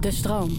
De 0.00 0.10
stroom. 0.10 0.50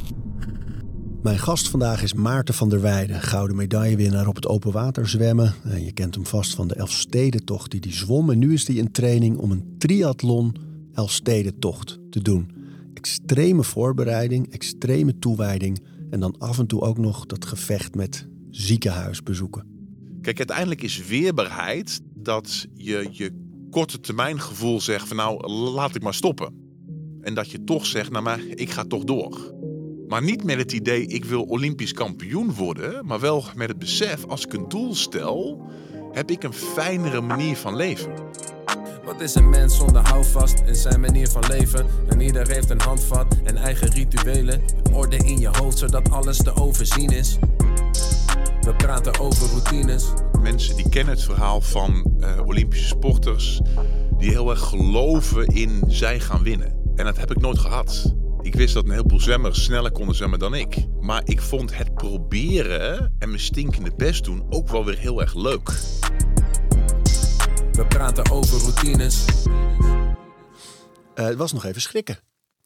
Mijn 1.21 1.39
gast 1.39 1.69
vandaag 1.69 2.03
is 2.03 2.13
Maarten 2.13 2.53
van 2.53 2.69
der 2.69 2.81
Weijden, 2.81 3.21
gouden 3.21 3.55
medaillewinnaar 3.55 4.27
op 4.27 4.35
het 4.35 4.47
open 4.47 4.71
water 4.71 5.09
zwemmen. 5.09 5.53
En 5.63 5.85
je 5.85 5.91
kent 5.91 6.15
hem 6.15 6.25
vast 6.25 6.55
van 6.55 6.67
de 6.67 6.75
Elfstedentocht 6.75 7.71
die 7.71 7.79
hij 7.83 7.93
zwom. 7.93 8.29
En 8.29 8.39
nu 8.39 8.53
is 8.53 8.67
hij 8.67 8.75
in 8.75 8.91
training 8.91 9.37
om 9.37 9.51
een 9.51 9.75
triathlon 9.77 10.55
Elfstedentocht 10.93 11.99
te 12.09 12.21
doen. 12.21 12.51
Extreme 12.93 13.63
voorbereiding, 13.63 14.51
extreme 14.51 15.19
toewijding 15.19 15.83
en 16.09 16.19
dan 16.19 16.35
af 16.37 16.59
en 16.59 16.67
toe 16.67 16.81
ook 16.81 16.97
nog 16.97 17.25
dat 17.25 17.45
gevecht 17.45 17.95
met 17.95 18.27
ziekenhuisbezoeken. 18.49 19.65
Kijk, 20.21 20.37
uiteindelijk 20.37 20.81
is 20.81 21.07
weerbaarheid 21.07 22.01
dat 22.13 22.67
je 22.73 23.07
je 23.11 23.31
korte 23.69 23.99
termijn 23.99 24.39
gevoel 24.39 24.81
zegt 24.81 25.07
van 25.07 25.17
nou, 25.17 25.47
laat 25.51 25.95
ik 25.95 26.03
maar 26.03 26.13
stoppen. 26.13 26.60
En 27.21 27.33
dat 27.33 27.51
je 27.51 27.63
toch 27.63 27.85
zegt, 27.85 28.11
nou 28.11 28.23
maar, 28.23 28.39
ik 28.47 28.69
ga 28.69 28.83
toch 28.83 29.03
door. 29.03 29.53
Maar 30.07 30.23
niet 30.23 30.43
met 30.43 30.57
het 30.57 30.71
idee, 30.71 31.07
ik 31.07 31.25
wil 31.25 31.43
olympisch 31.43 31.93
kampioen 31.93 32.53
worden, 32.53 33.05
maar 33.05 33.19
wel 33.19 33.43
met 33.55 33.67
het 33.67 33.79
besef, 33.79 34.25
als 34.25 34.45
ik 34.45 34.53
een 34.53 34.69
doel 34.69 34.95
stel, 34.95 35.61
heb 36.11 36.31
ik 36.31 36.43
een 36.43 36.53
fijnere 36.53 37.21
manier 37.21 37.55
van 37.55 37.75
leven. 37.75 38.11
Wat 39.05 39.21
is 39.21 39.35
een 39.35 39.49
mens 39.49 39.77
zonder 39.77 40.07
houvast 40.07 40.63
in 40.65 40.75
zijn 40.75 40.99
manier 40.99 41.27
van 41.27 41.43
leven? 41.47 41.85
En 42.07 42.21
ieder 42.21 42.47
heeft 42.47 42.69
een 42.69 42.81
handvat 42.81 43.37
en 43.43 43.57
eigen 43.57 43.89
rituelen. 43.89 44.61
Orde 44.93 45.17
in 45.17 45.39
je 45.39 45.49
hoofd 45.51 45.77
zodat 45.77 46.11
alles 46.11 46.37
te 46.37 46.55
overzien 46.55 47.09
is. 47.09 47.37
We 48.61 48.73
praten 48.77 49.19
over 49.19 49.47
routines. 49.47 50.13
Mensen 50.41 50.75
die 50.75 50.89
kennen 50.89 51.13
het 51.13 51.23
verhaal 51.23 51.61
van 51.61 52.13
uh, 52.19 52.39
Olympische 52.45 52.87
sporters 52.87 53.61
die 54.17 54.29
heel 54.29 54.49
erg 54.49 54.59
geloven 54.59 55.45
in 55.45 55.83
zij 55.87 56.19
gaan 56.19 56.43
winnen. 56.43 56.80
En 57.01 57.07
dat 57.07 57.17
heb 57.17 57.31
ik 57.31 57.39
nooit 57.39 57.59
gehad. 57.59 58.13
Ik 58.41 58.55
wist 58.55 58.73
dat 58.73 58.83
een 58.83 58.91
heleboel 58.91 59.19
zwemmers 59.19 59.63
sneller 59.63 59.91
konden 59.91 60.15
zwemmen 60.15 60.39
dan 60.39 60.53
ik. 60.53 60.87
Maar 60.99 61.21
ik 61.25 61.41
vond 61.41 61.77
het 61.77 61.93
proberen 61.93 63.15
en 63.19 63.29
mijn 63.29 63.39
stinkende 63.39 63.95
best 63.95 64.23
doen 64.23 64.45
ook 64.49 64.69
wel 64.69 64.85
weer 64.85 64.97
heel 64.97 65.21
erg 65.21 65.35
leuk. 65.35 65.67
We 67.71 67.85
praten 67.87 68.31
over 68.31 68.59
routines. 68.59 69.25
Uh, 71.15 71.25
het 71.25 71.35
was 71.35 71.53
nog 71.53 71.65
even 71.65 71.81
schrikken. 71.81 72.19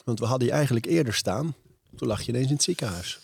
Want 0.03 0.19
we 0.19 0.25
hadden 0.25 0.47
je 0.47 0.53
eigenlijk 0.53 0.85
eerder 0.85 1.13
staan. 1.13 1.55
Toen 1.95 2.07
lag 2.07 2.21
je 2.21 2.31
ineens 2.31 2.47
in 2.47 2.53
het 2.53 2.63
ziekenhuis. 2.63 3.19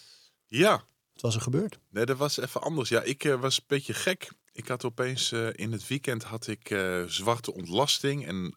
Ja. 0.47 0.71
Wat 1.13 1.21
was 1.21 1.35
er 1.35 1.41
gebeurd? 1.41 1.79
Nee, 1.89 2.05
dat 2.05 2.17
was 2.17 2.37
even 2.37 2.61
anders. 2.61 2.89
Ja, 2.89 3.01
ik 3.01 3.23
uh, 3.23 3.39
was 3.39 3.57
een 3.57 3.63
beetje 3.67 3.93
gek. 3.93 4.31
Ik 4.51 4.67
had 4.67 4.85
opeens 4.85 5.31
uh, 5.31 5.47
in 5.51 5.71
het 5.71 5.87
weekend 5.87 6.23
had 6.23 6.47
ik 6.47 6.75
zwarte 7.07 7.53
ontlasting 7.53 8.27
en 8.27 8.55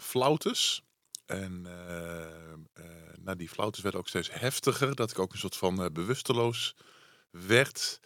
flautes. 0.00 0.84
En 1.26 1.62
nou, 3.20 3.36
die 3.36 3.48
flautes 3.48 3.82
werden 3.82 4.00
ook 4.00 4.08
steeds 4.08 4.30
heftiger. 4.32 4.94
Dat 4.94 5.10
ik 5.10 5.18
ook 5.18 5.32
een 5.32 5.38
soort 5.38 5.56
van 5.56 5.92
bewusteloos 5.92 6.76
werd. 7.30 8.00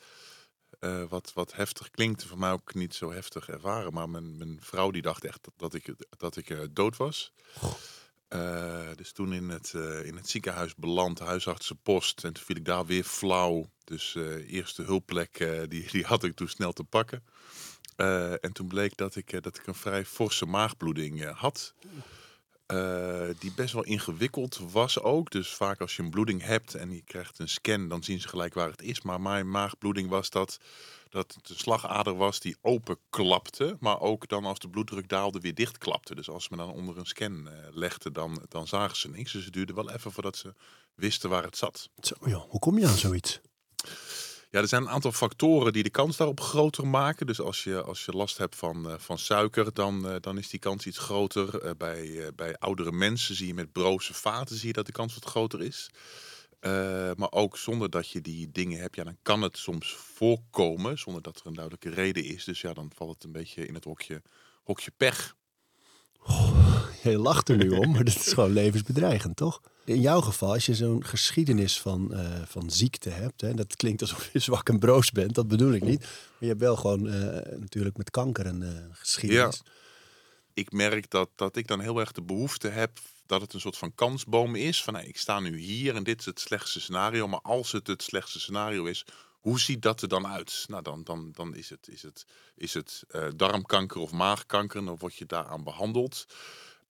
Wat, 1.08 1.32
wat 1.32 1.54
heftig 1.54 1.90
klinkt, 1.90 2.24
voor 2.24 2.38
mij 2.38 2.50
ook 2.50 2.74
niet 2.74 2.94
zo 2.94 3.12
heftig 3.12 3.48
ervaren. 3.48 3.92
Maar 3.92 4.08
mijn, 4.08 4.36
mijn 4.36 4.58
vrouw 4.62 4.90
die 4.90 5.02
dacht 5.02 5.24
echt 5.24 5.44
dat, 5.44 5.54
dat 5.56 5.74
ik, 5.74 5.94
dat 6.16 6.36
ik 6.36 6.74
dood 6.74 6.96
was. 6.96 7.32
Dus 8.94 9.12
toen 9.12 9.32
in 9.32 9.48
het, 9.48 9.72
in 10.04 10.16
het 10.16 10.28
ziekenhuis 10.28 10.74
beland, 10.74 11.18
huisartsenpost. 11.18 12.24
En 12.24 12.32
toen 12.32 12.44
viel 12.44 12.56
ik 12.56 12.64
daar 12.64 12.86
weer 12.86 13.04
flauw. 13.04 13.70
Dus 13.84 14.14
eerste 14.46 14.82
hulpplek, 14.82 15.38
die, 15.68 15.90
die 15.90 16.04
had 16.04 16.24
ik 16.24 16.36
toen 16.36 16.48
snel 16.48 16.72
te 16.72 16.84
pakken. 16.84 17.24
en 18.40 18.52
toen 18.52 18.68
bleek 18.68 18.96
dat 18.96 19.16
ik, 19.16 19.42
dat 19.42 19.58
ik 19.58 19.66
een 19.66 19.74
vrij 19.74 20.04
forse 20.04 20.46
maagbloeding 20.46 21.30
had. 21.30 21.74
Uh, 22.72 23.28
die 23.38 23.52
best 23.52 23.72
wel 23.72 23.84
ingewikkeld 23.84 24.60
was 24.72 25.00
ook. 25.00 25.30
Dus 25.30 25.48
vaak 25.48 25.80
als 25.80 25.96
je 25.96 26.02
een 26.02 26.10
bloeding 26.10 26.42
hebt 26.42 26.74
en 26.74 26.90
je 26.90 27.02
krijgt 27.02 27.38
een 27.38 27.48
scan, 27.48 27.88
dan 27.88 28.02
zien 28.02 28.20
ze 28.20 28.28
gelijk 28.28 28.54
waar 28.54 28.70
het 28.70 28.82
is. 28.82 29.02
Maar 29.02 29.20
mijn 29.20 29.50
maagbloeding 29.50 30.08
was 30.08 30.30
dat, 30.30 30.58
dat 31.08 31.34
het 31.34 31.50
een 31.50 31.56
slagader 31.56 32.16
was 32.16 32.40
die 32.40 32.56
openklapte. 32.60 33.76
Maar 33.80 34.00
ook 34.00 34.28
dan 34.28 34.44
als 34.44 34.58
de 34.58 34.68
bloeddruk 34.68 35.08
daalde 35.08 35.40
weer 35.40 35.54
dichtklapte. 35.54 36.14
Dus 36.14 36.28
als 36.28 36.44
ze 36.44 36.48
me 36.50 36.56
dan 36.56 36.72
onder 36.72 36.98
een 36.98 37.06
scan 37.06 37.46
uh, 37.46 37.52
legden, 37.70 38.12
dan, 38.12 38.42
dan 38.48 38.66
zagen 38.66 38.96
ze 38.96 39.08
niks. 39.08 39.32
Dus 39.32 39.44
het 39.44 39.52
duurde 39.52 39.74
wel 39.74 39.90
even 39.90 40.12
voordat 40.12 40.36
ze 40.36 40.54
wisten 40.94 41.30
waar 41.30 41.42
het 41.42 41.56
zat. 41.56 41.90
Hoe 42.48 42.58
kom 42.58 42.78
je 42.78 42.86
aan 42.86 42.96
zoiets? 42.96 43.40
Ja, 44.52 44.60
er 44.60 44.68
zijn 44.68 44.82
een 44.82 44.88
aantal 44.88 45.12
factoren 45.12 45.72
die 45.72 45.82
de 45.82 45.90
kans 45.90 46.16
daarop 46.16 46.40
groter 46.40 46.86
maken. 46.86 47.26
Dus 47.26 47.40
als 47.40 47.64
je, 47.64 47.82
als 47.82 48.04
je 48.04 48.12
last 48.12 48.38
hebt 48.38 48.56
van, 48.56 48.86
uh, 48.86 48.94
van 48.98 49.18
suiker, 49.18 49.72
dan, 49.72 50.06
uh, 50.06 50.16
dan 50.20 50.38
is 50.38 50.48
die 50.48 50.60
kans 50.60 50.86
iets 50.86 50.98
groter. 50.98 51.64
Uh, 51.64 51.70
bij, 51.78 52.30
bij 52.34 52.56
oudere 52.58 52.92
mensen 52.92 53.34
zie 53.34 53.46
je 53.46 53.54
met 53.54 53.72
broze 53.72 54.14
vaten 54.14 54.56
zie 54.56 54.66
je 54.66 54.72
dat 54.72 54.86
de 54.86 54.92
kans 54.92 55.14
wat 55.14 55.24
groter 55.24 55.62
is. 55.62 55.90
maar 57.16 57.32
ook 57.32 57.56
zonder 57.56 57.90
dat 57.90 58.10
je 58.10 58.20
die 58.20 58.50
dingen 58.50 58.80
hebt, 58.80 58.96
ja, 58.96 59.04
dan 59.04 59.18
kan 59.22 59.42
het 59.42 59.56
soms 59.56 59.94
voorkomen 59.94 60.98
zonder 60.98 61.22
dat 61.22 61.40
er 61.40 61.46
een 61.46 61.54
duidelijke 61.54 61.90
reden 61.90 62.24
is. 62.24 62.44
Dus 62.44 62.60
ja, 62.60 62.72
dan 62.72 62.90
valt 62.94 63.14
het 63.14 63.24
een 63.24 63.32
beetje 63.32 63.66
in 63.66 63.74
het 63.74 63.84
hokje, 63.84 64.22
hokje 64.62 64.90
pech. 64.96 65.34
Oh, 66.26 66.80
je 67.02 67.18
lacht 67.18 67.48
er 67.48 67.56
nu 67.56 67.70
om, 67.70 67.90
maar 67.90 68.04
dat 68.04 68.14
is 68.14 68.32
gewoon 68.32 68.52
levensbedreigend, 68.52 69.36
toch? 69.36 69.60
In 69.84 70.00
jouw 70.00 70.20
geval, 70.20 70.52
als 70.52 70.66
je 70.66 70.74
zo'n 70.74 71.04
geschiedenis 71.04 71.80
van, 71.80 72.08
uh, 72.12 72.42
van 72.44 72.70
ziekte 72.70 73.10
hebt, 73.10 73.40
hè, 73.40 73.54
dat 73.54 73.76
klinkt 73.76 74.00
alsof 74.00 74.32
je 74.32 74.38
zwak 74.38 74.68
en 74.68 74.78
broos 74.78 75.10
bent, 75.10 75.34
dat 75.34 75.48
bedoel 75.48 75.72
ik 75.72 75.82
niet. 75.82 76.00
Maar 76.00 76.08
je 76.38 76.46
hebt 76.46 76.60
wel 76.60 76.76
gewoon 76.76 77.06
uh, 77.06 77.14
natuurlijk 77.58 77.96
met 77.96 78.10
kanker 78.10 78.46
een 78.46 78.62
uh, 78.62 78.68
geschiedenis. 78.90 79.62
Ja. 79.64 79.72
Ik 80.54 80.72
merk 80.72 81.10
dat, 81.10 81.28
dat 81.36 81.56
ik 81.56 81.66
dan 81.66 81.80
heel 81.80 82.00
erg 82.00 82.12
de 82.12 82.22
behoefte 82.22 82.68
heb 82.68 82.90
dat 83.26 83.40
het 83.40 83.52
een 83.52 83.60
soort 83.60 83.76
van 83.76 83.94
kansboom 83.94 84.54
is. 84.54 84.82
Van 84.82 84.98
ik 84.98 85.18
sta 85.18 85.40
nu 85.40 85.58
hier 85.58 85.94
en 85.94 86.02
dit 86.02 86.20
is 86.20 86.24
het 86.24 86.40
slechtste 86.40 86.80
scenario. 86.80 87.28
Maar 87.28 87.40
als 87.40 87.72
het 87.72 87.86
het 87.86 88.02
slechtste 88.02 88.40
scenario 88.40 88.84
is, 88.84 89.04
hoe 89.40 89.60
ziet 89.60 89.82
dat 89.82 90.02
er 90.02 90.08
dan 90.08 90.26
uit? 90.26 90.64
Nou, 90.68 90.82
dan, 90.82 91.04
dan, 91.04 91.30
dan 91.32 91.54
is 91.54 91.70
het, 91.70 91.88
is 91.88 92.02
het, 92.02 92.26
is 92.56 92.74
het 92.74 93.04
darmkanker 93.36 94.00
of 94.00 94.12
maagkanker. 94.12 94.84
Dan 94.84 94.96
word 94.98 95.14
je 95.14 95.26
daaraan 95.26 95.64
behandeld. 95.64 96.26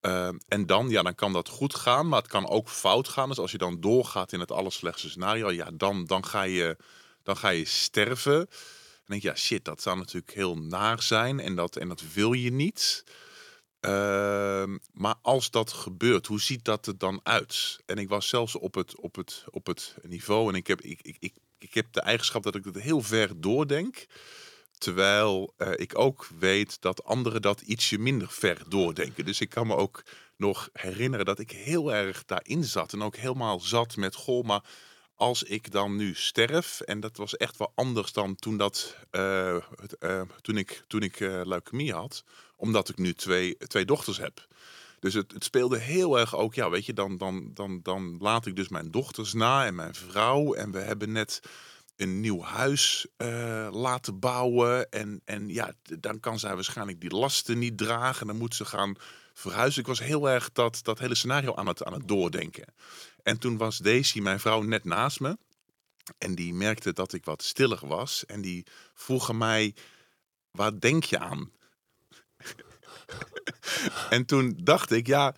Uh, 0.01 0.29
en 0.49 0.67
dan, 0.67 0.89
ja, 0.89 1.03
dan 1.03 1.15
kan 1.15 1.33
dat 1.33 1.49
goed 1.49 1.75
gaan, 1.75 2.09
maar 2.09 2.21
het 2.21 2.31
kan 2.31 2.49
ook 2.49 2.69
fout 2.69 3.09
gaan. 3.09 3.29
Dus 3.29 3.39
als 3.39 3.51
je 3.51 3.59
dan 3.59 3.81
doorgaat 3.81 4.33
in 4.33 4.41
het 4.41 4.51
allerslechtste 4.51 5.11
scenario, 5.11 5.51
ja, 5.51 5.71
dan, 5.75 6.05
dan, 6.05 6.27
ga, 6.27 6.43
je, 6.43 6.77
dan 7.23 7.37
ga 7.37 7.49
je 7.49 7.65
sterven. 7.65 8.39
En 8.41 9.07
denk 9.07 9.23
je, 9.23 9.29
ja, 9.29 9.35
shit, 9.35 9.65
dat 9.65 9.83
zou 9.83 9.97
natuurlijk 9.97 10.33
heel 10.35 10.59
naar 10.59 11.03
zijn 11.03 11.41
en 11.41 11.55
dat, 11.55 11.77
en 11.77 11.89
dat 11.89 12.03
wil 12.13 12.33
je 12.33 12.53
niet. 12.53 13.05
Uh, 13.81 14.65
maar 14.93 15.15
als 15.23 15.51
dat 15.51 15.73
gebeurt, 15.73 16.27
hoe 16.27 16.41
ziet 16.41 16.65
dat 16.65 16.87
er 16.87 16.99
dan 16.99 17.21
uit? 17.23 17.79
En 17.87 17.99
ik 17.99 18.09
was 18.09 18.29
zelfs 18.29 18.55
op 18.55 18.75
het, 18.75 18.97
op 18.97 19.17
het, 19.17 19.45
op 19.51 19.67
het 19.67 19.97
niveau 20.03 20.49
en 20.49 20.55
ik 20.55 20.67
heb, 20.67 20.81
ik, 20.81 21.03
ik, 21.03 21.17
ik, 21.19 21.35
ik 21.61 21.75
heb 21.75 21.93
de 21.93 22.01
eigenschap 22.01 22.43
dat 22.43 22.55
ik 22.55 22.65
het 22.65 22.81
heel 22.81 23.03
ver 23.03 23.41
doordenk. 23.41 24.07
Terwijl 24.79 25.55
uh, 25.59 25.69
ik 25.77 25.99
ook 25.99 26.29
weet 26.39 26.81
dat 26.81 27.05
anderen 27.05 27.43
dat 27.43 27.61
ietsje 27.61 27.99
minder 27.99 28.31
ver 28.31 28.63
doordenken. 28.69 29.25
Dus 29.25 29.41
ik 29.41 29.49
kan 29.49 29.67
me 29.67 29.77
ook 29.77 30.03
nog 30.37 30.69
herinneren 30.73 31.25
dat 31.25 31.39
ik 31.39 31.51
heel 31.51 31.93
erg 31.93 32.25
daarin 32.25 32.65
zat. 32.65 32.93
En 32.93 33.03
ook 33.03 33.17
helemaal 33.17 33.61
zat 33.61 33.97
met, 33.97 34.15
goh, 34.15 34.45
maar 34.45 34.65
als 35.15 35.43
ik 35.43 35.71
dan 35.71 35.97
nu 35.97 36.15
sterf... 36.15 36.81
en 36.81 37.01
dat 37.01 37.17
was 37.17 37.37
echt 37.37 37.57
wel 37.57 37.73
anders 37.75 38.13
dan 38.13 38.35
toen, 38.35 38.57
dat, 38.57 38.97
uh, 39.11 39.57
uh, 40.01 40.23
toen 40.41 40.57
ik, 40.57 40.85
toen 40.87 41.03
ik 41.03 41.19
leukemie 41.21 41.93
had. 41.93 42.25
Omdat 42.57 42.89
ik 42.89 42.97
nu 42.97 43.15
twee, 43.15 43.57
twee 43.57 43.85
dochters 43.85 44.19
heb. 44.19 44.47
Dus 45.01 45.15
het, 45.15 45.33
het, 45.33 45.45
speelde 45.45 45.79
heel 45.79 46.19
erg 46.19 46.37
ook, 46.37 46.55
ja, 46.55 46.71
weet 46.71 46.87
je, 46.87 46.93
dan, 46.93 47.17
dan, 47.17 47.51
dan, 47.55 47.81
dan 47.83 48.17
laat 48.19 48.47
ik 48.47 48.57
dus 48.57 48.69
mijn 48.69 48.91
dochters 48.91 49.33
na 49.33 49.67
en 49.67 49.75
mijn 49.75 49.95
vrouw. 49.95 50.55
En 50.55 50.71
we 50.71 50.79
hebben 50.79 51.13
net 51.13 51.41
een 51.97 52.21
nieuw 52.21 52.43
huis 52.43 53.07
uh, 53.19 53.69
laten 53.71 54.19
bouwen. 54.19 54.91
En, 54.91 55.21
en 55.25 55.49
ja, 55.49 55.73
dan 55.83 56.21
kan 56.21 56.39
zij 56.39 56.55
waarschijnlijk 56.55 57.01
die 57.01 57.11
lasten 57.11 57.59
niet 57.59 57.79
dragen. 57.79 58.27
Dan 58.27 58.37
moet 58.37 58.55
ze 58.55 58.65
gaan 58.65 58.97
verhuizen. 59.33 59.81
Ik 59.81 59.87
was 59.87 59.99
heel 59.99 60.31
erg 60.31 60.53
dat, 60.53 60.81
dat 60.83 60.99
hele 60.99 61.15
scenario 61.15 61.55
aan 61.55 61.67
het, 61.67 61.85
aan 61.85 61.93
het 61.93 62.09
doordenken. 62.09 62.75
En 63.23 63.39
toen 63.39 63.57
was 63.57 63.79
Daisy, 63.79 64.21
mijn 64.21 64.41
vrouw, 64.41 64.63
net 64.63 64.85
naast 64.85 65.21
me. 65.21 65.39
En 66.19 66.35
die 66.35 66.55
merkte 66.55 66.93
dat 66.93 67.13
ik 67.13 67.25
wat 67.25 67.43
stiller 67.43 67.87
was. 67.87 68.27
En 68.27 68.41
die 68.41 68.67
vroeg 68.95 69.31
aan 69.31 69.39
mij, 69.39 69.75
waar 70.51 70.81
denk 70.81 71.05
je 71.05 71.19
aan? 71.19 71.51
En 74.11 74.25
toen 74.27 74.59
dacht 74.63 74.91
ik, 74.91 75.07
ja, 75.07 75.35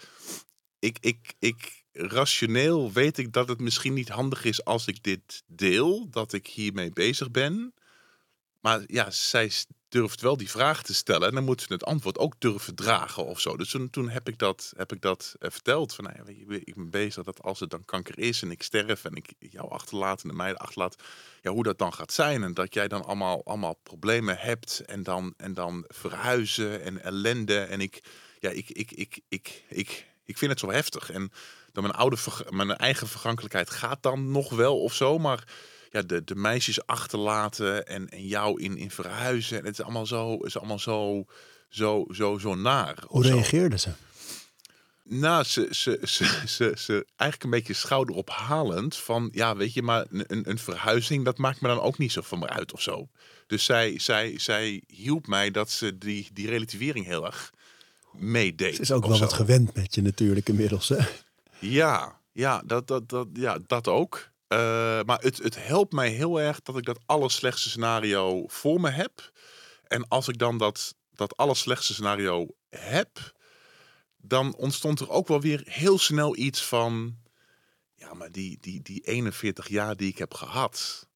ik, 0.79 0.97
ik, 1.01 1.35
ik, 1.39 1.85
rationeel 1.93 2.93
weet 2.93 3.19
ik 3.19 3.33
dat 3.33 3.49
het 3.49 3.61
misschien 3.61 3.95
niet 3.95 4.09
handig 4.09 4.45
is 4.45 4.65
als 4.65 4.87
ik 4.87 5.03
dit 5.03 5.43
deel, 5.47 6.11
dat 6.11 6.33
ik 6.33 6.47
hiermee 6.47 6.91
bezig 6.93 7.31
ben. 7.31 7.75
Maar 8.61 8.83
ja, 8.87 9.11
zij 9.11 9.51
durft 9.93 10.21
wel 10.21 10.37
die 10.37 10.51
vraag 10.51 10.83
te 10.83 10.95
stellen 10.95 11.29
en 11.29 11.35
dan 11.35 11.45
moet 11.45 11.61
ze 11.61 11.73
het 11.73 11.85
antwoord 11.85 12.19
ook 12.19 12.35
durven 12.39 12.75
dragen 12.75 13.25
of 13.25 13.41
zo. 13.41 13.57
Dus 13.57 13.77
toen, 13.91 14.09
heb 14.09 14.29
ik 14.29 14.39
dat, 14.39 14.73
heb 14.77 14.93
ik 14.93 15.03
dat 15.03 15.35
uh, 15.41 15.51
verteld. 15.51 15.95
Van, 15.95 16.05
nou 16.05 16.17
ja, 16.17 16.33
ik 16.65 16.75
ben 16.75 16.91
bezig 16.91 17.25
dat 17.25 17.43
als 17.43 17.61
het 17.61 17.71
dan 17.71 17.85
kanker 17.85 18.19
is 18.19 18.43
en 18.43 18.51
ik 18.51 18.63
sterf 18.63 19.05
en 19.05 19.15
ik 19.15 19.33
jou 19.39 19.71
achterlaat 19.71 20.23
en 20.23 20.29
de 20.29 20.35
meiden 20.35 20.61
achterlaat, 20.61 20.97
ja, 21.43 21.51
hoe 21.51 21.63
dat 21.63 21.79
dan 21.79 21.93
gaat 21.93 22.13
zijn. 22.13 22.43
En 22.43 22.55
dat 22.55 22.75
jij 22.75 22.89
dan 22.89 23.05
allemaal, 23.05 23.45
allemaal 23.45 23.79
problemen 23.83 24.39
hebt 24.39 24.83
en 24.87 25.03
dan, 25.03 25.35
en 25.37 25.55
dan 25.55 25.85
verhuizen 25.89 26.83
en 26.83 27.03
ellende. 27.03 27.59
En 27.59 27.81
ik, 27.81 28.03
ja, 28.41 28.51
ik, 28.51 28.71
ik, 28.71 28.93
ik, 28.93 29.21
ik, 29.29 29.63
ik, 29.69 30.07
ik 30.25 30.39
vind 30.39 30.51
het 30.51 30.61
zo 30.61 30.71
heftig. 30.71 31.11
En 31.11 31.33
dan 31.73 31.83
mijn, 31.83 31.95
oude, 31.95 32.17
mijn 32.49 32.77
eigen 32.77 33.09
vergankelijkheid 33.09 33.71
gaat 33.71 34.03
dan 34.03 34.31
nog 34.31 34.51
wel 34.51 34.81
of 34.81 34.95
zo. 34.95 35.19
Maar 35.19 35.45
ja, 35.93 36.03
de, 36.03 36.25
de 36.25 36.35
meisjes 36.35 36.87
achterlaten 36.87 37.87
en, 37.87 38.09
en 38.09 38.27
jou 38.27 38.63
in, 38.63 38.77
in 38.77 38.91
verhuizen. 38.91 39.59
En 39.59 39.65
het 39.65 39.73
is 39.73 39.83
allemaal 39.83 40.07
zo, 40.07 40.37
is 40.37 40.59
allemaal 40.59 40.79
zo, 40.79 41.25
zo, 41.69 42.05
zo, 42.11 42.39
zo 42.39 42.55
naar. 42.55 43.05
Hoe 43.07 43.23
reageerden 43.23 43.81
ze? 43.81 43.91
Nou, 45.05 45.45
ze, 45.45 45.69
ze, 45.71 46.01
ze, 46.03 46.43
ze, 46.47 46.73
ze 46.77 47.07
eigenlijk 47.17 47.43
een 47.43 47.51
beetje 47.51 47.75
schouderophalend 47.75 48.97
van, 48.97 49.29
ja, 49.33 49.57
weet 49.57 49.73
je, 49.73 49.83
maar 49.83 50.07
een, 50.11 50.51
een 50.51 50.59
verhuizing, 50.59 51.25
dat 51.25 51.39
maakt 51.39 51.61
me 51.61 51.69
dan 51.69 51.81
ook 51.81 51.99
niet 51.99 52.13
zo 52.13 52.21
van 52.21 52.39
me 52.39 52.49
uit 52.49 52.73
of 52.73 52.83
zo. 52.83 53.09
Dus 53.47 53.65
zij, 53.65 53.99
zij, 53.99 54.39
zij 54.39 54.83
hielp 54.87 55.27
mij 55.27 55.51
dat 55.51 55.71
ze 55.71 55.99
die, 55.99 56.29
die 56.33 56.49
relativering 56.49 57.07
heel 57.07 57.27
erg 57.27 57.53
meedeed. 58.13 58.75
Ze 58.75 58.83
is 58.83 58.93
ook 58.93 59.07
wel 59.07 59.19
wat 59.19 59.33
gewend 59.33 59.75
met 59.75 59.95
je 59.95 60.03
natuurlijk 60.03 60.49
inmiddels, 60.49 60.89
hè? 60.89 60.99
Ja, 61.59 62.21
ja, 62.33 62.63
dat, 62.67 62.87
dat, 62.89 63.09
dat, 63.09 63.29
ja, 63.33 63.59
dat 63.67 63.89
ook. 63.89 64.31
Uh, 64.53 64.59
maar 65.03 65.21
het, 65.21 65.39
het 65.39 65.67
helpt 65.67 65.93
mij 65.93 66.09
heel 66.09 66.41
erg 66.41 66.61
dat 66.63 66.77
ik 66.77 66.85
dat 66.85 67.01
allerslechtste 67.07 67.69
scenario 67.69 68.45
voor 68.47 68.81
me 68.81 68.91
heb. 68.91 69.33
En 69.87 70.09
als 70.09 70.29
ik 70.29 70.39
dan 70.39 70.59
dat, 70.59 70.95
dat 71.11 71.37
allerslechtste 71.37 71.93
scenario 71.93 72.47
heb, 72.69 73.33
dan 74.17 74.55
ontstond 74.55 75.01
er 75.01 75.11
ook 75.11 75.29
wel 75.29 75.41
weer 75.41 75.63
heel 75.65 75.99
snel 75.99 76.37
iets 76.37 76.65
van. 76.65 77.17
Ja, 77.95 78.15
maar 78.15 78.31
die, 78.31 78.59
die, 78.61 78.83
die 78.83 79.01
41 79.01 79.69
jaar 79.69 79.97
die 79.97 80.09
ik 80.09 80.19
heb 80.19 80.35
gehad. 80.35 81.09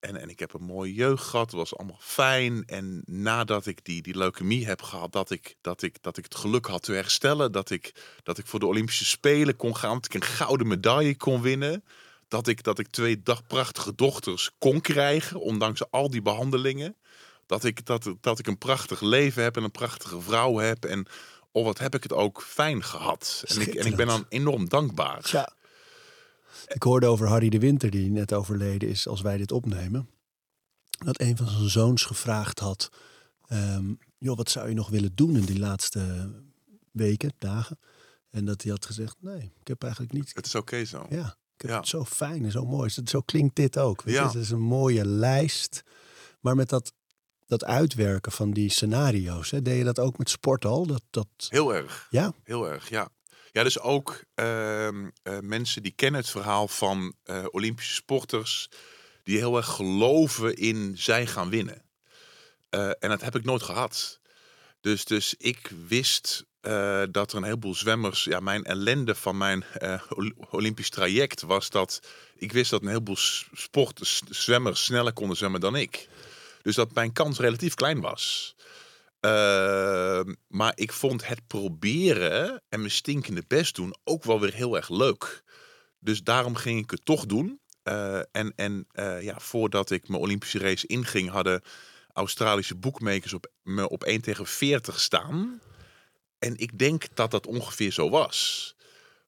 En, 0.00 0.16
en 0.16 0.28
ik 0.28 0.38
heb 0.38 0.54
een 0.54 0.64
mooie 0.64 0.94
jeugd 0.94 1.24
gehad. 1.24 1.46
Het 1.46 1.54
was 1.54 1.76
allemaal 1.76 2.00
fijn. 2.00 2.64
En 2.64 3.02
nadat 3.06 3.66
ik 3.66 3.84
die, 3.84 4.02
die 4.02 4.16
leukemie 4.16 4.66
heb 4.66 4.82
gehad, 4.82 5.12
dat 5.12 5.30
ik, 5.30 5.54
dat, 5.60 5.82
ik, 5.82 6.02
dat 6.02 6.16
ik 6.16 6.24
het 6.24 6.34
geluk 6.34 6.66
had 6.66 6.82
te 6.82 6.92
herstellen. 6.92 7.52
Dat 7.52 7.70
ik, 7.70 7.94
dat 8.22 8.38
ik 8.38 8.46
voor 8.46 8.60
de 8.60 8.66
Olympische 8.66 9.04
Spelen 9.04 9.56
kon 9.56 9.76
gaan. 9.76 9.94
Dat 9.94 10.04
ik 10.04 10.14
een 10.14 10.22
gouden 10.22 10.66
medaille 10.66 11.16
kon 11.16 11.42
winnen. 11.42 11.84
Dat 12.32 12.46
ik, 12.46 12.62
dat 12.62 12.78
ik 12.78 12.88
twee 12.88 13.22
dagprachtige 13.22 13.94
dochters 13.94 14.50
kon 14.58 14.80
krijgen, 14.80 15.40
ondanks 15.40 15.90
al 15.90 16.10
die 16.10 16.22
behandelingen. 16.22 16.96
Dat 17.46 17.64
ik, 17.64 17.86
dat, 17.86 18.14
dat 18.20 18.38
ik 18.38 18.46
een 18.46 18.58
prachtig 18.58 19.00
leven 19.00 19.42
heb 19.42 19.56
en 19.56 19.62
een 19.62 19.70
prachtige 19.70 20.20
vrouw 20.20 20.56
heb. 20.56 20.84
En 20.84 21.06
oh, 21.50 21.64
wat 21.64 21.78
heb 21.78 21.94
ik 21.94 22.02
het 22.02 22.12
ook 22.12 22.42
fijn 22.42 22.82
gehad. 22.82 23.44
En 23.46 23.60
ik, 23.60 23.74
en 23.74 23.86
ik 23.86 23.96
ben 23.96 24.06
dan 24.06 24.26
enorm 24.28 24.68
dankbaar. 24.68 25.28
Ja. 25.30 25.52
Ik 26.68 26.82
hoorde 26.82 27.06
over 27.06 27.26
Harry 27.26 27.48
de 27.48 27.58
Winter, 27.58 27.90
die 27.90 28.10
net 28.10 28.32
overleden 28.32 28.88
is 28.88 29.06
als 29.06 29.20
wij 29.20 29.36
dit 29.36 29.52
opnemen. 29.52 30.08
Dat 31.04 31.20
een 31.20 31.36
van 31.36 31.48
zijn 31.48 31.68
zoons 31.68 32.04
gevraagd 32.04 32.58
had: 32.58 32.88
um, 33.48 33.98
joh, 34.18 34.36
wat 34.36 34.50
zou 34.50 34.68
je 34.68 34.74
nog 34.74 34.88
willen 34.88 35.14
doen 35.14 35.36
in 35.36 35.44
die 35.44 35.58
laatste 35.58 36.30
weken, 36.90 37.32
dagen? 37.38 37.78
En 38.30 38.44
dat 38.44 38.62
hij 38.62 38.70
had 38.70 38.86
gezegd: 38.86 39.16
nee, 39.20 39.52
ik 39.60 39.68
heb 39.68 39.82
eigenlijk 39.82 40.12
niets. 40.12 40.32
Het 40.34 40.46
is 40.46 40.54
oké 40.54 40.84
zo. 40.84 41.06
Ja, 41.10 41.36
het 41.62 41.88
zo 41.88 42.04
fijn 42.04 42.44
en 42.44 42.50
zo 42.50 42.64
mooi. 42.64 42.90
Zo 43.04 43.20
klinkt 43.20 43.56
dit 43.56 43.78
ook. 43.78 44.02
Ja. 44.04 44.26
Het 44.26 44.34
is 44.34 44.50
een 44.50 44.60
mooie 44.60 45.06
lijst. 45.06 45.82
Maar 46.40 46.54
met 46.54 46.68
dat 46.68 46.92
dat 47.52 47.64
uitwerken 47.64 48.32
van 48.32 48.50
die 48.50 48.70
scenario's. 48.70 49.50
Hè? 49.50 49.62
Deed 49.62 49.78
je 49.78 49.84
dat 49.84 49.98
ook 49.98 50.18
met 50.18 50.30
sport 50.30 50.64
al? 50.64 50.86
Dat, 50.86 51.02
dat... 51.10 51.26
Heel 51.48 51.74
erg. 51.74 52.06
Ja? 52.10 52.32
Heel 52.44 52.70
erg, 52.70 52.88
ja. 52.88 53.08
Ja, 53.52 53.62
dus 53.62 53.80
ook 53.80 54.24
uh, 54.34 54.88
mensen 55.40 55.82
die 55.82 55.92
kennen 55.92 56.20
het 56.20 56.30
verhaal 56.30 56.68
van 56.68 57.14
uh, 57.24 57.44
Olympische 57.50 57.94
sporters 57.94 58.70
die 59.22 59.36
heel 59.36 59.56
erg 59.56 59.66
geloven 59.66 60.56
in 60.56 60.92
zij 60.96 61.26
gaan 61.26 61.50
winnen. 61.50 61.82
Uh, 62.70 62.88
en 62.88 63.08
dat 63.08 63.20
heb 63.20 63.36
ik 63.36 63.44
nooit 63.44 63.62
gehad. 63.62 64.20
Dus, 64.80 65.04
dus 65.04 65.34
ik 65.38 65.72
wist 65.88 66.44
dat 67.10 67.30
er 67.30 67.36
een 67.36 67.44
heleboel 67.44 67.74
zwemmers. 67.74 68.24
Ja, 68.24 68.40
mijn 68.40 68.64
ellende 68.64 69.14
van 69.14 69.36
mijn 69.36 69.64
Olympisch 70.50 70.90
traject 70.90 71.42
was 71.42 71.70
dat 71.70 72.00
ik 72.36 72.52
wist 72.52 72.70
dat 72.70 72.82
een 72.82 72.88
heleboel 72.88 73.16
sportzwemmers 73.52 74.84
sneller 74.84 75.12
konden 75.12 75.36
zwemmen 75.36 75.60
dan 75.60 75.76
ik. 75.76 76.08
Dus 76.62 76.74
dat 76.74 76.94
mijn 76.94 77.12
kans 77.12 77.38
relatief 77.38 77.74
klein 77.74 78.00
was. 78.00 78.54
Ehm, 79.20 80.34
maar 80.48 80.72
ik 80.74 80.92
vond 80.92 81.26
het 81.26 81.46
proberen 81.46 82.62
en 82.68 82.78
mijn 82.78 82.90
stinkende 82.90 83.44
best 83.46 83.74
doen 83.74 83.94
ook 84.04 84.24
wel 84.24 84.40
weer 84.40 84.54
heel 84.54 84.76
erg 84.76 84.88
leuk. 84.88 85.42
Dus 85.98 86.22
daarom 86.22 86.54
ging 86.54 86.82
ik 86.82 86.90
het 86.90 87.04
toch 87.04 87.26
doen. 87.26 87.60
En 88.32 88.52
en 88.56 88.86
ja, 89.20 89.38
voordat 89.38 89.90
ik 89.90 90.08
mijn 90.08 90.22
Olympische 90.22 90.58
race 90.58 90.86
inging, 90.86 91.30
hadden 91.30 91.62
Australische 92.12 92.74
boekmakers 92.74 93.32
op, 93.32 93.50
me 93.62 93.88
op 93.88 94.04
1 94.04 94.20
tegen 94.20 94.46
40 94.46 95.00
staan. 95.00 95.60
En 96.42 96.56
ik 96.56 96.78
denk 96.78 97.04
dat 97.14 97.30
dat 97.30 97.46
ongeveer 97.46 97.92
zo 97.92 98.10
was. 98.10 98.74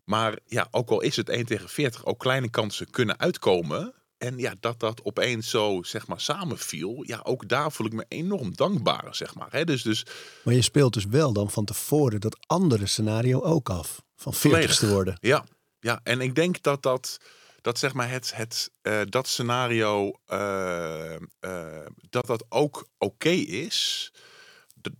Maar 0.04 0.38
ja, 0.46 0.68
ook 0.70 0.90
al 0.90 1.00
is 1.00 1.16
het 1.16 1.28
1 1.28 1.46
tegen 1.46 1.68
40, 1.68 2.04
ook 2.04 2.18
kleine 2.18 2.50
kansen 2.50 2.90
kunnen 2.90 3.18
uitkomen. 3.18 3.94
En 4.18 4.38
ja, 4.38 4.54
dat 4.60 4.80
dat 4.80 5.04
opeens 5.04 5.50
zo, 5.50 5.82
zeg 5.82 6.06
maar, 6.06 6.20
samenviel. 6.20 7.04
Ja, 7.06 7.20
ook 7.22 7.48
daar 7.48 7.72
voel 7.72 7.86
ik 7.86 7.92
me 7.92 8.04
enorm 8.08 8.54
dankbaar, 8.54 9.14
zeg 9.14 9.34
maar. 9.34 9.64
Dus, 9.64 9.82
dus... 9.82 10.06
Maar 10.42 10.54
je 10.54 10.62
speelt 10.62 10.92
dus 10.92 11.04
wel 11.04 11.32
dan 11.32 11.50
van 11.50 11.64
tevoren 11.64 12.20
dat 12.20 12.36
andere 12.46 12.86
scenario 12.86 13.42
ook 13.42 13.70
af. 13.70 14.02
Van 14.16 14.34
40 14.34 14.76
te 14.76 14.88
worden. 14.88 15.16
Ja, 15.20 15.44
ja, 15.80 16.00
en 16.02 16.20
ik 16.20 16.34
denk 16.34 16.62
dat 16.62 16.82
dat, 16.82 17.18
dat 17.60 17.78
zeg 17.78 17.92
maar, 17.92 18.10
het, 18.10 18.34
het, 18.34 18.70
uh, 18.82 19.00
dat 19.08 19.28
scenario, 19.28 20.12
uh, 20.32 21.16
uh, 21.40 21.86
dat 22.10 22.26
dat 22.26 22.44
ook 22.48 22.86
oké 22.98 23.30
is. 23.30 24.12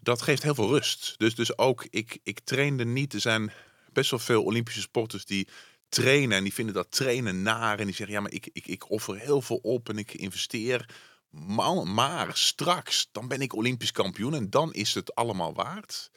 Dat 0.01 0.23
geeft 0.23 0.43
heel 0.43 0.55
veel 0.55 0.69
rust. 0.69 1.15
Dus, 1.17 1.35
dus 1.35 1.59
ook, 1.59 1.87
ik, 1.91 2.19
ik 2.23 2.41
trainde 2.41 2.85
niet. 2.85 3.13
Er 3.13 3.21
zijn 3.21 3.53
best 3.93 4.11
wel 4.11 4.19
veel 4.19 4.43
Olympische 4.45 4.81
sporters 4.81 5.25
die 5.25 5.49
trainen. 5.89 6.37
En 6.37 6.43
die 6.43 6.55
vinden 6.55 6.75
dat 6.75 6.91
trainen 6.91 7.43
naar. 7.43 7.79
En 7.79 7.87
die 7.87 7.95
zeggen, 7.95 8.15
ja, 8.15 8.21
maar 8.21 8.33
ik, 8.33 8.49
ik, 8.53 8.67
ik 8.67 8.91
offer 8.91 9.19
heel 9.19 9.43
veel 9.43 9.59
op 9.63 9.89
en 9.89 9.99
ik 9.99 10.15
investeer. 10.15 10.89
Maar, 11.31 11.87
maar 11.87 12.37
straks, 12.37 13.09
dan 13.13 13.29
ben 13.29 13.41
ik 13.41 13.55
Olympisch 13.55 13.93
kampioen 13.93 14.35
en 14.35 14.51
dan 14.51 14.73
is 14.73 14.95
het 14.95 15.15
allemaal 15.15 15.55
waard. 15.55 16.11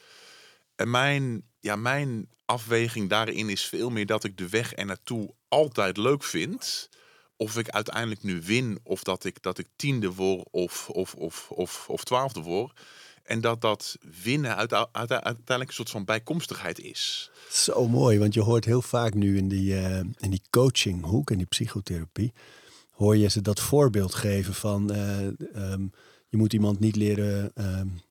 En 0.75 0.89
mijn, 0.89 1.43
ja, 1.59 1.75
mijn 1.75 2.29
afweging 2.45 3.09
daarin 3.09 3.49
is 3.49 3.65
veel 3.65 3.89
meer 3.89 4.05
dat 4.05 4.23
ik 4.23 4.37
de 4.37 4.49
weg 4.49 4.77
er 4.77 4.85
naartoe 4.85 5.33
altijd 5.47 5.97
leuk 5.97 6.23
vind. 6.23 6.89
Of 7.35 7.57
ik 7.57 7.69
uiteindelijk 7.69 8.23
nu 8.23 8.41
win, 8.41 8.79
of 8.83 9.03
dat 9.03 9.23
ik, 9.23 9.41
dat 9.41 9.57
ik 9.57 9.67
tiende 9.75 10.13
word 10.13 10.47
of, 10.51 10.89
of, 10.89 11.13
of, 11.13 11.51
of, 11.51 11.89
of 11.89 12.03
twaalfde 12.03 12.41
word. 12.41 12.79
En 13.27 13.41
dat 13.41 13.61
dat 13.61 13.97
winnen 14.23 14.55
uiteindelijk 14.55 15.69
een 15.69 15.73
soort 15.73 15.89
van 15.89 16.05
bijkomstigheid 16.05 16.79
is. 16.79 17.31
Zo 17.49 17.87
mooi, 17.87 18.19
want 18.19 18.33
je 18.33 18.41
hoort 18.41 18.65
heel 18.65 18.81
vaak 18.81 19.13
nu 19.13 19.37
in 19.37 19.47
die, 19.47 19.73
uh, 19.73 19.97
in 19.97 20.29
die 20.29 20.41
coachinghoek, 20.49 21.31
in 21.31 21.37
die 21.37 21.47
psychotherapie, 21.47 22.33
hoor 22.91 23.17
je 23.17 23.27
ze 23.27 23.41
dat 23.41 23.59
voorbeeld 23.59 24.13
geven 24.13 24.53
van 24.53 24.91
uh, 24.93 25.19
um, 25.71 25.91
je 26.27 26.37
moet 26.37 26.53
iemand 26.53 26.79
niet 26.79 26.95
leren, 26.95 27.51
um, 27.55 28.01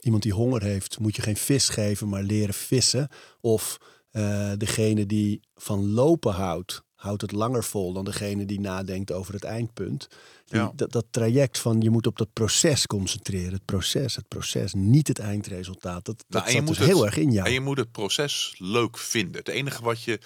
iemand 0.00 0.22
die 0.22 0.32
honger 0.32 0.62
heeft, 0.62 0.98
moet 0.98 1.16
je 1.16 1.22
geen 1.22 1.36
vis 1.36 1.68
geven, 1.68 2.08
maar 2.08 2.22
leren 2.22 2.54
vissen. 2.54 3.08
Of 3.40 3.78
uh, 4.12 4.52
degene 4.56 5.06
die 5.06 5.40
van 5.54 5.90
lopen 5.90 6.32
houdt, 6.32 6.82
houdt 6.98 7.22
het 7.22 7.32
langer 7.32 7.64
vol 7.64 7.92
dan 7.92 8.04
degene 8.04 8.44
die 8.44 8.60
nadenkt 8.60 9.12
over 9.12 9.34
het 9.34 9.44
eindpunt. 9.44 10.08
ja. 10.44 10.72
dat, 10.74 10.92
dat, 10.92 11.04
traject 11.10 11.58
van 11.58 11.80
je 11.80 11.90
moet 11.90 12.06
op 12.06 12.18
dat 12.18 12.32
proces 12.32 12.86
concentreren. 12.86 13.52
Het 13.52 13.64
proces, 13.64 14.16
het 14.16 14.28
proces, 14.28 14.74
niet 14.74 15.08
het 15.08 15.18
eindresultaat. 15.18 16.04
Dat, 16.04 16.24
nou, 16.28 16.44
dat 16.44 16.52
zat 16.52 16.66
dus 16.66 16.78
heel 16.78 17.06
erg 17.06 17.16
in 17.16 17.32
jou. 17.32 17.46
En 17.46 17.52
je 17.52 17.60
moet 17.60 17.78
het 17.78 17.92
proces 17.92 18.54
leuk 18.58 18.98
vinden. 18.98 19.36
Het 19.36 19.48
enige 19.48 19.82
wat 19.82 20.02
je... 20.02 20.20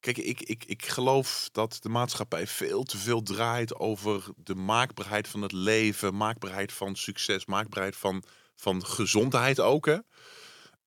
Kijk, 0.00 0.18
ik, 0.18 0.40
ik, 0.40 0.64
ik 0.64 0.86
geloof 0.86 1.48
dat 1.52 1.78
de 1.80 1.88
maatschappij 1.88 2.46
veel 2.46 2.82
te 2.82 2.98
veel 2.98 3.22
draait 3.22 3.78
over 3.78 4.24
de 4.36 4.54
maakbaarheid 4.54 5.28
van 5.28 5.42
het 5.42 5.52
leven, 5.52 6.16
maakbaarheid 6.16 6.72
van 6.72 6.96
succes, 6.96 7.46
maakbaarheid 7.46 7.96
van, 7.96 8.22
van 8.56 8.86
gezondheid 8.86 9.60
ook. 9.60 9.86
Hè? 9.86 9.96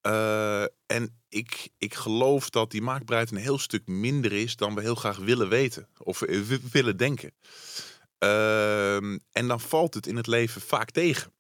Uh, 0.08 0.62
en 0.86 1.22
ik, 1.30 1.70
ik 1.78 1.94
geloof 1.94 2.50
dat 2.50 2.72
die 2.72 2.82
maakbaarheid 2.82 3.32
een 3.32 3.38
heel 3.38 3.60
stuk 3.60 3.88
minder 3.88 4.34
is 4.34 4.56
dan 4.56 4.76
we 4.76 4.82
heel 4.82 4.96
graag 4.96 5.18
willen 5.18 5.50
weten 5.50 5.88
of 5.98 6.20
willen 6.72 6.98
denken. 6.98 7.34
Uh, 8.20 8.96
en 9.32 9.48
dan 9.48 9.60
valt 9.60 9.94
het 9.94 10.08
in 10.08 10.16
het 10.16 10.28
leven 10.28 10.62
vaak 10.62 10.92
tegen. 10.92 11.32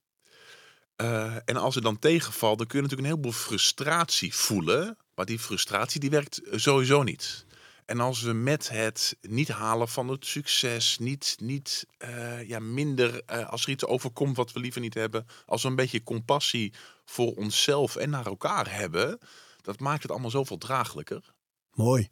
Uh, 0.97 1.35
en 1.45 1.57
als 1.57 1.75
het 1.75 1.83
dan 1.83 1.99
tegenvalt, 1.99 2.57
dan 2.57 2.67
kun 2.67 2.77
je 2.77 2.83
natuurlijk 2.83 3.07
een 3.07 3.15
heleboel 3.15 3.39
frustratie 3.39 4.35
voelen. 4.35 4.97
Maar 5.15 5.25
die 5.25 5.39
frustratie 5.39 5.99
die 5.99 6.09
werkt 6.09 6.41
sowieso 6.51 7.03
niet. 7.03 7.45
En 7.85 7.99
als 7.99 8.21
we 8.21 8.33
met 8.33 8.69
het 8.69 9.17
niet 9.21 9.47
halen 9.47 9.87
van 9.87 10.07
het 10.07 10.25
succes, 10.25 10.97
niet, 10.97 11.35
niet 11.39 11.85
uh, 11.99 12.47
ja, 12.47 12.59
minder 12.59 13.21
uh, 13.31 13.49
als 13.49 13.63
er 13.63 13.69
iets 13.69 13.85
overkomt 13.85 14.35
wat 14.35 14.51
we 14.51 14.59
liever 14.59 14.81
niet 14.81 14.93
hebben, 14.93 15.25
als 15.45 15.63
we 15.63 15.69
een 15.69 15.75
beetje 15.75 16.03
compassie 16.03 16.73
voor 17.05 17.33
onszelf 17.33 17.95
en 17.95 18.09
naar 18.09 18.25
elkaar 18.25 18.75
hebben, 18.75 19.19
dat 19.61 19.79
maakt 19.79 20.01
het 20.01 20.11
allemaal 20.11 20.29
zoveel 20.29 20.57
draaglijker. 20.57 21.33
Mooi. 21.73 22.09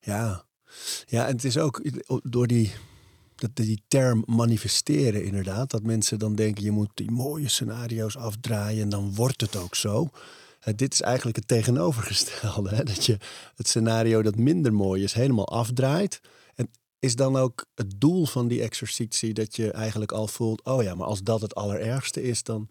Ja. 0.00 0.44
Ja, 1.06 1.26
en 1.26 1.32
het 1.32 1.44
is 1.44 1.58
ook 1.58 1.80
door 2.22 2.46
die, 2.46 2.72
dat, 3.34 3.56
die 3.56 3.82
term 3.88 4.22
manifesteren 4.26 5.24
inderdaad, 5.24 5.70
dat 5.70 5.82
mensen 5.82 6.18
dan 6.18 6.34
denken 6.34 6.64
je 6.64 6.70
moet 6.70 6.90
die 6.94 7.10
mooie 7.10 7.48
scenario's 7.48 8.16
afdraaien 8.16 8.82
en 8.82 8.88
dan 8.88 9.14
wordt 9.14 9.40
het 9.40 9.56
ook 9.56 9.74
zo. 9.74 10.10
Eh, 10.62 10.74
dit 10.76 10.92
is 10.92 11.00
eigenlijk 11.00 11.36
het 11.36 11.48
tegenovergestelde. 11.48 12.74
Hè? 12.74 12.84
Dat 12.94 13.04
je 13.06 13.16
het 13.54 13.68
scenario 13.68 14.22
dat 14.22 14.36
minder 14.36 14.72
mooi 14.74 15.02
is 15.02 15.12
helemaal 15.12 15.48
afdraait. 15.48 16.20
En 16.54 16.70
is 16.98 17.16
dan 17.16 17.36
ook 17.36 17.66
het 17.74 18.00
doel 18.00 18.26
van 18.26 18.48
die 18.48 18.62
exercitie 18.62 19.32
dat 19.34 19.56
je 19.56 19.70
eigenlijk 19.70 20.12
al 20.12 20.26
voelt... 20.26 20.64
oh 20.64 20.82
ja, 20.82 20.94
maar 20.94 21.06
als 21.06 21.22
dat 21.22 21.40
het 21.40 21.54
allerergste 21.54 22.22
is, 22.22 22.42
dan 22.42 22.68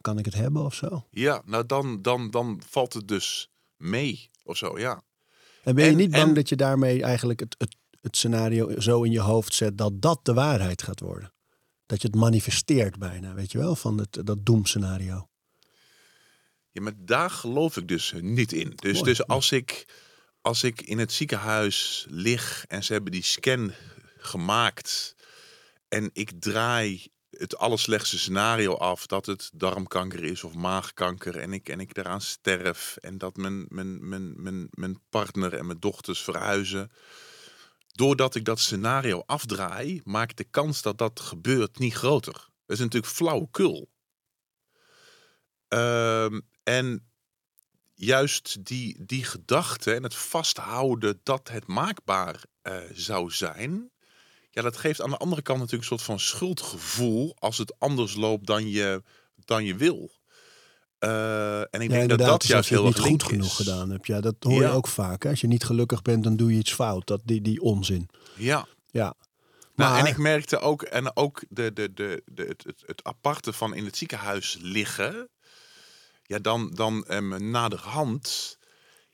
kan 0.00 0.18
ik 0.18 0.24
het 0.24 0.34
hebben 0.34 0.64
of 0.64 0.74
zo? 0.74 1.06
Ja, 1.10 1.42
nou 1.44 1.66
dan, 1.66 2.02
dan, 2.02 2.30
dan 2.30 2.62
valt 2.68 2.92
het 2.92 3.08
dus 3.08 3.50
mee 3.76 4.30
of 4.44 4.56
zo, 4.56 4.78
ja. 4.78 5.02
En 5.62 5.74
ben 5.74 5.84
je 5.84 5.90
En- 5.90 5.96
niet 5.96 6.10
bang 6.10 6.28
en- 6.28 6.34
dat 6.34 6.48
je 6.48 6.56
daarmee 6.56 7.02
eigenlijk 7.02 7.40
het, 7.40 7.54
het, 7.58 7.76
het 8.00 8.16
scenario 8.16 8.80
zo 8.80 9.02
in 9.02 9.10
je 9.10 9.20
hoofd 9.20 9.54
zet 9.54 9.78
dat 9.78 10.02
dat 10.02 10.20
de 10.22 10.34
waarheid 10.34 10.82
gaat 10.82 11.00
worden? 11.00 11.32
Dat 11.86 12.02
je 12.02 12.06
het 12.06 12.16
manifesteert 12.16 12.98
bijna, 12.98 13.34
weet 13.34 13.52
je 13.52 13.58
wel, 13.58 13.76
van 13.76 13.98
het, 13.98 14.20
dat 14.24 14.46
doemscenario. 14.46 15.28
Ja, 16.76 16.82
maar 16.82 16.92
daar 16.96 17.30
geloof 17.30 17.76
ik 17.76 17.88
dus 17.88 18.12
niet 18.20 18.52
in. 18.52 18.72
Dus, 18.74 18.92
Mooi. 18.92 19.04
dus 19.04 19.26
als, 19.26 19.52
ik, 19.52 19.88
als 20.40 20.62
ik 20.62 20.82
in 20.82 20.98
het 20.98 21.12
ziekenhuis 21.12 22.06
lig 22.08 22.64
en 22.68 22.84
ze 22.84 22.92
hebben 22.92 23.12
die 23.12 23.22
scan 23.22 23.72
gemaakt 24.18 25.14
en 25.88 26.10
ik 26.12 26.30
draai 26.38 27.06
het 27.30 27.56
allerslechtste 27.56 28.18
scenario 28.18 28.74
af 28.74 29.06
dat 29.06 29.26
het 29.26 29.50
darmkanker 29.54 30.24
is 30.24 30.44
of 30.44 30.54
maagkanker 30.54 31.36
en 31.36 31.52
ik, 31.52 31.68
en 31.68 31.80
ik 31.80 31.94
daaraan 31.94 32.20
sterf 32.20 32.96
en 32.96 33.18
dat 33.18 33.36
mijn, 33.36 33.66
mijn, 33.68 34.08
mijn, 34.08 34.42
mijn, 34.42 34.68
mijn 34.70 35.00
partner 35.08 35.54
en 35.54 35.66
mijn 35.66 35.80
dochters 35.80 36.22
verhuizen. 36.22 36.90
Doordat 37.86 38.34
ik 38.34 38.44
dat 38.44 38.60
scenario 38.60 39.22
afdraai, 39.26 40.00
maakt 40.04 40.36
de 40.36 40.44
kans 40.44 40.82
dat 40.82 40.98
dat 40.98 41.20
gebeurt 41.20 41.78
niet 41.78 41.94
groter. 41.94 42.32
Dat 42.66 42.76
is 42.76 42.78
natuurlijk 42.78 43.12
flauwekul. 43.12 43.88
Ehm, 45.68 46.40
en 46.66 47.06
juist 47.94 48.64
die, 48.64 49.04
die 49.04 49.24
gedachte 49.24 49.94
en 49.94 50.02
het 50.02 50.14
vasthouden 50.14 51.20
dat 51.22 51.48
het 51.48 51.66
maakbaar 51.66 52.42
eh, 52.62 52.76
zou 52.92 53.30
zijn. 53.30 53.90
Ja, 54.50 54.62
dat 54.62 54.76
geeft 54.76 55.00
aan 55.02 55.10
de 55.10 55.16
andere 55.16 55.42
kant 55.42 55.58
natuurlijk 55.58 55.90
een 55.90 55.96
soort 55.98 56.08
van 56.08 56.20
schuldgevoel 56.20 57.36
als 57.38 57.58
het 57.58 57.78
anders 57.78 58.14
loopt 58.14 58.46
dan 58.46 58.68
je, 58.68 59.02
dan 59.44 59.64
je 59.64 59.76
wil. 59.76 60.10
Eh, 60.98 61.60
en 61.60 61.80
ik 61.80 61.90
denk 61.90 62.08
dat 62.08 62.18
dat 62.18 62.28
alsof 62.28 62.48
juist 62.48 62.68
heel 62.68 62.84
niet 62.84 62.96
erg 62.96 63.06
goed 63.06 63.22
genoeg 63.22 63.56
gedaan 63.56 63.90
hebt. 63.90 64.06
Ja, 64.06 64.20
dat 64.20 64.34
hoor 64.38 64.62
Ja. 64.62 64.68
je 64.68 64.74
ook 64.74 64.86
vaak. 64.88 65.22
Hè? 65.22 65.30
Als 65.30 65.40
je 65.40 65.46
niet 65.46 65.64
gelukkig 65.64 66.02
bent, 66.02 66.24
dan 66.24 66.36
doe 66.36 66.52
je 66.52 66.58
iets 66.58 66.72
fout. 66.74 67.06
Dat, 67.06 67.20
die, 67.24 67.40
die 67.40 67.60
onzin. 67.60 68.08
Ja. 68.36 68.66
Ja. 68.90 69.14
Nou, 69.74 69.90
Maar- 69.90 69.98
en 69.98 70.06
ik 70.06 70.16
merkte 70.16 70.58
ook, 70.58 70.82
en 70.82 71.16
ook 71.16 71.42
de, 71.48 71.72
de, 71.72 71.92
de, 71.94 72.22
de, 72.26 72.42
het, 72.42 72.64
het, 72.66 72.82
het 72.86 73.04
aparte 73.04 73.52
van 73.52 73.74
in 73.74 73.84
het 73.84 73.96
ziekenhuis 73.96 74.56
liggen. 74.60 75.28
Ja, 76.26 76.38
dan, 76.38 76.74
dan 76.74 77.04
um, 77.08 77.50
naderhand. 77.50 78.58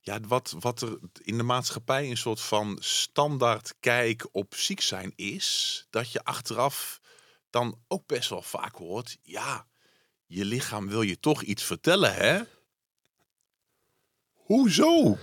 Ja, 0.01 0.21
wat, 0.21 0.55
wat 0.59 0.81
er 0.83 0.99
in 1.23 1.37
de 1.37 1.43
maatschappij 1.43 2.11
een 2.11 2.17
soort 2.17 2.41
van 2.41 2.77
standaard 2.81 3.75
kijk 3.81 4.29
op 4.33 4.55
ziek 4.55 4.81
zijn 4.81 5.13
is. 5.17 5.87
Dat 5.91 6.13
je 6.13 6.25
achteraf 6.25 7.01
dan 7.51 7.79
ook 7.89 8.07
best 8.07 8.29
wel 8.29 8.43
vaak 8.43 8.75
hoort. 8.75 9.19
Ja, 9.23 9.67
je 10.27 10.45
lichaam 10.45 10.89
wil 10.89 11.03
je 11.03 11.21
toch 11.21 11.43
iets 11.43 11.65
vertellen, 11.65 12.15
hè? 12.15 12.43
Hoezo? 14.33 15.19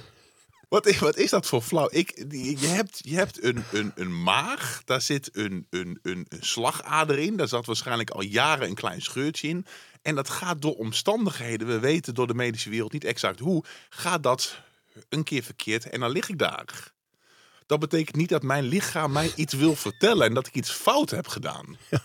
Wat 0.69 0.85
is, 0.85 0.99
wat 0.99 1.17
is 1.17 1.29
dat 1.29 1.45
voor 1.45 1.61
flauw? 1.61 1.87
Ik, 1.91 2.25
je 2.59 2.67
hebt, 2.67 2.99
je 3.03 3.15
hebt 3.15 3.43
een, 3.43 3.63
een, 3.71 3.91
een 3.95 4.23
maag, 4.23 4.81
daar 4.85 5.01
zit 5.01 5.29
een, 5.33 5.67
een, 5.69 5.99
een 6.01 6.27
slagader 6.39 7.19
in. 7.19 7.37
Daar 7.37 7.47
zat 7.47 7.65
waarschijnlijk 7.65 8.09
al 8.09 8.21
jaren 8.21 8.67
een 8.67 8.75
klein 8.75 9.01
scheurtje 9.01 9.47
in. 9.47 9.65
En 10.01 10.15
dat 10.15 10.29
gaat 10.29 10.61
door 10.61 10.75
omstandigheden, 10.75 11.67
we 11.67 11.79
weten 11.79 12.13
door 12.13 12.27
de 12.27 12.33
medische 12.33 12.69
wereld 12.69 12.91
niet 12.91 13.03
exact 13.03 13.39
hoe, 13.39 13.63
gaat 13.89 14.23
dat 14.23 14.61
een 15.09 15.23
keer 15.23 15.43
verkeerd 15.43 15.89
en 15.89 15.99
dan 15.99 16.11
lig 16.11 16.29
ik 16.29 16.37
daar. 16.37 16.93
Dat 17.69 17.79
betekent 17.79 18.15
niet 18.15 18.29
dat 18.29 18.43
mijn 18.43 18.63
lichaam 18.63 19.11
mij 19.11 19.31
iets 19.35 19.53
wil 19.53 19.75
vertellen 19.75 20.27
en 20.27 20.33
dat 20.33 20.47
ik 20.47 20.55
iets 20.55 20.71
fout 20.71 21.09
heb 21.09 21.27
gedaan. 21.27 21.65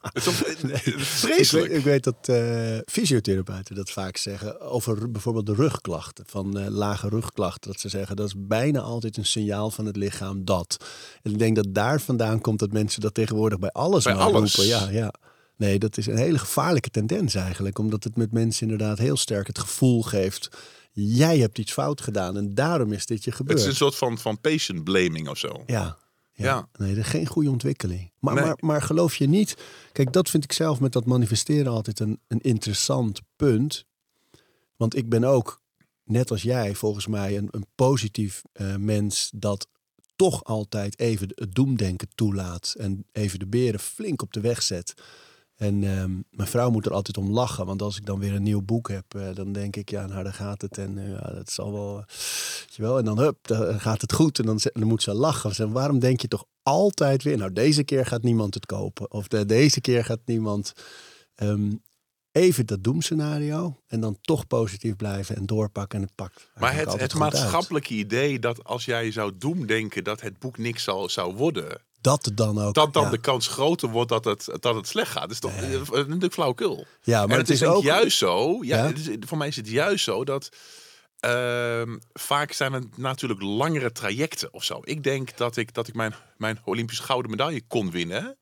Het 0.00 0.26
is 0.26 0.40
is 0.40 0.86
Ik 0.86 0.98
vreselijk. 1.04 1.68
weet, 1.68 1.78
ik 1.78 1.84
weet 1.84 2.04
dat 2.04 2.28
eh, 2.28 2.78
fysiotherapeuten 2.86 3.74
dat 3.74 3.90
vaak 3.90 4.16
zeggen 4.16 4.60
over 4.60 5.10
bijvoorbeeld 5.10 5.46
de 5.46 5.54
rugklachten, 5.54 6.24
van 6.28 6.58
eh, 6.58 6.66
lage 6.68 7.08
rugklachten. 7.08 7.70
Dat 7.70 7.80
ze 7.80 7.88
zeggen 7.88 8.16
dat 8.16 8.26
is 8.26 8.34
bijna 8.36 8.80
altijd 8.80 9.16
een 9.16 9.24
signaal 9.26 9.70
van 9.70 9.86
het 9.86 9.96
lichaam 9.96 10.44
dat. 10.44 10.84
En 11.22 11.30
ik 11.32 11.38
denk 11.38 11.56
dat 11.56 11.66
daar 11.74 12.00
vandaan 12.00 12.40
komt 12.40 12.58
dat 12.58 12.72
mensen 12.72 13.00
dat 13.00 13.14
tegenwoordig 13.14 13.58
bij 13.58 13.70
alles 13.72 14.04
Bij 14.04 14.14
maar 14.14 14.22
alles. 14.24 14.54
roepen. 14.54 14.70
Ja, 14.76 14.90
ja. 14.90 15.12
Nee, 15.56 15.78
dat 15.78 15.96
is 15.96 16.06
een 16.06 16.16
hele 16.16 16.38
gevaarlijke 16.38 16.90
tendens 16.90 17.34
eigenlijk, 17.34 17.78
omdat 17.78 18.04
het 18.04 18.16
met 18.16 18.32
mensen 18.32 18.62
inderdaad 18.62 18.98
heel 18.98 19.16
sterk 19.16 19.46
het 19.46 19.58
gevoel 19.58 20.02
geeft. 20.02 20.48
Jij 20.98 21.38
hebt 21.38 21.58
iets 21.58 21.72
fout 21.72 22.00
gedaan 22.00 22.36
en 22.36 22.54
daarom 22.54 22.92
is 22.92 23.06
dit 23.06 23.24
je 23.24 23.30
Het 23.30 23.38
gebeurd. 23.38 23.58
is 23.58 23.64
een 23.66 23.74
soort 23.74 23.96
van, 23.96 24.18
van 24.18 24.40
patient 24.40 24.84
blaming 24.84 25.28
of 25.28 25.38
zo. 25.38 25.62
Ja. 25.66 25.96
Ja. 26.32 26.44
Ja. 26.44 26.68
Nee, 26.78 26.94
dat 26.94 27.04
is 27.04 27.10
geen 27.10 27.26
goede 27.26 27.50
ontwikkeling. 27.50 28.10
Maar, 28.18 28.34
Nee. 28.34 28.44
maar, 28.44 28.56
maar 28.60 28.82
geloof 28.82 29.14
je 29.16 29.28
niet... 29.28 29.56
Kijk, 29.92 30.12
dat 30.12 30.30
vind 30.30 30.44
ik 30.44 30.52
zelf 30.52 30.80
met 30.80 30.92
dat 30.92 31.04
manifesteren 31.04 31.72
altijd 31.72 32.00
een, 32.00 32.20
een 32.28 32.40
interessant 32.40 33.20
punt. 33.36 33.84
Want 34.76 34.96
ik 34.96 35.08
ben 35.08 35.24
ook, 35.24 35.60
net 36.04 36.30
als 36.30 36.42
jij, 36.42 36.74
volgens 36.74 37.06
mij 37.06 37.36
een, 37.36 37.48
een 37.50 37.66
positief 37.74 38.42
eh, 38.52 38.76
mens... 38.76 39.30
dat 39.34 39.68
toch 40.16 40.44
altijd 40.44 40.98
even 40.98 41.28
het 41.34 41.54
doemdenken 41.54 42.08
toelaat... 42.14 42.74
en 42.78 43.06
even 43.12 43.38
de 43.38 43.46
beren 43.46 43.80
flink 43.80 44.22
op 44.22 44.32
de 44.32 44.40
weg 44.40 44.62
zet... 44.62 44.94
En 45.56 45.84
ehm, 45.84 46.10
mijn 46.30 46.48
vrouw 46.48 46.70
moet 46.70 46.86
er 46.86 46.92
altijd 46.92 47.16
om 47.16 47.30
lachen. 47.30 47.66
Want 47.66 47.82
als 47.82 47.96
ik 47.96 48.06
dan 48.06 48.18
weer 48.18 48.34
een 48.34 48.42
nieuw 48.42 48.62
boek 48.62 48.88
heb, 48.88 49.14
eh, 49.14 49.34
dan 49.34 49.52
denk 49.52 49.76
ik, 49.76 49.90
ja, 49.90 50.06
nou, 50.06 50.24
daar 50.24 50.34
gaat 50.34 50.62
het. 50.62 50.78
En 50.78 50.98
eh, 50.98 51.10
ja, 51.10 51.30
dat 51.34 51.50
zal 51.50 51.72
wel, 51.72 51.96
weet 51.96 52.74
je 52.74 52.82
wel. 52.82 52.98
En 52.98 53.04
dan, 53.04 53.18
hup, 53.18 53.46
dan 53.46 53.80
gaat 53.80 54.00
het 54.00 54.12
goed. 54.12 54.38
En 54.38 54.44
dan, 54.44 54.60
moet 54.72 55.02
ze 55.02 55.14
lachen. 55.14 55.54
Ze, 55.54 55.70
waarom 55.70 55.98
denk 55.98 56.20
je 56.20 56.28
toch 56.28 56.44
altijd 56.62 57.22
weer, 57.22 57.36
nou, 57.36 57.52
deze 57.52 57.84
keer 57.84 58.06
gaat 58.06 58.22
niemand 58.22 58.54
het 58.54 58.66
kopen. 58.66 59.10
Of 59.10 59.28
de, 59.28 59.46
deze 59.46 59.80
keer 59.80 60.04
gaat 60.04 60.20
niemand... 60.24 60.72
ehm, 61.34 61.70
even 62.32 62.66
dat 62.66 62.84
doemscenario. 62.84 63.80
En 63.86 64.00
dan 64.00 64.18
toch 64.20 64.46
positief 64.46 64.96
blijven 64.96 65.36
en 65.36 65.46
doorpakken. 65.46 65.98
En 65.98 66.04
het 66.04 66.14
pakt. 66.14 66.50
Maar 66.58 66.74
het, 66.74 66.92
het 66.92 67.00
uit. 67.00 67.14
maatschappelijke 67.14 67.94
idee 67.94 68.38
dat 68.38 68.64
als 68.64 68.84
jij 68.84 69.10
zou 69.10 69.32
doemdenken 69.38 70.04
dat 70.04 70.20
het 70.20 70.38
boek 70.38 70.58
niks 70.58 70.82
zou, 70.82 71.08
zou 71.08 71.34
worden, 71.34 71.80
Dat 72.06 72.30
dan 72.34 72.58
ook. 72.60 72.74
dat 72.74 72.92
dan 72.92 73.04
ja. 73.04 73.10
de 73.10 73.18
kans 73.18 73.46
groter 73.48 73.88
wordt 73.88 74.08
dat 74.08 74.24
het, 74.24 74.48
dat 74.60 74.74
het 74.74 74.88
slecht 74.88 75.10
gaat. 75.10 75.22
Dat 75.22 75.30
is 75.30 75.38
toch 75.40 75.60
Nee. 75.60 75.78
natuurlijk 76.06 76.32
flauwekul. 76.32 76.86
Ja, 77.02 77.26
Maar 77.26 77.38
het, 77.38 77.48
het 77.48 77.56
is, 77.60 77.64
ook 77.64 77.82
juist 77.82 78.16
zo. 78.18 78.58
Ja, 78.62 78.76
Ja? 78.76 78.86
het 78.86 78.98
is- 78.98 79.16
voor 79.20 79.38
mij 79.38 79.48
is 79.48 79.56
het 79.56 79.68
juist 79.68 80.04
zo 80.04 80.24
dat 80.24 80.48
ehm, 81.20 81.96
vaak 82.12 82.52
zijn 82.52 82.72
het 82.72 82.96
natuurlijk 82.98 83.42
langere 83.42 83.92
trajecten 83.92 84.52
of 84.52 84.64
zo. 84.64 84.80
Ik 84.84 85.02
denk 85.02 85.36
dat 85.36 85.56
ik, 85.56 85.74
dat 85.74 85.88
ik 85.88 85.94
mijn, 85.94 86.14
mijn 86.36 86.58
Olympische 86.64 87.02
gouden 87.02 87.30
medaille 87.30 87.62
kon 87.68 87.90
winnen. 87.90 88.36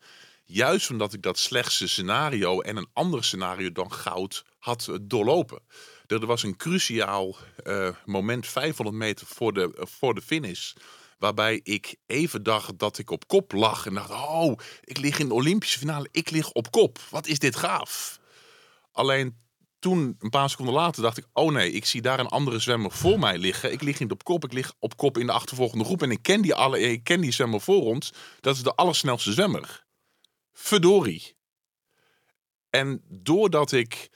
Juist 0.45 0.91
omdat 0.91 1.13
ik 1.13 1.23
dat 1.23 1.39
slechtste 1.39 1.89
scenario 1.89 2.61
en 2.61 2.77
een 2.77 2.89
ander 2.93 3.25
scenario 3.25 3.73
dan 3.73 3.93
goud 3.93 4.45
had 4.59 4.89
doorlopen. 5.03 5.59
Er 6.07 6.27
was 6.27 6.43
een 6.43 6.57
cruciaal 6.57 7.37
eh, 7.63 7.89
moment 8.05 8.47
500 8.47 8.97
meter 8.97 9.27
voor 9.27 9.53
de, 9.53 9.71
voor 9.79 10.15
de 10.15 10.23
finish. 10.23 10.73
Waarbij 11.19 11.61
ik 11.63 11.97
even 12.07 12.43
dacht 12.43 12.79
dat 12.79 12.99
ik 12.99 13.11
op 13.11 13.29
kop 13.29 13.53
lag. 13.53 13.87
En 13.87 13.95
dacht, 13.95 14.11
oh, 14.11 14.59
ik 14.85 14.99
lig 14.99 15.19
in 15.19 15.29
de 15.29 15.35
Olympische 15.35 15.79
finale. 15.79 16.09
Ik 16.11 16.31
lig 16.31 16.53
op 16.53 16.71
kop. 16.71 16.99
Wat 17.11 17.27
is 17.27 17.39
dit 17.39 17.57
gaaf. 17.57 18.21
Alleen 18.93 19.43
toen, 19.79 20.17
een 20.19 20.31
paar 20.31 20.51
seconden 20.51 20.75
later, 20.75 21.03
dacht 21.03 21.19
ik... 21.19 21.27
oh 21.33 21.53
nee, 21.53 21.73
ik 21.73 21.85
zie 21.85 22.03
daar 22.03 22.21
een 22.21 22.27
andere 22.29 22.59
zwemmer 22.59 22.91
voor 22.91 23.19
mij 23.19 23.39
liggen. 23.39 23.73
Ik 23.73 23.83
lig 23.83 23.99
niet 23.99 24.11
op 24.11 24.25
kop, 24.25 24.45
ik 24.45 24.53
lig 24.53 24.75
op 24.79 24.97
kop 24.97 25.19
in 25.19 25.27
de 25.27 25.33
achtervolgende 25.33 25.85
groep. 25.85 26.03
En 26.03 26.11
ik 26.11 26.23
ken 26.23 26.43
die, 26.43 26.55
alle, 26.55 26.81
ik 26.81 27.05
ken 27.05 27.21
die 27.21 27.33
zwemmer 27.33 27.61
voor 27.61 27.83
ons. 27.83 28.13
Dat 28.41 28.57
is 28.57 28.63
de 28.63 28.75
allersnelste 28.75 29.33
zwemmer. 29.33 29.85
Verdorie. 30.53 31.37
En 32.71 33.03
doordat 33.09 33.73
ik... 33.73 34.11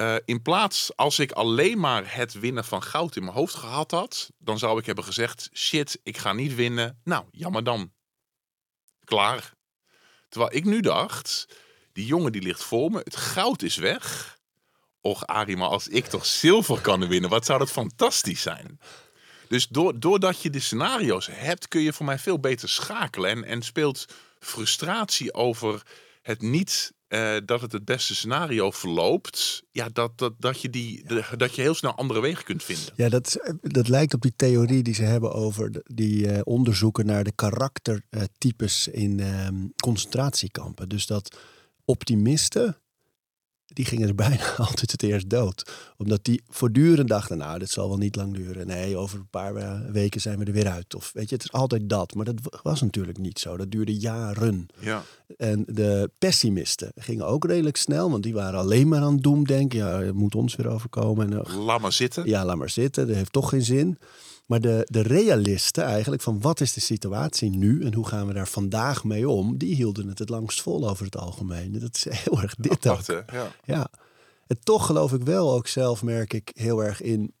eh, 0.00 0.16
in 0.24 0.42
plaats, 0.42 0.96
als 0.96 1.18
ik 1.18 1.32
alleen 1.32 1.78
maar 1.78 2.14
het 2.14 2.32
winnen 2.32 2.64
van 2.64 2.82
goud 2.82 3.16
in 3.16 3.24
mijn 3.24 3.36
hoofd 3.36 3.54
gehad 3.54 3.90
had... 3.90 4.30
dan 4.38 4.58
zou 4.58 4.78
ik 4.78 4.86
hebben 4.86 5.04
gezegd, 5.04 5.50
shit, 5.52 6.00
ik 6.02 6.18
ga 6.18 6.32
niet 6.32 6.54
winnen. 6.54 7.00
Nou, 7.04 7.24
jammer 7.30 7.64
dan. 7.64 7.92
Klaar. 9.04 9.54
Terwijl 10.28 10.54
ik 10.54 10.64
nu 10.64 10.80
dacht, 10.80 11.46
die 11.92 12.06
jongen 12.06 12.32
die 12.32 12.42
ligt 12.42 12.62
voor 12.62 12.90
me, 12.90 12.98
het 12.98 13.16
goud 13.16 13.62
is 13.62 13.76
weg. 13.76 14.38
Och 15.00 15.26
Arie, 15.26 15.56
maar 15.56 15.68
als 15.68 15.88
ik 15.88 16.06
toch 16.06 16.26
zilver 16.26 16.80
kan 16.80 17.08
winnen, 17.08 17.30
wat 17.30 17.44
zou 17.44 17.58
dat 17.58 17.70
fantastisch 17.70 18.42
zijn. 18.42 18.80
Dus 19.48 19.68
door, 19.68 20.00
doordat 20.00 20.42
je 20.42 20.50
de 20.50 20.60
scenario's 20.60 21.28
hebt, 21.30 21.68
kun 21.68 21.80
je 21.80 21.92
voor 21.92 22.06
mij 22.06 22.18
veel 22.18 22.40
beter 22.40 22.68
schakelen. 22.68 23.30
En, 23.30 23.44
en 23.44 23.62
speelt 23.62 24.04
frustratie 24.38 25.34
over 25.34 25.82
het 26.22 26.42
niet 26.42 26.92
eh, 27.10 27.36
dat 27.44 27.60
het 27.60 27.72
het 27.72 27.84
beste 27.84 28.14
scenario 28.14 28.70
verloopt. 28.70 29.62
Ja, 29.72 29.88
dat, 29.92 30.18
dat, 30.18 30.32
dat, 30.38 30.60
je 30.60 30.70
die, 30.70 31.04
de- 31.06 31.24
dat 31.36 31.54
je 31.54 31.62
heel 31.62 31.74
snel 31.74 31.94
andere 31.94 32.20
wegen 32.20 32.44
kunt 32.44 32.62
vinden. 32.62 32.92
Ja, 32.96 33.08
dat, 33.08 33.26
is- 33.26 33.52
dat 33.72 33.88
lijkt 33.88 34.14
op 34.14 34.20
die 34.22 34.32
theorie 34.36 34.82
die 34.82 34.94
ze 34.94 35.02
hebben 35.02 35.32
over 35.32 35.70
de- 35.72 35.84
die 35.84 36.28
eh, 36.28 36.40
onderzoeken 36.44 37.06
naar 37.06 37.24
de 37.24 37.32
karaktertypes 37.34 38.88
in 38.88 39.20
ehm, 39.20 39.66
concentratiekampen. 39.82 40.88
Dus 40.88 41.06
dat 41.06 41.36
optimisten 41.84 42.76
die 43.72 43.84
gingen 43.84 44.08
er 44.08 44.14
bijna 44.14 44.54
altijd 44.56 44.90
het 44.92 45.02
eerst 45.02 45.30
dood. 45.30 45.70
Omdat 45.96 46.24
die 46.24 46.42
voortdurend 46.48 47.08
dachten, 47.08 47.38
nou, 47.38 47.58
dit 47.58 47.70
zal 47.70 47.88
wel 47.88 47.98
niet 47.98 48.16
lang 48.16 48.34
duren. 48.34 48.66
Nee, 48.66 48.96
over 48.96 49.18
een 49.18 49.28
paar 49.30 49.54
eh, 49.56 49.80
weken 49.92 50.20
zijn 50.20 50.38
we 50.38 50.44
er 50.44 50.52
weer 50.52 50.68
uit. 50.68 50.94
Of 50.94 51.10
weet 51.14 51.28
je, 51.28 51.34
het 51.34 51.44
is 51.44 51.52
altijd 51.52 51.88
dat. 51.88 52.14
Maar 52.14 52.24
dat 52.24 52.60
was 52.62 52.80
natuurlijk 52.80 53.18
niet 53.18 53.38
zo. 53.38 53.56
Dat 53.56 53.70
duurde 53.70 53.96
jaren. 53.96 54.66
Ja. 54.78 55.02
En 55.36 55.64
de 55.66 56.10
pessimisten 56.18 56.92
gingen 56.96 57.26
ook 57.26 57.44
redelijk 57.44 57.76
snel, 57.76 58.10
want 58.10 58.22
die 58.22 58.34
waren 58.34 58.60
alleen 58.60 58.88
maar 58.88 59.00
aan 59.02 59.12
het 59.14 59.22
doemdenken. 59.22 59.78
Ja, 59.78 60.00
het 60.00 60.14
moet 60.14 60.34
ons 60.34 60.56
weer 60.56 60.68
overkomen. 60.68 61.32
En, 61.32 61.42
uh, 61.48 61.64
Laat 61.64 61.80
maar 61.80 61.92
zitten. 61.92 62.28
ja, 62.28 62.44
laat 62.44 62.56
maar 62.56 62.70
zitten, 62.70 63.06
dat 63.06 63.16
heeft 63.16 63.32
toch 63.32 63.48
geen 63.48 63.62
zin. 63.62 63.98
Maar 64.50 64.60
de, 64.60 64.86
de 64.88 65.00
realisten 65.00 65.84
eigenlijk, 65.84 66.22
van 66.22 66.40
wat 66.40 66.60
is 66.60 66.72
de 66.72 66.80
situatie 66.80 67.50
nu 67.50 67.84
en 67.84 67.94
hoe 67.94 68.06
gaan 68.06 68.26
we 68.26 68.32
daar 68.32 68.48
vandaag 68.48 69.04
mee 69.04 69.28
om, 69.28 69.58
die 69.58 69.74
hielden 69.74 70.08
het 70.08 70.18
het 70.18 70.28
langst 70.28 70.62
vol 70.62 70.88
over 70.88 71.04
het 71.04 71.16
algemeen. 71.16 71.78
Dat 71.78 71.94
is 71.96 72.04
heel 72.24 72.42
erg 72.42 72.54
dit 72.54 72.86
ook. 72.86 72.98
Apart, 72.98 73.06
hè? 73.06 73.38
Ja. 73.38 73.52
Ja. 73.64 73.90
En 74.46 74.60
toch 74.62 74.86
geloof 74.86 75.12
ik 75.12 75.22
wel 75.22 75.52
ook 75.52 75.66
zelf, 75.66 76.02
merk 76.02 76.32
ik 76.32 76.50
heel 76.54 76.84
erg 76.84 77.00
in 77.00 77.34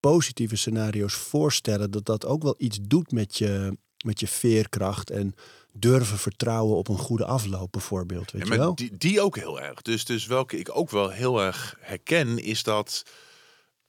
positieve 0.00 0.56
scenario's 0.56 1.14
voorstellen. 1.14 1.90
Dat 1.90 2.04
dat 2.04 2.26
ook 2.26 2.42
wel 2.42 2.54
iets 2.58 2.78
doet 2.82 3.12
met 3.12 3.38
je, 3.38 3.78
met 4.04 4.20
je 4.20 4.26
veerkracht 4.26 5.10
en 5.10 5.34
durven 5.72 6.18
vertrouwen 6.18 6.76
op 6.76 6.88
een 6.88 6.98
goede 6.98 7.24
afloop 7.24 7.72
bijvoorbeeld. 7.72 8.30
Weet 8.30 8.42
Ja, 8.42 8.48
je 8.52 8.56
maar 8.56 8.66
wel? 8.66 8.74
die, 8.74 8.96
die 8.96 9.20
ook 9.20 9.36
heel 9.36 9.60
erg. 9.60 9.82
Dus, 9.82 10.04
dus 10.04 10.26
welke 10.26 10.58
ik 10.58 10.76
ook 10.76 10.90
wel 10.90 11.10
heel 11.10 11.42
erg 11.42 11.76
herken, 11.80 12.38
is 12.38 12.62
dat. 12.62 13.02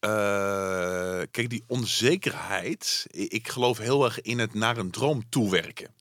Eh, 0.10 1.22
kijk, 1.32 1.50
die 1.50 1.64
onzekerheid. 1.68 3.06
Ik 3.12 3.48
geloof 3.48 3.78
heel 3.78 4.06
erg 4.06 4.22
in 4.22 4.40
het 4.40 4.54
naar 4.54 4.78
een 4.78 4.92
droom 4.92 5.30
toewerken. 5.30 5.94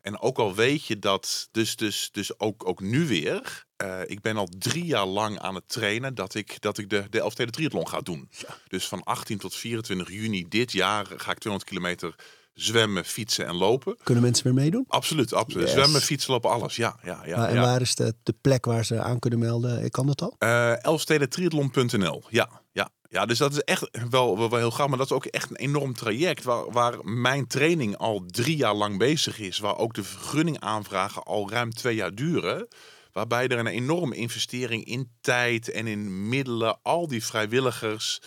En 0.00 0.20
ook 0.20 0.38
al 0.38 0.54
weet 0.54 0.84
je 0.86 0.98
dat, 0.98 1.48
dus, 1.50 1.76
dus, 1.76 2.08
dus 2.12 2.38
ook, 2.38 2.68
ook 2.68 2.80
nu 2.80 3.06
weer. 3.06 3.64
eh, 3.76 4.00
ik 4.06 4.20
ben 4.20 4.36
al 4.36 4.48
drie 4.58 4.84
jaar 4.84 5.06
lang 5.06 5.38
aan 5.38 5.54
het 5.54 5.68
trainen 5.68 6.14
dat 6.14 6.34
ik, 6.34 6.60
dat 6.60 6.78
ik 6.78 6.90
de, 6.90 7.04
de 7.10 7.50
Triathlon 7.50 7.88
ga 7.88 8.00
doen. 8.00 8.30
Dus 8.68 8.88
van 8.88 9.02
18 9.02 9.38
tot 9.38 9.54
24 9.54 10.10
juni 10.10 10.48
dit 10.48 10.72
jaar 10.72 11.06
ga 11.06 11.30
ik 11.30 11.38
200 11.38 11.64
kilometer 11.64 12.14
zwemmen, 12.54 13.04
fietsen 13.04 13.46
en 13.46 13.54
lopen. 13.54 13.96
Kunnen 14.02 14.22
mensen 14.22 14.44
weer 14.44 14.54
meedoen? 14.54 14.84
Absoluut, 14.88 15.32
absoluut. 15.32 15.66
Yes. 15.66 15.76
Zwemmen, 15.76 16.00
fietsen, 16.00 16.32
lopen, 16.32 16.50
alles. 16.50 16.76
Ja, 16.76 16.98
ja, 17.02 17.22
ja. 17.26 17.36
Maar- 17.36 17.48
en 17.48 17.54
ja. 17.54 17.60
waar 17.60 17.80
is 17.80 17.94
de, 17.94 18.14
de 18.22 18.34
plek 18.40 18.64
waar 18.64 18.84
ze 18.84 19.00
aan 19.00 19.18
kunnen 19.18 19.38
melden? 19.38 19.90
Kan 19.90 20.06
dat 20.06 20.22
al? 20.22 20.34
Eh 20.38 20.84
Elfstedentriathlon.nl. 20.84 22.22
Ja, 22.28 22.62
ja, 22.72 22.90
ja, 23.12 23.26
dus 23.26 23.38
dat 23.38 23.52
is 23.52 23.58
echt 23.58 23.88
wel, 24.10 24.38
wel, 24.38 24.58
heel 24.58 24.70
gaaf. 24.70 24.88
Maar 24.88 24.98
dat 24.98 25.06
is 25.06 25.16
ook 25.16 25.26
echt 25.26 25.50
een 25.50 25.56
enorm 25.56 25.94
traject 25.94 26.44
waar, 26.44 26.70
waar 26.70 27.04
mijn 27.04 27.46
training 27.46 27.96
al 27.96 28.24
drie 28.26 28.56
jaar 28.56 28.74
lang 28.74 28.98
bezig 28.98 29.38
is. 29.38 29.58
Waar 29.58 29.76
ook 29.76 29.94
de 29.94 30.04
vergunningaanvragen 30.04 31.22
al 31.22 31.50
ruim 31.50 31.70
twee 31.70 31.94
jaar 31.94 32.14
duren. 32.14 32.68
Waarbij 33.12 33.48
er 33.48 33.58
een 33.58 33.66
enorme 33.66 34.14
investering 34.14 34.84
in 34.84 35.10
tijd 35.20 35.70
en 35.70 35.86
in 35.86 36.28
middelen, 36.28 36.78
al 36.82 37.08
die 37.08 37.24
vrijwilligers. 37.24 38.20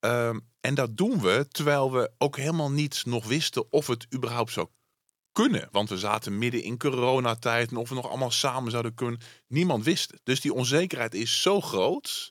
Ehm, 0.00 0.38
en 0.60 0.74
dat 0.74 0.96
doen 0.96 1.20
we 1.20 1.46
terwijl 1.48 1.92
we 1.92 2.10
ook 2.18 2.36
helemaal 2.36 2.70
niet 2.70 3.02
nog 3.06 3.26
wisten 3.26 3.72
of 3.72 3.86
het 3.86 4.06
überhaupt 4.14 4.52
zou 4.52 4.66
kunnen. 5.32 5.68
Want 5.70 5.88
we 5.88 5.98
zaten 5.98 6.38
midden 6.38 6.62
in 6.62 6.78
coronatijd 6.78 7.70
en 7.70 7.76
of 7.76 7.88
we 7.88 7.94
nog 7.94 8.08
allemaal 8.08 8.30
samen 8.30 8.70
zouden 8.70 8.94
kunnen. 8.94 9.20
Niemand 9.46 9.84
wist 9.84 10.10
het. 10.10 10.20
Dus 10.24 10.40
die 10.40 10.54
onzekerheid 10.54 11.14
is 11.14 11.42
zo 11.42 11.60
groot. 11.60 12.30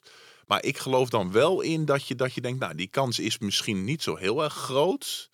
Maar 0.50 0.64
ik 0.64 0.78
geloof 0.78 1.08
dan 1.08 1.32
wel 1.32 1.60
in 1.60 1.84
dat 1.84 2.06
je, 2.06 2.14
dat 2.14 2.34
je 2.34 2.40
denkt, 2.40 2.60
nou, 2.60 2.74
die 2.74 2.86
kans 2.86 3.18
is 3.18 3.38
misschien 3.38 3.84
niet 3.84 4.02
zo 4.02 4.16
heel 4.16 4.42
erg 4.42 4.54
groot. 4.54 5.30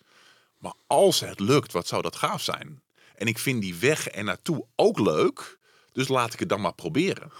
Maar 0.57 0.73
als 0.87 1.19
het 1.19 1.39
lukt, 1.39 1.71
wat 1.71 1.87
zou 1.87 2.01
dat 2.01 2.15
gaaf 2.15 2.41
zijn? 2.41 2.81
En 3.15 3.27
ik 3.27 3.39
vind 3.39 3.61
die 3.61 3.75
weg 3.75 4.07
en 4.07 4.25
naartoe 4.25 4.65
ook 4.75 4.99
leuk. 4.99 5.59
Dus 5.91 6.07
laat 6.07 6.33
ik 6.33 6.39
het 6.39 6.49
dan 6.49 6.61
maar 6.61 6.73
proberen. 6.73 7.31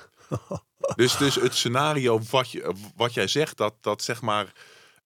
dus, 0.96 1.16
dus 1.16 1.34
het 1.34 1.54
scenario 1.54 2.20
wat, 2.30 2.50
je, 2.50 2.72
wat 2.96 3.14
jij 3.14 3.28
zegt, 3.28 3.56
dat, 3.56 3.74
dat 3.80 4.02
zeg 4.02 4.22
maar 4.22 4.52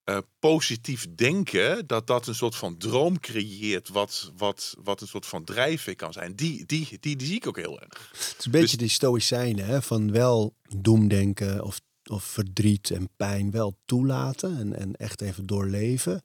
eh, 0.05 0.19
positief 0.39 1.15
denken, 1.15 1.87
dat 1.87 2.07
dat 2.07 2.27
een 2.27 2.35
soort 2.35 2.57
van 2.57 2.77
droom 2.77 3.21
creëert, 3.21 3.89
wat, 3.89 4.33
wat, 4.37 4.75
wat 4.83 5.01
een 5.01 5.09
soort 5.09 5.27
van 5.27 5.45
drijfveer 5.45 5.97
kan 5.97 6.13
zijn, 6.13 6.35
die, 6.35 6.67
die, 6.67 6.89
die, 7.01 7.17
die 7.17 7.27
zie 7.27 7.37
ik 7.37 7.47
ook 7.47 7.57
heel 7.57 7.81
erg. 7.81 8.11
Het 8.13 8.37
is 8.39 8.45
een 8.45 8.51
beetje 8.51 8.67
Dus- 8.67 8.77
die 8.77 8.89
stoïcijnen, 8.89 9.67
hè? 9.67 9.83
van 9.83 10.13
wel 10.13 10.55
doemdenken 10.77 11.65
of, 11.65 11.81
of 12.11 12.25
verdriet 12.25 12.91
en 12.91 13.09
pijn 13.17 13.51
wel 13.51 13.77
toelaten 13.85 14.59
en, 14.59 14.77
en 14.77 14.95
echt 14.95 15.21
even 15.21 15.47
doorleven. 15.47 16.23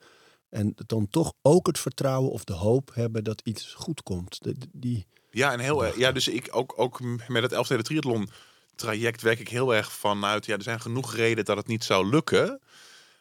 En 0.49 0.73
dan 0.85 1.09
toch 1.09 1.33
ook 1.41 1.67
het 1.67 1.79
vertrouwen 1.79 2.31
of 2.31 2.43
de 2.43 2.53
hoop 2.53 2.91
hebben 2.93 3.23
dat 3.23 3.41
iets 3.43 3.73
goed 3.73 4.03
komt. 4.03 4.43
De- 4.43 4.55
die, 4.71 5.07
Ja, 5.29 5.51
en 5.51 5.59
heel 5.59 5.85
erg. 5.85 5.97
Ja, 5.97 6.11
dus 6.11 6.27
ik 6.27 6.47
ook, 6.51 6.73
ook 6.77 6.99
met 7.27 7.43
het 7.43 7.51
Elfsteden 7.51 7.83
Triathlon 7.83 8.29
traject 8.75 9.21
werk 9.21 9.39
ik 9.39 9.49
heel 9.49 9.75
erg 9.75 9.91
vanuit. 9.91 10.45
Ja, 10.45 10.55
er 10.55 10.63
zijn 10.63 10.81
genoeg 10.81 11.13
redenen 11.13 11.45
dat 11.45 11.57
het 11.57 11.67
niet 11.67 11.83
zou 11.83 12.09
lukken. 12.09 12.61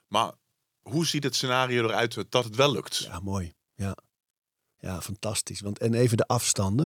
Maar 0.08 0.32
hoe 0.82 1.06
ziet 1.06 1.24
het 1.24 1.34
scenario 1.34 1.84
eruit 1.84 2.24
dat 2.28 2.44
het 2.44 2.56
wel 2.56 2.72
lukt? 2.72 2.98
ja, 2.98 3.20
mooi. 3.20 3.52
Ja. 3.74 3.96
ja, 4.78 5.00
fantastisch. 5.00 5.60
Want, 5.60 5.78
en 5.78 5.94
even 5.94 6.16
de 6.16 6.26
afstanden. 6.26 6.86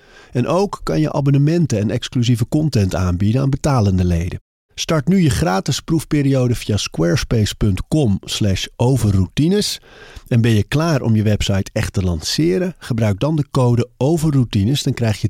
En 0.31 0.47
ook 0.47 0.79
kan 0.83 0.99
je 0.99 1.13
abonnementen 1.13 1.79
en 1.79 1.89
exclusieve 1.89 2.47
content 2.47 2.95
aanbieden 2.95 3.41
aan 3.41 3.49
betalende 3.49 4.05
leden. 4.05 4.39
Start 4.75 5.07
nu 5.07 5.21
je 5.21 5.29
gratis 5.29 5.79
proefperiode 5.79 6.55
via 6.55 6.77
squarespace.com 6.77 8.17
slash 8.23 8.65
overroutines. 8.75 9.79
En 10.27 10.41
ben 10.41 10.51
je 10.51 10.63
klaar 10.63 11.01
om 11.01 11.15
je 11.15 11.23
website 11.23 11.69
echt 11.73 11.93
te 11.93 12.01
lanceren? 12.01 12.75
Gebruik 12.77 13.19
dan 13.19 13.35
de 13.35 13.45
code 13.51 13.89
overroutines. 13.97 14.83
Dan 14.83 14.93
krijg 14.93 15.21
je 15.21 15.29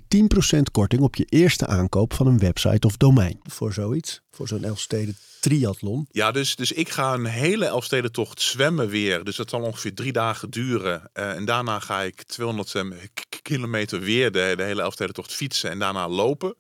10% 0.58 0.62
korting 0.72 1.02
op 1.02 1.16
je 1.16 1.26
eerste 1.30 1.68
aankoop 1.68 2.14
van 2.14 2.28
een 2.28 2.40
website 2.40 2.88
of 2.88 2.98
domein. 2.98 3.40
Voor 3.44 3.74
zoiets, 3.74 4.22
voor 4.32 4.48
zo'n 4.48 4.64
Elfsteden 4.64 5.16
triathlon. 5.40 6.08
Ja, 6.12 6.32
dus, 6.32 6.56
dus 6.56 6.72
ik 6.72 6.90
ga 6.90 7.14
een 7.14 7.26
hele 7.26 7.66
Elfstedentocht 7.66 8.42
zwemmen 8.42 8.88
weer. 8.90 9.24
Dus 9.24 9.36
dat 9.36 9.50
zal 9.50 9.62
ongeveer 9.62 9.94
drie 9.94 10.12
dagen 10.12 10.50
duren. 10.50 11.10
Eh, 11.14 11.30
en 11.36 11.46
daarna 11.46 11.80
ga 11.80 12.02
ik 12.02 12.24
200 12.24 12.76
em, 12.76 12.94
k- 13.14 13.40
kilometer 13.42 14.00
weer 14.00 14.32
de, 14.32 14.54
de 14.58 14.64
hele 14.64 14.82
Elfstedentocht 14.82 15.34
fietsen 15.34 15.70
en 15.70 15.80
daarna 15.80 16.10
lopen. 16.10 16.56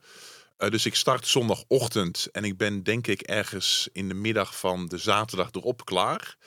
Eh, 0.61 0.69
dus 0.69 0.85
ik 0.85 0.95
start 0.95 1.27
zondagochtend 1.27 2.27
en 2.31 2.43
ik 2.43 2.57
ben 2.57 2.83
denk 2.83 3.07
ik 3.07 3.21
ergens 3.21 3.89
in 3.91 4.07
de 4.07 4.13
middag 4.13 4.57
van 4.59 4.87
de 4.87 4.97
zaterdag 4.97 5.49
erop 5.51 5.85
klaar. 5.85 6.37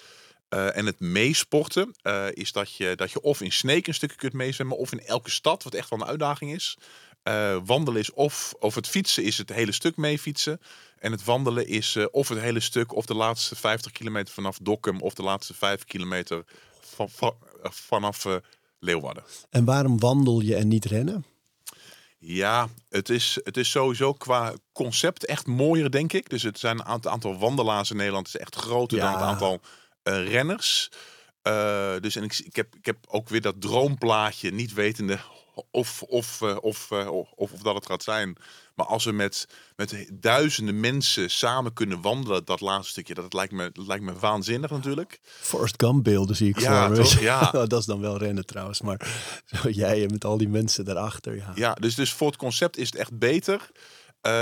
Eh, 0.48 0.76
en 0.76 0.86
het 0.86 1.00
meesporten 1.00 1.94
eh, 2.02 2.26
is 2.30 2.52
dat 2.52 2.74
je, 2.74 2.92
dat 2.96 3.10
je 3.10 3.20
of 3.20 3.40
in 3.40 3.52
Sneek 3.52 3.86
een 3.86 3.94
stukje 3.94 4.16
kunt 4.16 4.32
meezwemmen 4.32 4.76
of 4.76 4.92
in 4.92 5.00
elke 5.00 5.30
stad, 5.30 5.62
wat 5.62 5.74
echt 5.74 5.90
wel 5.90 6.00
een 6.00 6.06
uitdaging 6.06 6.52
is. 6.54 6.78
Wandelen 7.64 8.00
is 8.00 8.12
of, 8.12 8.54
of 8.58 8.74
het 8.74 8.88
fietsen 8.88 9.24
is 9.24 9.38
het 9.38 9.52
hele 9.52 9.72
stuk 9.72 9.96
mee 9.96 10.18
fietsen. 10.18 10.60
En 10.98 11.12
het 11.12 11.24
wandelen 11.24 11.66
is 11.66 11.96
of 12.10 12.28
het 12.28 12.40
hele 12.40 12.60
stuk 12.60 12.94
of 12.94 13.06
de 13.06 13.14
laatste 13.14 13.56
50 13.56 13.92
kilometer 13.92 14.34
vanaf 14.34 14.58
Dokkum 14.62 15.00
of 15.00 15.14
de 15.14 15.22
laatste 15.22 15.54
5 15.54 15.84
kilometer 15.84 16.44
van, 16.80 17.10
van- 17.10 17.36
vanaf 17.62 18.26
Leeuwarden. 18.78 19.24
En 19.50 19.64
waarom 19.64 19.98
wandel 19.98 20.40
je 20.40 20.56
en 20.56 20.68
niet 20.68 20.84
rennen? 20.84 21.24
Ja, 22.26 22.68
het 22.88 23.08
is, 23.08 23.38
het 23.42 23.56
is 23.56 23.70
sowieso 23.70 24.12
qua 24.12 24.54
concept 24.72 25.24
echt 25.26 25.46
mooier, 25.46 25.90
denk 25.90 26.12
ik. 26.12 26.30
Dus 26.30 26.42
het 26.42 26.58
zijn 26.58 26.78
een 26.78 27.08
aantal, 27.08 27.38
wandelaars 27.38 27.90
in 27.90 27.96
Nederland 27.96 28.26
is 28.26 28.36
echt 28.36 28.54
groter 28.54 28.98
dan 28.98 29.06
Ja. 29.10 29.12
het 29.16 29.22
aantal 29.26 29.60
eh, 30.02 30.28
renners. 30.28 30.90
Eh, 31.42 31.94
dus 32.00 32.16
en 32.16 32.22
ik, 32.22 32.38
ik, 32.38 32.56
heb, 32.56 32.74
ik 32.76 32.86
heb 32.86 32.96
ook 33.08 33.28
weer 33.28 33.40
dat 33.40 33.60
droomplaatje, 33.60 34.50
niet 34.50 34.72
wetende 34.72 35.18
of, 35.70 36.02
of, 36.02 36.42
eh, 36.42 36.56
of, 36.60 36.92
of, 36.92 37.32
of 37.34 37.50
dat 37.50 37.74
het 37.74 37.86
gaat 37.86 38.02
zijn. 38.02 38.36
Maar 38.74 38.86
als 38.86 39.04
we 39.04 39.12
met, 39.12 39.48
met 39.76 40.08
duizenden 40.12 40.80
mensen 40.80 41.30
samen 41.30 41.72
kunnen 41.72 42.00
wandelen, 42.00 42.44
dat 42.44 42.60
laatste 42.60 42.90
stukje, 42.90 43.14
dat 43.14 43.32
lijkt 43.32 43.52
me, 43.52 43.70
dat 43.72 43.86
lijkt 43.86 44.04
me 44.04 44.12
waanzinnig 44.12 44.70
natuurlijk. 44.70 45.20
Forrest 45.22 45.74
Gump 45.82 46.04
beelden 46.04 46.36
zie 46.36 46.48
ik 46.48 46.58
Ja, 46.58 46.86
voor 46.86 46.96
me. 46.96 47.02
toch? 47.02 47.20
Ja. 47.20 47.50
dat 47.66 47.72
is 47.72 47.84
dan 47.86 48.00
wel 48.00 48.18
rennen 48.18 48.46
trouwens. 48.46 48.80
Maar 48.80 49.06
zo 49.62 49.68
jij 49.68 50.06
met 50.06 50.24
al 50.24 50.38
die 50.38 50.48
mensen 50.48 50.84
daarachter. 50.84 51.36
Ja. 51.36 51.52
Ja, 51.54 51.74
dus, 51.74 51.94
dus 51.94 52.12
voor 52.12 52.26
het 52.26 52.36
concept 52.36 52.76
is 52.76 52.86
het 52.86 52.96
echt 52.96 53.18
beter. 53.18 53.70
Eh, 54.20 54.32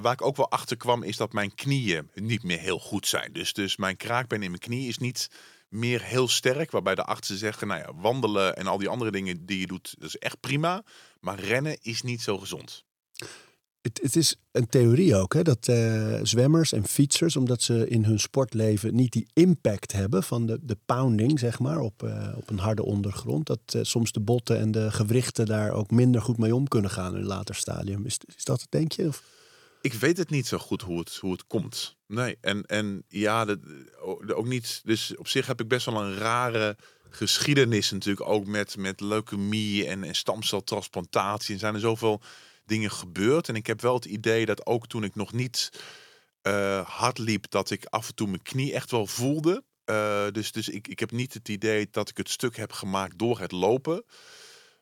waar 0.00 0.12
ik 0.12 0.22
ook 0.22 0.36
wel 0.36 0.50
achter 0.50 0.76
kwam, 0.76 1.02
is 1.02 1.16
dat 1.16 1.32
mijn 1.32 1.54
knieën 1.54 2.10
niet 2.14 2.42
meer 2.42 2.58
heel 2.58 2.78
goed 2.78 3.06
zijn. 3.06 3.32
Dus, 3.32 3.52
dus 3.52 3.76
mijn 3.76 3.96
kraakbeen 3.96 4.42
in 4.42 4.50
mijn 4.50 4.62
knie 4.62 4.88
is 4.88 4.98
niet 4.98 5.30
meer 5.68 6.02
heel 6.02 6.28
sterk. 6.28 6.70
Waarbij 6.70 6.94
de 6.94 7.04
artsen 7.04 7.36
zeggen, 7.36 7.66
nou 7.66 7.80
ja, 7.80 7.94
wandelen 7.94 8.56
en 8.56 8.66
al 8.66 8.78
die 8.78 8.88
andere 8.88 9.10
dingen 9.10 9.46
die 9.46 9.60
je 9.60 9.66
doet, 9.66 9.94
dat 9.98 10.08
is 10.08 10.18
echt 10.18 10.40
prima. 10.40 10.82
Maar 11.20 11.40
rennen 11.40 11.78
is 11.82 12.02
niet 12.02 12.22
zo 12.22 12.38
gezond. 12.38 12.84
Het, 13.82 14.16
is 14.16 14.36
een 14.52 14.66
theorie 14.66 15.16
ook, 15.16 15.34
hè, 15.34 15.42
dat 15.42 15.68
eh, 15.68 16.18
zwemmers 16.22 16.72
en 16.72 16.86
fietsers, 16.86 17.36
omdat 17.36 17.62
ze 17.62 17.88
in 17.88 18.04
hun 18.04 18.20
sportleven 18.20 18.94
niet 18.94 19.12
die 19.12 19.26
impact 19.32 19.92
hebben 19.92 20.22
van 20.22 20.46
de, 20.46 20.58
de 20.62 20.76
pounding, 20.86 21.38
zeg 21.38 21.58
maar, 21.58 21.80
op, 21.80 22.02
eh, 22.02 22.32
op 22.36 22.50
een 22.50 22.58
harde 22.58 22.84
ondergrond, 22.84 23.46
dat 23.46 23.60
eh, 23.66 23.82
soms 23.82 24.12
de 24.12 24.20
botten 24.20 24.58
en 24.58 24.70
de 24.70 24.90
gewrichten 24.90 25.46
daar 25.46 25.70
ook 25.70 25.90
minder 25.90 26.22
goed 26.22 26.38
mee 26.38 26.54
om 26.54 26.68
kunnen 26.68 26.90
gaan 26.90 27.14
in 27.14 27.20
een 27.20 27.26
later 27.26 27.54
stadium. 27.54 28.06
Is, 28.06 28.18
is 28.36 28.44
dat 28.44 28.60
het, 28.60 28.70
denk 28.70 28.92
je? 28.92 29.06
Of? 29.06 29.22
Ik 29.80 29.92
weet 29.92 30.16
het 30.16 30.30
niet 30.30 30.46
zo 30.46 30.58
goed 30.58 30.82
hoe 30.82 30.98
het, 30.98 31.16
hoe 31.16 31.32
het 31.32 31.46
komt. 31.46 31.96
Nee, 32.06 32.36
en, 32.40 32.66
en 32.66 33.04
ja, 33.08 33.44
dat, 33.44 33.58
ook 34.34 34.46
niet. 34.46 34.80
Dus 34.84 35.16
op 35.16 35.28
zich 35.28 35.46
heb 35.46 35.60
ik 35.60 35.68
best 35.68 35.86
wel 35.86 36.02
een 36.02 36.14
rare 36.14 36.76
geschiedenis 37.08 37.90
natuurlijk 37.90 38.28
ook 38.28 38.46
met, 38.46 38.76
met 38.76 39.00
leukemie 39.00 39.86
en, 39.86 40.04
en 40.04 40.14
stamceltransplantatie. 40.14 41.54
En 41.54 41.60
zijn 41.60 41.74
er 41.74 41.80
zoveel 41.80 42.20
dingen 42.64 42.90
gebeurd. 42.90 43.48
En 43.48 43.54
ik 43.54 43.66
heb 43.66 43.80
wel 43.80 43.94
het 43.94 44.04
idee 44.04 44.46
dat 44.46 44.66
ook 44.66 44.86
toen 44.86 45.04
ik 45.04 45.14
nog 45.14 45.32
niet 45.32 45.70
uh, 46.42 46.80
hard 46.88 47.18
liep, 47.18 47.50
dat 47.50 47.70
ik 47.70 47.84
af 47.84 48.08
en 48.08 48.14
toe 48.14 48.26
mijn 48.26 48.42
knie 48.42 48.72
echt 48.72 48.90
wel 48.90 49.06
voelde. 49.06 49.64
Uh, 49.86 50.24
dus 50.30 50.52
dus 50.52 50.68
ik, 50.68 50.88
ik 50.88 50.98
heb 50.98 51.10
niet 51.10 51.34
het 51.34 51.48
idee 51.48 51.88
dat 51.90 52.08
ik 52.08 52.16
het 52.16 52.30
stuk 52.30 52.56
heb 52.56 52.72
gemaakt 52.72 53.18
door 53.18 53.40
het 53.40 53.52
lopen. 53.52 54.04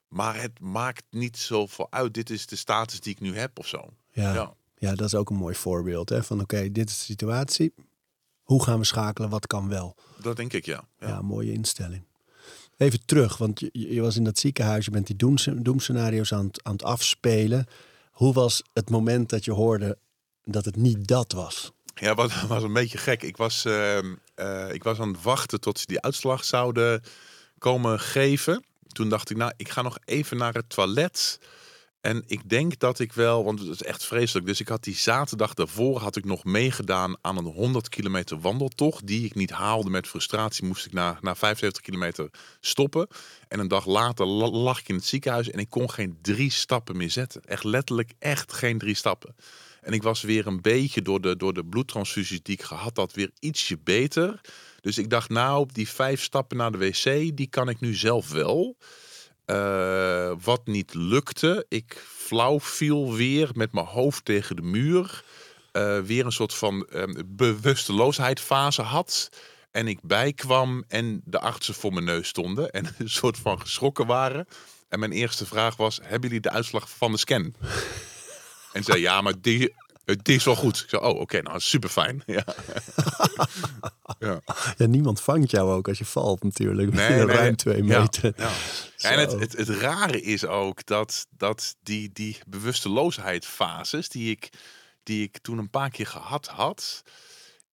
Maar 0.08 0.40
het 0.40 0.60
maakt 0.60 1.04
niet 1.10 1.36
zoveel 1.36 1.86
uit. 1.90 2.14
Dit 2.14 2.30
is 2.30 2.46
de 2.46 2.56
status 2.56 3.00
die 3.00 3.12
ik 3.12 3.20
nu 3.20 3.36
heb 3.36 3.58
of 3.58 3.66
zo. 3.66 3.94
Ja, 4.10 4.34
ja. 4.34 4.54
ja 4.78 4.94
dat 4.94 5.06
is 5.06 5.14
ook 5.14 5.30
een 5.30 5.36
mooi 5.36 5.54
voorbeeld. 5.54 6.08
Hè? 6.08 6.22
Van 6.22 6.40
oké, 6.40 6.70
dit 6.72 6.90
is 6.90 6.98
de 6.98 7.04
situatie. 7.04 7.74
Hoe 8.42 8.64
gaan 8.64 8.78
we 8.78 8.84
schakelen? 8.84 9.30
Wat 9.30 9.46
kan 9.46 9.68
wel? 9.68 9.96
Dat 10.20 10.36
denk 10.36 10.52
ik, 10.52 10.64
ja. 10.64 10.88
Ja, 10.98 11.08
ja 11.08 11.22
mooie 11.22 11.52
instelling. 11.52 12.04
Even 12.80 13.04
terug, 13.04 13.36
want 13.36 13.60
je, 13.60 13.70
je 13.72 14.00
was 14.00 14.16
in 14.16 14.24
dat 14.24 14.38
ziekenhuis, 14.38 14.84
je 14.84 14.90
bent 14.90 15.06
die 15.06 15.16
doemscenario's 15.62 16.32
aan, 16.32 16.50
aan 16.62 16.72
het 16.72 16.82
afspelen. 16.82 17.66
Hoe 18.10 18.32
was 18.32 18.62
het 18.72 18.90
moment 18.90 19.28
dat 19.28 19.44
je 19.44 19.52
hoorde 19.52 19.98
dat 20.44 20.64
het 20.64 20.76
niet 20.76 21.08
dat 21.08 21.32
was? 21.32 21.72
Ja, 21.94 22.14
wat 22.14 22.40
was 22.48 22.62
een 22.62 22.72
beetje 22.72 22.98
gek. 22.98 23.22
Ik 23.22 23.36
was, 23.36 23.64
uh, 23.64 23.96
uh, 24.36 24.72
ik 24.72 24.82
was 24.82 24.98
aan 24.98 25.08
het 25.08 25.22
wachten 25.22 25.60
tot 25.60 25.78
ze 25.78 25.86
die 25.86 26.00
uitslag 26.00 26.44
zouden 26.44 27.02
komen 27.58 28.00
geven. 28.00 28.64
Toen 28.86 29.08
dacht 29.08 29.30
ik, 29.30 29.36
nou, 29.36 29.52
ik 29.56 29.68
ga 29.68 29.82
nog 29.82 29.98
even 30.04 30.36
naar 30.36 30.54
het 30.54 30.70
toilet. 30.70 31.38
En 32.00 32.22
ik 32.26 32.48
denk 32.48 32.78
dat 32.78 32.98
ik 32.98 33.12
wel, 33.12 33.44
want 33.44 33.58
het 33.58 33.68
is 33.68 33.82
echt 33.82 34.04
vreselijk. 34.04 34.46
Dus 34.46 34.60
ik 34.60 34.68
had 34.68 34.84
die 34.84 34.96
zaterdag 34.96 35.54
daarvoor 35.54 35.98
had 35.98 36.16
ik 36.16 36.24
nog 36.24 36.44
meegedaan 36.44 37.16
aan 37.20 37.36
een 37.36 37.44
100 37.44 37.88
kilometer 37.88 38.40
wandeltocht. 38.40 39.06
Die 39.06 39.24
ik 39.24 39.34
niet 39.34 39.50
haalde 39.50 39.90
met 39.90 40.08
frustratie. 40.08 40.64
Moest 40.64 40.86
ik 40.86 40.92
na, 40.92 41.18
na 41.20 41.34
75 41.34 41.82
kilometer 41.82 42.30
stoppen. 42.60 43.06
En 43.48 43.58
een 43.58 43.68
dag 43.68 43.86
later 43.86 44.26
lag 44.26 44.80
ik 44.80 44.88
in 44.88 44.94
het 44.94 45.04
ziekenhuis 45.04 45.50
en 45.50 45.58
ik 45.58 45.70
kon 45.70 45.90
geen 45.90 46.18
drie 46.22 46.50
stappen 46.50 46.96
meer 46.96 47.10
zetten. 47.10 47.42
Echt 47.44 47.64
letterlijk 47.64 48.12
echt 48.18 48.52
geen 48.52 48.78
drie 48.78 48.94
stappen. 48.94 49.34
En 49.80 49.92
ik 49.92 50.02
was 50.02 50.22
weer 50.22 50.46
een 50.46 50.60
beetje 50.60 51.02
door 51.02 51.20
de, 51.20 51.36
door 51.36 51.52
de 51.52 51.64
bloedtransfusies 51.64 52.42
die 52.42 52.54
ik 52.54 52.62
gehad 52.62 52.96
had, 52.96 53.12
weer 53.12 53.30
ietsje 53.38 53.78
beter. 53.78 54.40
Dus 54.80 54.98
ik 54.98 55.10
dacht, 55.10 55.28
nou, 55.28 55.68
die 55.72 55.88
vijf 55.88 56.22
stappen 56.22 56.56
naar 56.56 56.72
de 56.72 56.78
wc, 56.78 57.36
die 57.36 57.48
kan 57.50 57.68
ik 57.68 57.80
nu 57.80 57.94
zelf 57.94 58.30
wel. 58.30 58.76
Uh, 59.46 60.32
wat 60.42 60.66
niet 60.66 60.94
lukte, 60.94 61.66
ik 61.68 62.04
flauw 62.06 62.60
viel 62.60 63.14
weer 63.14 63.50
met 63.54 63.72
mijn 63.72 63.86
hoofd 63.86 64.24
tegen 64.24 64.56
de 64.56 64.62
muur. 64.62 65.24
Uh, 65.72 65.98
weer 65.98 66.24
een 66.24 66.32
soort 66.32 66.54
van 66.54 66.86
uh, 66.92 67.04
bewusteloosheidfase 67.26 68.82
had. 68.82 69.30
En 69.70 69.88
ik 69.88 69.98
bijkwam 70.02 70.84
en 70.88 71.20
de 71.24 71.40
artsen 71.40 71.74
voor 71.74 71.92
mijn 71.92 72.04
neus 72.04 72.28
stonden 72.28 72.70
en 72.70 72.94
een 72.98 73.10
soort 73.10 73.38
van 73.38 73.60
geschrokken 73.60 74.06
waren. 74.06 74.46
En 74.88 74.98
mijn 74.98 75.12
eerste 75.12 75.46
vraag 75.46 75.76
was: 75.76 76.00
Hebben 76.02 76.28
jullie 76.28 76.40
de 76.40 76.50
uitslag 76.50 76.90
van 76.90 77.12
de 77.12 77.18
scan? 77.18 77.54
en 78.72 78.84
zei: 78.84 79.00
Ja, 79.00 79.20
maar 79.20 79.40
die, 79.40 79.74
het 80.10 80.28
is 80.28 80.44
wel 80.44 80.56
goed. 80.56 80.78
Ik 80.78 80.88
zei, 80.88 81.02
oh, 81.02 81.20
oké, 81.20 81.42
nou, 81.42 81.60
super 81.60 81.88
fijn. 81.88 82.22
Ja. 82.26 82.44
ja. 84.18 84.40
ja. 84.76 84.86
niemand 84.86 85.20
vangt 85.20 85.50
jou 85.50 85.72
ook 85.72 85.88
als 85.88 85.98
je 85.98 86.04
valt 86.04 86.42
natuurlijk. 86.42 86.92
Nee, 86.92 87.08
nee 87.24 87.26
ruim 87.26 87.56
twee 87.56 87.82
meter. 87.82 88.32
Ja, 88.36 88.50
En 88.96 89.18
het, 89.18 89.32
het, 89.32 89.56
het, 89.56 89.68
rare 89.68 90.20
is 90.22 90.44
ook 90.44 90.86
dat, 90.86 91.26
dat 91.30 91.76
die, 91.82 92.10
die 92.12 92.38
bewusteloosheidfases 92.46 94.08
die 94.08 94.30
ik, 94.30 94.48
die 95.02 95.22
ik 95.22 95.38
toen 95.38 95.58
een 95.58 95.70
paar 95.70 95.90
keer 95.90 96.06
gehad 96.06 96.46
had... 96.46 97.02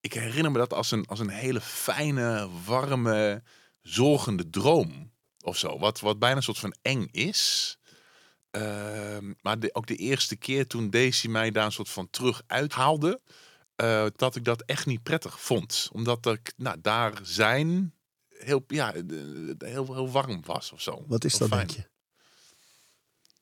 Ik 0.02 0.13
herinner 0.13 0.52
me 0.52 0.58
dat 0.58 0.73
als 0.73 0.91
een, 0.91 1.06
als 1.06 1.19
een 1.19 1.30
hele 1.30 1.62
fijne, 1.62 2.50
warme, 2.65 3.43
zorgende 3.82 4.50
droom 4.50 5.12
of 5.41 5.58
zo. 5.58 5.80
Wat, 5.80 6.00
wat 6.00 6.19
bijna 6.19 6.36
een 6.36 6.43
soort 6.43 6.60
van 6.60 6.76
eng 6.82 7.08
is. 7.12 7.78
Ehm, 8.58 9.34
maar 9.41 9.60
de, 9.60 9.70
ook 9.74 9.88
de 9.88 9.96
eerste 9.96 10.36
keer 10.36 10.67
toen 10.67 10.89
Daisy 10.89 11.28
mij 11.28 11.52
daar 11.52 11.65
een 11.65 11.72
soort 11.72 11.89
van 11.89 12.10
terug 12.10 12.41
uithaalde, 12.48 13.22
uh, 13.76 14.06
dat 14.15 14.36
ik 14.36 14.46
dat 14.46 14.62
echt 14.62 14.86
niet 14.86 15.04
prettig 15.04 15.41
vond. 15.41 15.89
Omdat 15.91 16.26
ik 16.26 16.54
nou, 16.56 16.78
daar 16.82 17.20
zijn 17.22 17.93
heel, 18.30 18.63
ja, 18.67 18.93
heel, 19.58 19.93
heel 19.93 20.12
warm 20.12 20.41
was 20.46 20.72
of 20.72 20.82
zo. 20.82 21.04
Wat 21.08 21.24
is 21.24 21.38
dat, 21.38 21.50
denk 21.50 21.70
je? 21.70 21.88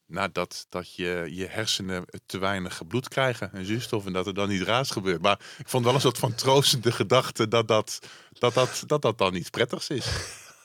Nou, 0.07 0.29
dat, 0.31 0.65
dat 0.69 0.95
je, 0.95 1.27
je 1.31 1.45
hersenen 1.45 2.05
te 2.25 2.37
weinig 2.37 2.87
bloed 2.87 3.07
krijgen 3.07 3.53
en 3.53 3.65
zuurstof 3.65 4.05
en 4.05 4.13
dat 4.13 4.27
er 4.27 4.33
dan 4.33 4.49
niet 4.49 4.61
raars 4.61 4.89
gebeurt. 4.89 5.21
Maar 5.21 5.39
ik 5.57 5.69
vond 5.69 5.85
wel 5.85 5.93
een 5.93 6.01
soort 6.01 6.17
van 6.17 6.35
troostende 6.43 6.91
gedachte 6.91 7.47
dat 7.47 7.67
dat, 7.67 7.99
dat, 8.31 8.53
dat, 8.53 8.83
dat, 8.87 9.01
dat 9.01 9.17
dan 9.17 9.33
niet 9.33 9.51
prettigs 9.51 9.89
is. 9.89 10.07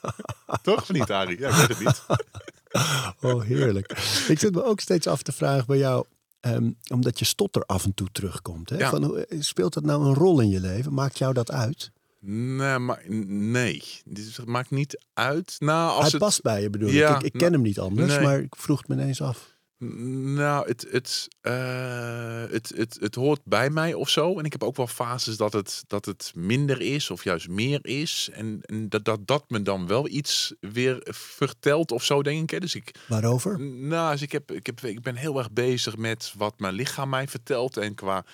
Toch 0.63 0.83
of 0.83 0.93
niet, 0.93 1.11
Arie? 1.11 1.39
Ja, 1.39 1.49
ik 1.49 1.55
weet 1.55 1.69
het 1.69 1.79
niet. 1.79 2.03
oh, 3.21 3.43
heerlijk. 3.43 3.91
Ik 4.29 4.39
zit 4.39 4.55
me 4.55 4.65
ook 4.65 4.81
steeds 4.81 5.07
af 5.07 5.23
te 5.23 5.33
vragen 5.33 5.67
bij 5.67 5.79
jou, 5.79 6.07
um, 6.41 6.77
omdat 6.93 7.19
je 7.19 7.25
stotter 7.25 7.65
af 7.65 7.85
en 7.85 7.95
toe 7.95 8.09
terugkomt. 8.13 8.71
Hè? 8.71 8.77
Ja. 8.77 8.91
Van, 8.91 9.25
speelt 9.39 9.75
dat 9.75 9.85
nou 9.85 10.05
een 10.07 10.15
rol 10.15 10.41
in 10.41 10.49
je 10.49 10.61
leven? 10.61 10.95
Maakt 10.95 11.19
jou 11.19 11.35
dat 11.35 11.51
uit? 11.51 11.91
Nee, 12.21 12.79
maar 12.79 13.05
nee. 13.09 13.83
Dit 14.05 14.47
maakt 14.47 14.71
niet 14.71 15.05
uit. 15.15 15.57
Nou, 15.59 15.91
als 15.91 16.01
Hij 16.01 16.11
het... 16.11 16.19
past 16.19 16.43
bij 16.43 16.63
je 16.63 16.71
bedoel 16.71 16.89
ja, 16.89 17.17
ik. 17.17 17.23
Ik, 17.23 17.33
ken 17.33 17.41
nou, 17.41 17.53
hem 17.53 17.63
niet 17.63 17.79
anders, 17.79 18.15
nee. 18.15 18.21
maar 18.21 18.41
ik 18.41 18.57
vroeg 18.57 18.79
het 18.79 18.89
me 18.89 18.95
ineens 18.95 19.23
af. 19.23 19.57
Nou, 19.81 20.69
het, 20.69 20.87
het, 20.91 21.29
uh, 21.43 22.45
het, 22.51 22.73
het, 22.77 22.97
het 23.01 23.15
hoort 23.15 23.41
bij 23.45 23.71
mij 23.71 23.95
of 23.95 24.09
zo. 24.09 24.39
En 24.39 24.45
ik 24.45 24.53
heb 24.53 24.63
ook 24.63 24.77
wel 24.77 24.87
fases 24.87 25.37
dat 25.37 25.53
het, 25.53 25.85
dat 25.87 26.05
het 26.05 26.33
minder 26.35 26.81
is 26.81 27.11
of 27.11 27.25
juist 27.25 27.49
meer 27.49 27.79
is. 27.83 28.29
En, 28.33 28.61
en 28.65 28.89
dat, 28.89 29.05
dat 29.05 29.27
dat 29.27 29.45
me 29.49 29.63
dan 29.63 29.87
wel 29.87 30.09
iets 30.09 30.55
weer 30.61 31.07
vertelt 31.11 31.93
of 31.93 32.05
zo, 32.05 32.23
denk 32.23 32.53
ik. 32.53 32.61
Dus 32.61 32.75
ik 32.75 32.95
Waarover? 33.09 33.61
Nou, 33.61 34.13
dus 34.13 34.23
ik, 34.23 34.33
heb, 34.33 34.51
ik, 34.51 34.67
heb, 34.67 34.85
ik 34.85 35.03
ben 35.03 35.17
heel 35.17 35.39
erg 35.39 35.51
bezig 35.51 35.97
met 35.97 36.33
wat 36.37 36.59
mijn 36.59 36.75
lichaam 36.75 37.09
mij 37.09 37.29
vertelt. 37.29 37.77
En 37.77 37.95
qua 37.95 38.25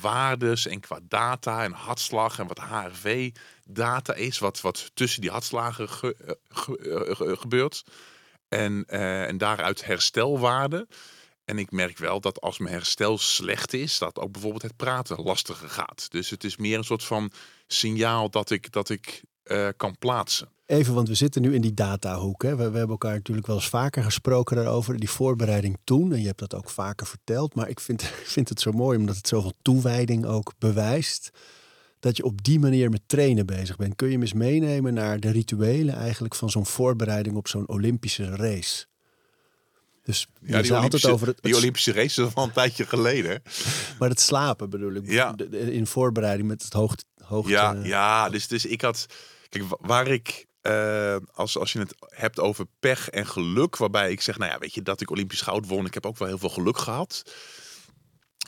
waardes 0.00 0.66
en 0.66 0.80
qua 0.80 0.98
data 1.02 1.64
en 1.64 1.72
hartslag 1.72 2.38
en 2.38 2.46
wat 2.46 2.60
HRV-data 2.60 4.14
is. 4.14 4.38
Wat, 4.38 4.60
wat 4.60 4.90
tussen 4.94 5.20
die 5.20 5.30
hartslagen 5.30 5.88
ge, 5.88 6.16
eh, 6.26 6.32
ge, 6.48 7.14
ge, 7.16 7.36
gebeurt. 7.36 7.84
En, 8.48 8.84
uh, 8.88 9.28
en 9.28 9.38
daaruit 9.38 9.84
herstelwaarde. 9.84 10.86
En 11.44 11.58
ik 11.58 11.70
merk 11.70 11.98
wel 11.98 12.20
dat 12.20 12.40
als 12.40 12.58
mijn 12.58 12.74
herstel 12.74 13.18
slecht 13.18 13.72
is, 13.72 13.98
dat 13.98 14.18
ook 14.18 14.32
bijvoorbeeld 14.32 14.62
het 14.62 14.76
praten 14.76 15.22
lastiger 15.22 15.68
gaat. 15.68 16.06
Dus 16.10 16.30
het 16.30 16.44
is 16.44 16.56
meer 16.56 16.78
een 16.78 16.84
soort 16.84 17.04
van 17.04 17.30
signaal 17.66 18.30
dat 18.30 18.50
ik, 18.50 18.72
dat 18.72 18.88
ik 18.88 19.22
uh, 19.44 19.68
kan 19.76 19.98
plaatsen. 19.98 20.48
Even, 20.66 20.94
want 20.94 21.08
we 21.08 21.14
zitten 21.14 21.42
nu 21.42 21.54
in 21.54 21.60
die 21.60 21.74
datahoek. 21.74 22.42
Hè. 22.42 22.48
We, 22.48 22.56
we, 22.56 22.78
hebben 22.78 22.88
elkaar 22.88 23.14
natuurlijk 23.14 23.46
wel 23.46 23.56
eens 23.56 23.68
vaker 23.68 24.02
gesproken 24.02 24.56
daarover. 24.56 24.98
Die 24.98 25.10
voorbereiding 25.10 25.78
toen. 25.84 26.12
En 26.12 26.20
je 26.20 26.26
hebt 26.26 26.38
dat 26.38 26.54
ook 26.54 26.70
vaker 26.70 27.06
verteld. 27.06 27.54
Maar 27.54 27.68
ik 27.68 27.80
vind, 27.80 28.02
vind 28.36 28.48
het 28.48 28.60
zo 28.60 28.72
mooi 28.72 28.98
omdat 28.98 29.16
het 29.16 29.28
zoveel 29.28 29.52
toewijding 29.62 30.26
ook 30.26 30.52
bewijst 30.58 31.30
dat 32.06 32.16
je 32.16 32.24
op 32.24 32.44
die 32.44 32.58
manier 32.58 32.90
met 32.90 33.00
trainen 33.06 33.46
bezig 33.46 33.76
bent. 33.76 33.96
Kun 33.96 34.10
je 34.10 34.16
me 34.18 34.22
eens 34.22 34.32
meenemen 34.32 34.94
naar 34.94 35.20
de 35.20 35.30
rituelen 35.30 35.94
eigenlijk 35.94 36.34
van 36.34 36.50
zo'n 36.50 36.66
voorbereiding 36.66 37.36
op 37.36 37.48
zo'n 37.48 37.68
Olympische 37.68 38.36
race? 38.36 38.86
Dus 40.02 40.26
ja, 40.40 40.62
die 40.62 40.76
Olympische, 40.76 41.10
over 41.10 41.26
het, 41.26 41.38
die 41.40 41.56
Olympische 41.56 41.92
race 41.92 42.22
is 42.22 42.34
al 42.34 42.44
een 42.44 42.52
tijdje 42.52 42.86
geleden. 42.86 43.42
Maar 43.98 44.08
het 44.08 44.20
slapen 44.20 44.70
bedoel 44.70 44.94
ik. 44.94 45.10
Ja. 45.10 45.34
In 45.50 45.86
voorbereiding 45.86 46.48
met 46.48 46.62
het 46.62 46.72
hoogte. 46.72 47.04
hoogte 47.24 47.50
ja, 47.50 47.72
ja 47.82 48.28
dus, 48.28 48.48
dus 48.48 48.66
ik 48.66 48.80
had. 48.80 49.06
Kijk, 49.48 49.64
waar 49.80 50.06
ik. 50.06 50.46
Uh, 50.62 51.16
als, 51.32 51.58
als 51.58 51.72
je 51.72 51.78
het 51.78 51.94
hebt 52.08 52.40
over 52.40 52.66
pech 52.80 53.08
en 53.10 53.26
geluk, 53.26 53.76
waarbij 53.76 54.10
ik 54.10 54.20
zeg, 54.20 54.38
nou 54.38 54.50
ja, 54.52 54.58
weet 54.58 54.74
je, 54.74 54.82
dat 54.82 55.00
ik 55.00 55.10
Olympisch 55.10 55.40
goud 55.40 55.66
won, 55.66 55.86
ik 55.86 55.94
heb 55.94 56.06
ook 56.06 56.18
wel 56.18 56.28
heel 56.28 56.38
veel 56.38 56.48
geluk 56.48 56.78
gehad 56.78 57.22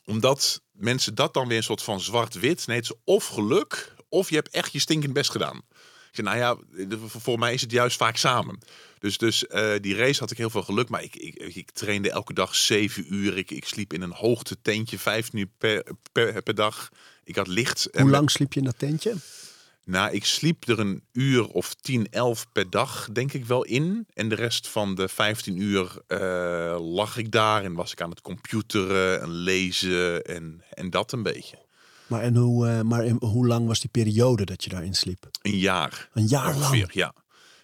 omdat 0.09 0.63
mensen 0.73 1.15
dat 1.15 1.35
dan 1.35 1.49
weer 1.49 1.57
een 1.57 1.63
soort 1.63 1.83
van 1.83 2.01
zwart-wit. 2.01 2.67
Nee, 2.67 2.77
het 2.77 2.85
is 2.85 2.97
of 3.05 3.27
geluk, 3.27 3.95
of 4.09 4.29
je 4.29 4.35
hebt 4.35 4.49
echt 4.49 4.73
je 4.73 4.79
stinkend 4.79 5.13
best 5.13 5.31
gedaan. 5.31 5.63
Ik 6.13 6.25
nou 6.25 6.37
ja, 6.37 6.57
voor 7.07 7.39
mij 7.39 7.55
is 7.55 7.61
het 7.61 7.71
juist 7.71 7.97
vaak 7.97 8.17
samen. 8.17 8.59
Dus, 8.99 9.19
dus 9.19 9.45
uh, 9.49 9.73
die 9.81 9.97
race 9.97 10.21
had 10.21 10.31
ik 10.31 10.37
heel 10.37 10.51
veel 10.51 10.63
geluk. 10.63 10.89
Maar 10.89 11.03
ik, 11.03 11.17
ik, 11.17 11.55
ik 11.55 11.71
trainde 11.71 12.11
elke 12.11 12.33
dag 12.33 12.55
zeven 12.55 13.15
uur. 13.15 13.37
Ik, 13.37 13.51
ik 13.51 13.65
sliep 13.65 13.93
in 13.93 14.03
een 14.03 14.13
hoogte 14.13 14.57
tentje 14.63 14.99
vijf 14.99 15.33
uur 15.33 15.47
per, 15.59 15.85
per, 16.13 16.43
per 16.43 16.55
dag. 16.55 16.89
Ik 17.25 17.37
had 17.37 17.47
licht. 17.47 17.89
Hoe 17.93 18.11
lang 18.11 18.31
sliep 18.31 18.53
je 18.53 18.59
in 18.59 18.67
dat 18.67 18.79
tentje? 18.79 19.15
Nou, 19.89 20.13
ik 20.15 20.25
sliep 20.25 20.69
er 20.69 20.79
een 20.79 21.03
uur 21.13 21.47
of 21.47 21.75
10, 21.75 22.07
11 22.11 22.47
per 22.53 22.71
dag, 22.71 23.09
denk 23.13 23.33
ik 23.33 23.45
wel 23.45 23.65
in. 23.65 24.07
En 24.15 24.29
de 24.29 24.35
rest 24.35 24.69
van 24.69 24.95
de 24.95 25.09
15 25.09 25.61
uur 25.61 26.03
eh, 26.07 26.77
lag 26.95 27.17
ik 27.17 27.31
daar 27.33 27.65
en 27.65 27.75
was 27.75 27.93
ik 27.93 28.01
aan 28.01 28.11
het 28.11 28.21
computeren 28.21 29.21
en 29.21 29.31
lezen 29.31 30.25
en, 30.25 30.63
en 30.71 30.91
dat 30.91 31.13
een 31.13 31.23
beetje. 31.23 31.59
Maar, 32.07 32.21
en 32.23 32.37
hoe, 32.37 32.69
eh, 32.69 32.81
maar 32.81 33.05
in- 33.05 33.17
hoe 33.21 33.47
lang 33.47 33.67
was 33.67 33.81
die 33.81 33.91
periode 33.91 34.45
dat 34.45 34.65
je 34.65 34.71
daarin 34.71 34.95
sliep? 34.95 35.29
Een 35.43 35.59
jaar 35.59 36.09
Een 36.13 36.27
jaar 36.27 36.55
ongeveer, 36.55 36.79
lang. 36.81 36.93
ja. 36.93 37.15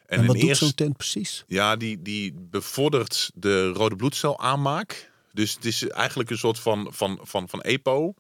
En, 0.07 0.21
in 0.21 0.27
wat 0.27 0.41
doet 0.41 0.57
zo'n 0.57 0.75
tent 0.75 0.97
precies? 0.97 1.45
Ja, 1.47 1.77
die, 1.77 2.03
die 2.03 2.35
bevordert 2.51 3.31
de 3.35 3.69
rode 3.69 3.97
bloedcel 3.97 4.41
aanmaak. 4.41 5.11
Dus 5.33 5.55
het 5.55 5.65
is 5.65 5.89
eigenlijk 5.89 6.31
een 6.31 6.39
soort 6.39 6.59
van, 6.59 6.89
van, 6.91 7.19
van, 7.23 7.49
van 7.49 7.61
EPO. 7.61 8.15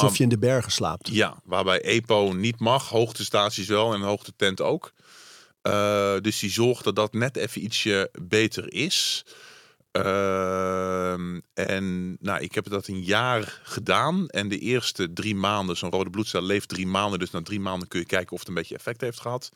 Alsof 0.00 0.08
Maar- 0.18 0.18
je 0.28 0.34
in 0.34 0.40
de 0.40 0.46
bergen 0.46 0.72
slaapt. 0.72 1.08
Ja, 1.08 1.40
waarbij 1.44 1.80
EPO 1.80 2.32
niet 2.32 2.60
mag, 2.60 2.88
hoogtestaties 2.88 3.66
wel 3.68 3.94
en 3.94 4.00
hoogtetent 4.00 4.60
ook. 4.60 4.92
Eh, 5.62 6.14
dus 6.20 6.38
die 6.38 6.50
zorgt 6.50 6.84
dat 6.84 6.96
dat 6.96 7.12
net 7.12 7.36
even 7.36 7.64
ietsje 7.64 8.10
beter 8.22 8.72
is. 8.72 9.24
Ehm, 9.92 11.40
en 11.54 12.16
nou, 12.20 12.40
ik 12.40 12.54
heb 12.54 12.68
dat 12.68 12.86
een 12.86 13.02
jaar 13.02 13.60
gedaan. 13.62 14.28
En 14.28 14.48
de 14.48 14.58
eerste 14.58 15.12
drie 15.12 15.34
maanden, 15.34 15.76
zo'n 15.76 15.90
rode 15.90 16.10
bloedcel 16.10 16.42
leeft 16.42 16.68
drie 16.68 16.86
maanden. 16.86 17.18
Dus 17.18 17.30
na 17.30 17.42
drie 17.42 17.60
maanden 17.60 17.88
kun 17.88 18.00
je 18.00 18.06
kijken 18.06 18.32
of 18.32 18.38
het 18.38 18.48
een 18.48 18.54
beetje 18.54 18.74
effect 18.74 19.00
heeft 19.00 19.20
gehad. 19.20 19.48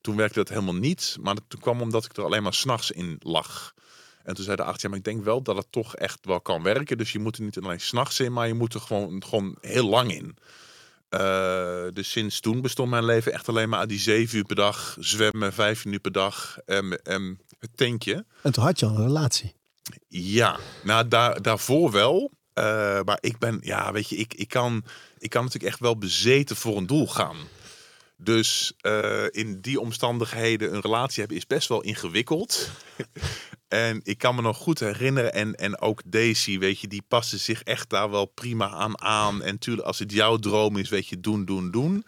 Toen 0.00 0.16
werkte 0.16 0.38
dat 0.38 0.48
helemaal 0.48 0.74
niet. 0.74 1.16
Maar 1.20 1.34
dat 1.34 1.44
toen 1.48 1.60
kwam 1.60 1.80
omdat 1.80 2.04
ik 2.04 2.16
er 2.16 2.24
alleen 2.24 2.42
maar 2.42 2.54
s'nachts 2.54 2.90
in 2.90 3.16
lag. 3.22 3.74
En 4.28 4.34
toen 4.34 4.44
zei 4.44 4.56
de 4.56 4.62
arts, 4.62 4.82
ja, 4.82 4.88
maar 4.88 4.98
ik 4.98 5.04
denk 5.04 5.24
wel 5.24 5.42
dat 5.42 5.56
het 5.56 5.66
toch 5.70 5.96
echt 5.96 6.18
wel 6.22 6.40
kan 6.40 6.62
werken. 6.62 6.98
Dus 6.98 7.12
je 7.12 7.18
moet 7.18 7.36
er 7.36 7.42
niet 7.42 7.58
alleen 7.58 7.80
s'nachts 7.80 8.20
in, 8.20 8.32
maar 8.32 8.46
je 8.46 8.54
moet 8.54 8.74
er 8.74 8.80
gewoon, 8.80 9.24
gewoon 9.24 9.56
heel 9.60 9.88
lang 9.88 10.12
in. 10.12 10.36
Eh, 11.08 11.84
dus 11.92 12.10
sinds 12.10 12.40
toen 12.40 12.60
bestond 12.60 12.90
mijn 12.90 13.04
leven 13.04 13.32
echt 13.32 13.48
alleen 13.48 13.68
maar 13.68 13.78
uit 13.78 13.88
die 13.88 13.98
zeven 13.98 14.38
uur 14.38 14.44
per 14.44 14.56
dag 14.56 14.96
zwemmen, 15.00 15.52
vijf 15.52 15.84
uur 15.84 15.98
per 16.00 16.12
dag 16.12 16.58
en, 16.66 17.02
en 17.02 17.40
het 17.58 17.70
tentje. 17.74 18.24
En 18.42 18.52
toen 18.52 18.64
had 18.64 18.80
je 18.80 18.86
al 18.86 18.96
een 18.96 19.02
relatie. 19.02 19.54
Ja, 20.08 20.58
nou 20.82 21.08
daar, 21.08 21.42
daarvoor 21.42 21.90
wel. 21.90 22.30
Eh, 22.52 22.64
maar 23.04 23.18
ik 23.20 23.38
ben, 23.38 23.58
ja, 23.62 23.92
weet 23.92 24.08
je, 24.08 24.16
ik, 24.16 24.34
ik, 24.34 24.48
kan, 24.48 24.84
ik 25.18 25.30
kan 25.30 25.44
natuurlijk 25.44 25.72
echt 25.72 25.80
wel 25.80 25.98
bezeten 25.98 26.56
voor 26.56 26.76
een 26.76 26.86
doel 26.86 27.06
gaan. 27.06 27.36
Dus 28.20 28.72
eh, 28.80 29.24
in 29.30 29.60
die 29.60 29.80
omstandigheden 29.80 30.74
een 30.74 30.80
relatie 30.80 31.18
hebben 31.18 31.36
is 31.36 31.46
best 31.46 31.68
wel 31.68 31.82
ingewikkeld. 31.82 32.70
en 33.68 34.00
ik 34.02 34.18
kan 34.18 34.34
me 34.34 34.42
nog 34.42 34.56
goed 34.56 34.80
herinneren, 34.80 35.32
en, 35.32 35.54
en 35.54 35.80
ook 35.80 36.02
Daisy, 36.06 36.58
weet 36.58 36.80
je, 36.80 36.88
die 36.88 37.04
paste 37.08 37.38
zich 37.38 37.62
echt 37.62 37.90
daar 37.90 38.10
wel 38.10 38.26
prima 38.26 38.68
aan 38.68 39.00
aan. 39.00 39.42
En 39.42 39.58
tuurlijk, 39.58 39.86
als 39.86 39.98
het 39.98 40.12
jouw 40.12 40.36
droom 40.36 40.76
is, 40.76 40.88
weet 40.88 41.06
je, 41.06 41.20
doen, 41.20 41.44
doen, 41.44 41.70
doen. 41.70 42.04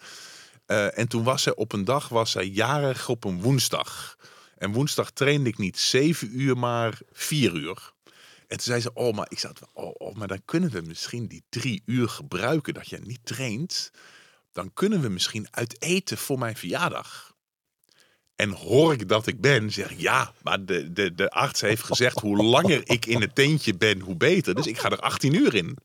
Eh, 0.65 0.97
en 0.97 1.07
toen 1.07 1.23
was 1.23 1.43
zij 1.43 1.55
op 1.55 1.73
een 1.73 1.85
dag, 1.85 2.09
was 2.09 2.31
zij 2.31 2.45
jarig 2.45 3.09
op 3.09 3.23
een 3.23 3.41
woensdag. 3.41 4.17
En 4.57 4.71
woensdag 4.71 5.11
trainde 5.11 5.49
ik 5.49 5.57
niet 5.57 5.79
zeven 5.79 6.39
uur, 6.39 6.57
maar 6.57 6.99
vier 7.11 7.53
uur. 7.53 7.93
En 8.47 8.57
toen 8.57 8.59
zei 8.59 8.81
ze, 8.81 8.93
oh, 8.93 9.15
maar 9.15 9.27
ik 9.29 9.39
zat, 9.39 9.61
oh, 9.73 9.91
oh, 9.97 10.15
maar 10.15 10.27
dan 10.27 10.41
kunnen 10.45 10.69
we 10.69 10.81
misschien 10.81 11.27
die 11.27 11.43
drie 11.49 11.81
uur 11.85 12.09
gebruiken 12.09 12.73
dat 12.73 12.89
je 12.89 12.99
niet 13.03 13.25
traint. 13.25 13.91
Dan 14.51 14.73
kunnen 14.73 15.01
we 15.01 15.09
misschien 15.09 15.47
uit 15.51 15.81
eten 15.81 16.17
voor 16.17 16.39
mijn 16.39 16.55
verjaardag. 16.55 17.33
En 18.35 18.49
hoor 18.49 18.93
ik 18.93 19.07
dat 19.07 19.27
ik 19.27 19.41
ben, 19.41 19.71
zeg 19.71 19.91
ik 19.91 19.99
ja, 19.99 20.33
maar 20.41 20.65
de, 20.65 20.91
de, 20.91 21.15
de 21.15 21.29
arts 21.29 21.61
heeft 21.61 21.83
gezegd 21.83 22.19
hoe 22.19 22.43
langer 22.43 22.81
ik 22.89 23.05
in 23.05 23.21
het 23.21 23.35
tentje 23.35 23.77
ben, 23.77 23.99
hoe 23.99 24.15
beter. 24.15 24.55
Dus 24.55 24.67
ik 24.67 24.79
ga 24.79 24.89
er 24.89 24.99
18 24.99 25.33
uur 25.33 25.55
in. 25.55 25.77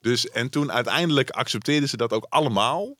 Dus 0.00 0.28
en 0.28 0.50
toen 0.50 0.72
uiteindelijk 0.72 1.30
accepteerden 1.30 1.88
ze 1.88 1.96
dat 1.96 2.12
ook 2.12 2.26
allemaal. 2.28 2.96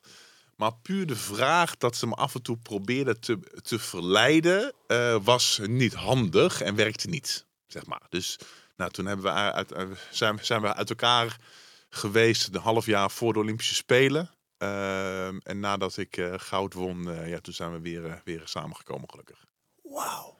Maar 0.55 0.75
puur 0.81 1.05
de 1.05 1.15
vraag 1.15 1.77
dat 1.77 1.95
ze 1.95 2.07
me 2.07 2.15
af 2.15 2.35
en 2.35 2.41
toe 2.41 2.57
probeerden 2.57 3.19
te, 3.19 3.39
te 3.61 3.79
verleiden, 3.79 4.73
eh, 4.87 5.17
was 5.23 5.59
niet 5.63 5.93
handig 5.93 6.61
en 6.61 6.75
werkte 6.75 7.07
niet. 7.07 7.45
Zeg 7.67 7.85
maar. 7.85 8.01
Dus 8.09 8.39
nou, 8.75 8.91
toen 8.91 9.05
hebben 9.05 9.25
we 9.25 9.31
uit- 9.31 9.73
zijn, 10.11 10.39
zijn 10.41 10.61
we 10.61 10.73
uit 10.73 10.89
elkaar 10.89 11.37
geweest 11.89 12.47
een 12.47 12.61
half 12.61 12.85
jaar 12.85 13.11
voor 13.11 13.33
de 13.33 13.39
Olympische 13.39 13.75
Spelen. 13.75 14.29
Ehm, 14.57 15.37
en 15.37 15.59
nadat 15.59 15.97
ik 15.97 16.17
eh, 16.17 16.33
goud 16.37 16.73
won, 16.73 17.09
eh, 17.09 17.29
ja, 17.29 17.39
toen 17.39 17.53
zijn 17.53 17.71
we 17.71 17.79
weer, 17.79 18.05
eh, 18.05 18.15
weer 18.23 18.41
samengekomen 18.45 19.09
gelukkig. 19.09 19.45
Wauw. 19.81 20.37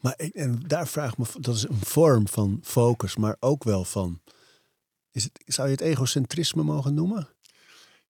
Maar 0.00 0.14
ik, 0.16 0.34
en 0.34 0.62
daar 0.66 0.88
vraag 0.88 1.12
ik 1.12 1.18
me, 1.18 1.26
dat 1.38 1.54
is 1.54 1.68
een 1.68 1.84
vorm 1.84 2.28
van 2.28 2.60
focus, 2.62 3.16
maar 3.16 3.36
ook 3.40 3.64
wel 3.64 3.84
van, 3.84 4.20
is 5.10 5.24
het, 5.24 5.42
zou 5.46 5.68
je 5.68 5.72
het 5.72 5.82
egocentrisme 5.82 6.62
mogen 6.62 6.94
noemen? 6.94 7.28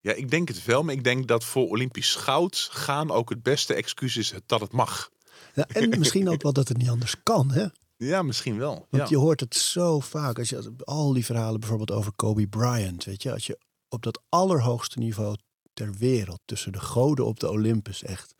Ja, 0.00 0.12
ik 0.12 0.30
denk 0.30 0.48
het 0.48 0.64
wel, 0.64 0.82
maar 0.82 0.94
ik 0.94 1.04
denk 1.04 1.28
dat 1.28 1.44
voor 1.44 1.68
Olympisch 1.68 2.14
goud 2.14 2.68
gaan 2.70 3.10
ook 3.10 3.28
het 3.28 3.42
beste 3.42 3.74
excuus 3.74 4.16
is 4.16 4.34
dat 4.46 4.60
het 4.60 4.72
mag. 4.72 5.10
Ja, 5.54 5.66
en 5.66 5.88
misschien 5.98 6.28
ook 6.28 6.42
wel 6.42 6.52
dat 6.52 6.68
het 6.68 6.76
niet 6.76 6.88
anders 6.88 7.16
kan, 7.22 7.50
hè? 7.50 7.66
Ja, 8.04 8.22
misschien 8.22 8.58
wel. 8.58 8.86
Want 8.90 9.02
ja. 9.02 9.06
je 9.08 9.16
hoort 9.16 9.40
het 9.40 9.54
zo 9.54 10.00
vaak. 10.00 10.38
Als 10.38 10.48
je 10.48 10.72
al 10.84 11.12
die 11.12 11.24
verhalen 11.24 11.60
bijvoorbeeld 11.60 11.90
over 11.90 12.12
Kobe 12.12 12.46
Bryant, 12.46 13.04
weet 13.04 13.22
je, 13.22 13.32
als 13.32 13.46
je 13.46 13.58
op 13.88 14.02
dat 14.02 14.22
allerhoogste 14.28 14.98
niveau 14.98 15.36
ter 15.72 15.94
wereld, 15.94 16.40
tussen 16.44 16.72
de 16.72 16.80
goden 16.80 17.24
op 17.26 17.40
de 17.40 17.50
Olympus, 17.50 18.02
echt, 18.02 18.34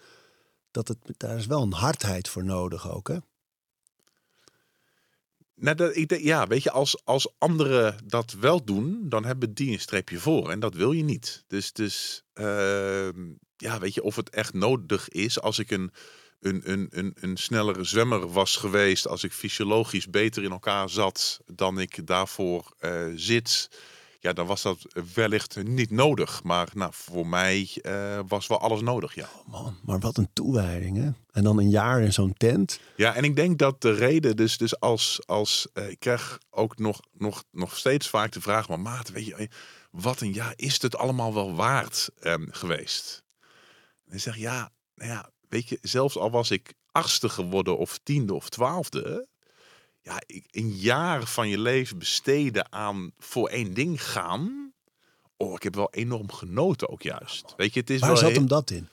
dat 0.70 0.88
het, 0.88 0.98
daar 1.16 1.36
is 1.36 1.46
wel 1.46 1.62
een 1.62 1.72
hardheid 1.72 2.28
voor 2.28 2.44
nodig 2.44 2.90
ook, 2.90 3.08
hè? 3.08 3.16
Nou, 5.56 5.76
dat, 5.76 5.96
ik 5.96 6.18
ja, 6.18 6.46
weet 6.46 6.62
je, 6.62 6.70
als, 6.70 7.04
als 7.04 7.34
anderen 7.38 7.96
dat 8.04 8.32
wel 8.32 8.64
doen, 8.64 9.08
dan 9.08 9.24
hebben 9.24 9.54
die 9.54 9.72
een 9.72 9.80
streepje 9.80 10.18
voor. 10.18 10.50
En 10.50 10.60
dat 10.60 10.74
wil 10.74 10.92
je 10.92 11.02
niet. 11.02 11.44
Dus, 11.46 11.72
dus 11.72 12.24
ehm, 12.32 13.32
ja, 13.56 13.78
weet 13.78 13.94
je, 13.94 14.02
of 14.02 14.16
het 14.16 14.30
echt 14.30 14.54
nodig 14.54 15.08
is. 15.08 15.40
Als 15.40 15.58
ik 15.58 15.70
een, 15.70 15.92
een, 16.44 16.60
een, 16.64 16.88
een, 16.90 17.14
een 17.20 17.36
snellere 17.36 17.84
zwemmer 17.84 18.32
was 18.32 18.56
geweest, 18.56 19.08
als 19.08 19.24
ik 19.24 19.32
fysiologisch 19.32 20.10
beter 20.10 20.42
in 20.42 20.50
elkaar 20.50 20.88
zat 20.88 21.40
dan 21.46 21.80
ik 21.80 22.06
daarvoor 22.06 22.74
eh, 22.78 23.06
zit, 23.14 23.68
ja, 24.20 24.32
dan 24.32 24.46
was 24.46 24.62
dat 24.62 24.78
wellicht 25.14 25.62
niet 25.62 25.90
nodig. 25.90 26.42
Maar 26.42 26.68
nou, 26.74 26.92
voor 26.94 27.26
mij 27.26 27.70
eh, 27.82 28.20
was 28.28 28.46
wel 28.46 28.60
alles 28.60 28.80
nodig, 28.80 29.14
ja. 29.14 29.28
Man, 29.46 29.76
maar 29.82 29.98
wat 29.98 30.16
een 30.16 30.30
toewijding, 30.32 30.96
hè? 30.96 31.10
En 31.30 31.44
dan 31.44 31.58
een 31.58 31.70
jaar 31.70 32.00
in 32.00 32.12
zo'n 32.12 32.34
tent. 32.36 32.80
Ja, 32.96 33.14
en 33.14 33.24
ik 33.24 33.36
denk 33.36 33.58
dat 33.58 33.80
de 33.80 33.92
reden, 33.92 34.36
dus, 34.36 34.58
dus 34.58 34.80
als, 34.80 35.20
als 35.26 35.68
eh, 35.72 35.88
ik 35.90 35.98
krijg 35.98 36.38
ook 36.50 36.78
nog, 36.78 37.00
nog, 37.12 37.44
nog 37.50 37.76
steeds 37.76 38.08
vaak 38.08 38.32
de 38.32 38.40
vraag, 38.40 38.68
maar 38.68 38.80
maat, 38.80 39.10
weet 39.10 39.26
je, 39.26 39.48
wat 39.90 40.20
een 40.20 40.32
jaar 40.32 40.52
is 40.56 40.82
het 40.82 40.96
allemaal 40.96 41.34
wel 41.34 41.54
waard 41.54 42.10
ehm, 42.20 42.46
geweest? 42.50 43.22
En 44.06 44.14
ik 44.14 44.20
zeg 44.20 44.36
ja, 44.36 44.70
nou 44.94 45.10
ja, 45.10 45.30
weet 45.54 45.68
je, 45.68 45.78
zelfs 45.82 46.16
al 46.16 46.30
was 46.30 46.50
ik 46.50 46.72
achtste 46.92 47.28
geworden 47.28 47.78
of 47.78 47.98
tiende 48.02 48.34
of 48.34 48.48
twaalfde, 48.48 49.26
ja, 50.02 50.22
ik, 50.26 50.44
een 50.50 50.70
jaar 50.76 51.26
van 51.26 51.48
je 51.48 51.58
leven 51.58 51.98
besteden 51.98 52.72
aan 52.72 53.12
voor 53.18 53.48
één 53.48 53.74
ding 53.74 54.04
gaan. 54.04 54.72
Oh, 55.36 55.52
ik 55.52 55.62
heb 55.62 55.74
wel 55.74 55.88
enorm 55.90 56.32
genoten 56.32 56.88
ook 56.88 57.02
juist. 57.02 57.54
Weet 57.56 57.74
je, 57.74 57.80
het 57.80 57.90
is 57.90 58.00
Waar 58.00 58.08
wel 58.08 58.18
zat 58.18 58.28
heel- 58.28 58.38
hem 58.38 58.48
dat 58.48 58.70
in? 58.70 58.88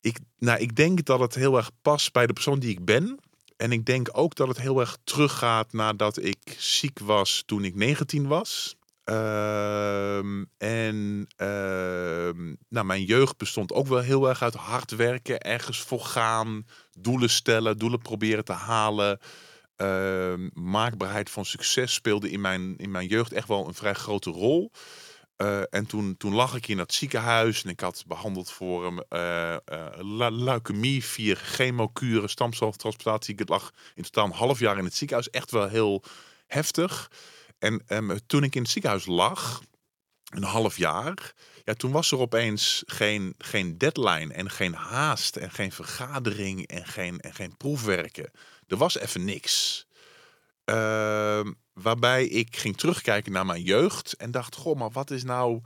ik, 0.00 0.18
nou, 0.38 0.60
ik 0.60 0.76
denk 0.76 1.04
dat 1.04 1.20
het 1.20 1.34
heel 1.34 1.56
erg 1.56 1.70
past 1.82 2.12
bij 2.12 2.26
de 2.26 2.32
persoon 2.32 2.58
die 2.58 2.70
ik 2.70 2.84
ben. 2.84 3.18
En 3.56 3.72
ik 3.72 3.84
denk 3.86 4.08
ook 4.12 4.34
dat 4.34 4.48
het 4.48 4.58
heel 4.60 4.80
erg 4.80 4.98
teruggaat 5.04 5.72
nadat 5.72 6.22
ik 6.22 6.38
ziek 6.58 6.98
was 6.98 7.42
toen 7.46 7.64
ik 7.64 7.74
19 7.74 8.26
was. 8.26 8.76
Ehm, 9.08 10.44
en 10.58 11.26
ehm, 11.36 12.54
nou, 12.68 12.86
mijn 12.86 13.04
jeugd 13.04 13.36
bestond 13.36 13.72
ook 13.72 13.86
wel 13.86 13.98
heel 13.98 14.28
erg 14.28 14.42
uit 14.42 14.54
hard 14.54 14.90
werken, 14.90 15.40
ergens 15.40 15.80
voor 15.80 16.00
gaan, 16.00 16.66
doelen 16.98 17.30
stellen, 17.30 17.78
doelen 17.78 17.98
proberen 18.02 18.44
te 18.44 18.52
halen. 18.52 19.18
Ehm, 19.76 20.48
maakbaarheid 20.52 21.30
van 21.30 21.44
succes 21.44 21.94
speelde 21.94 22.30
in 22.30 22.40
mijn, 22.40 22.76
in 22.76 22.90
mijn 22.90 23.06
jeugd 23.06 23.32
echt 23.32 23.48
wel 23.48 23.66
een 23.68 23.74
vrij 23.74 23.94
grote 23.94 24.30
rol. 24.30 24.70
Eh, 25.36 25.60
en 25.70 25.86
toen, 25.86 26.16
toen 26.16 26.34
lag 26.34 26.54
ik 26.54 26.68
in 26.68 26.76
dat 26.76 26.92
ziekenhuis 26.92 27.62
en 27.64 27.70
ik 27.70 27.80
had 27.80 28.04
behandeld 28.06 28.50
voor 28.50 29.06
le- 29.98 30.30
leukemie, 30.30 31.04
vier 31.04 31.36
chemokuren, 31.36 32.28
stamceltransplantatie. 32.28 33.34
Ik 33.34 33.48
lag 33.48 33.70
in 33.94 34.02
totaal 34.02 34.24
een 34.24 34.32
half 34.32 34.58
jaar 34.58 34.78
in 34.78 34.84
het 34.84 34.94
ziekenhuis. 34.94 35.30
Echt 35.30 35.50
wel 35.50 35.68
heel 35.68 36.02
heftig. 36.46 37.10
En 37.58 37.82
ehm, 37.86 38.18
toen 38.26 38.42
ik 38.42 38.54
in 38.54 38.62
het 38.62 38.70
ziekenhuis 38.70 39.06
lag, 39.06 39.62
een 40.28 40.42
half 40.42 40.76
jaar, 40.76 41.34
ja, 41.64 41.74
toen 41.74 41.92
was 41.92 42.10
er 42.12 42.18
opeens 42.18 42.82
geen, 42.86 43.34
geen 43.38 43.78
deadline 43.78 44.34
en 44.34 44.50
geen 44.50 44.74
haast 44.74 45.36
en 45.36 45.50
geen 45.50 45.72
vergadering 45.72 46.66
en 46.66 46.86
geen, 46.86 47.20
en 47.20 47.34
geen 47.34 47.56
proefwerken. 47.56 48.30
Er 48.66 48.76
was 48.76 48.98
even 48.98 49.24
niks. 49.24 49.86
Ehm, 50.64 51.52
waarbij 51.72 52.24
ik 52.24 52.56
ging 52.56 52.76
terugkijken 52.76 53.32
naar 53.32 53.46
mijn 53.46 53.62
jeugd 53.62 54.12
en 54.12 54.30
dacht: 54.30 54.56
Goh, 54.56 54.78
maar 54.78 54.90
wat 54.90 55.10
is 55.10 55.24
nou 55.24 55.60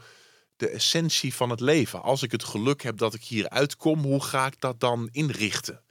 de 0.57 0.69
essentie 0.69 1.35
van 1.35 1.51
het 1.51 1.61
leven? 1.61 2.03
Als 2.03 2.23
ik 2.23 2.33
het 2.33 2.45
geluk 2.45 2.83
heb 2.83 2.99
dat 2.99 3.15
ik 3.15 3.25
hier 3.25 3.49
uitkom, 3.49 4.03
hoe 4.03 4.23
ga 4.23 4.47
ik 4.47 4.61
dat 4.61 4.81
dan 4.81 5.09
inrichten? 5.13 5.83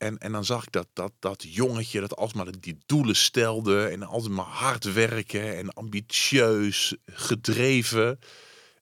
En, 0.00 0.18
en 0.18 0.32
dan 0.32 0.44
zag 0.44 0.62
ik 0.62 0.72
dat, 0.72 0.86
dat, 0.92 1.12
dat 1.18 1.44
jongetje 1.48 2.00
dat 2.00 2.16
alsmaar 2.16 2.60
die 2.60 2.78
doelen 2.86 3.16
stelde 3.16 3.86
en 3.86 4.02
altijd 4.02 4.32
maar 4.32 4.44
hard 4.44 4.92
werken 4.92 5.56
en 5.56 5.72
ambitieus, 5.72 6.94
gedreven. 7.06 8.18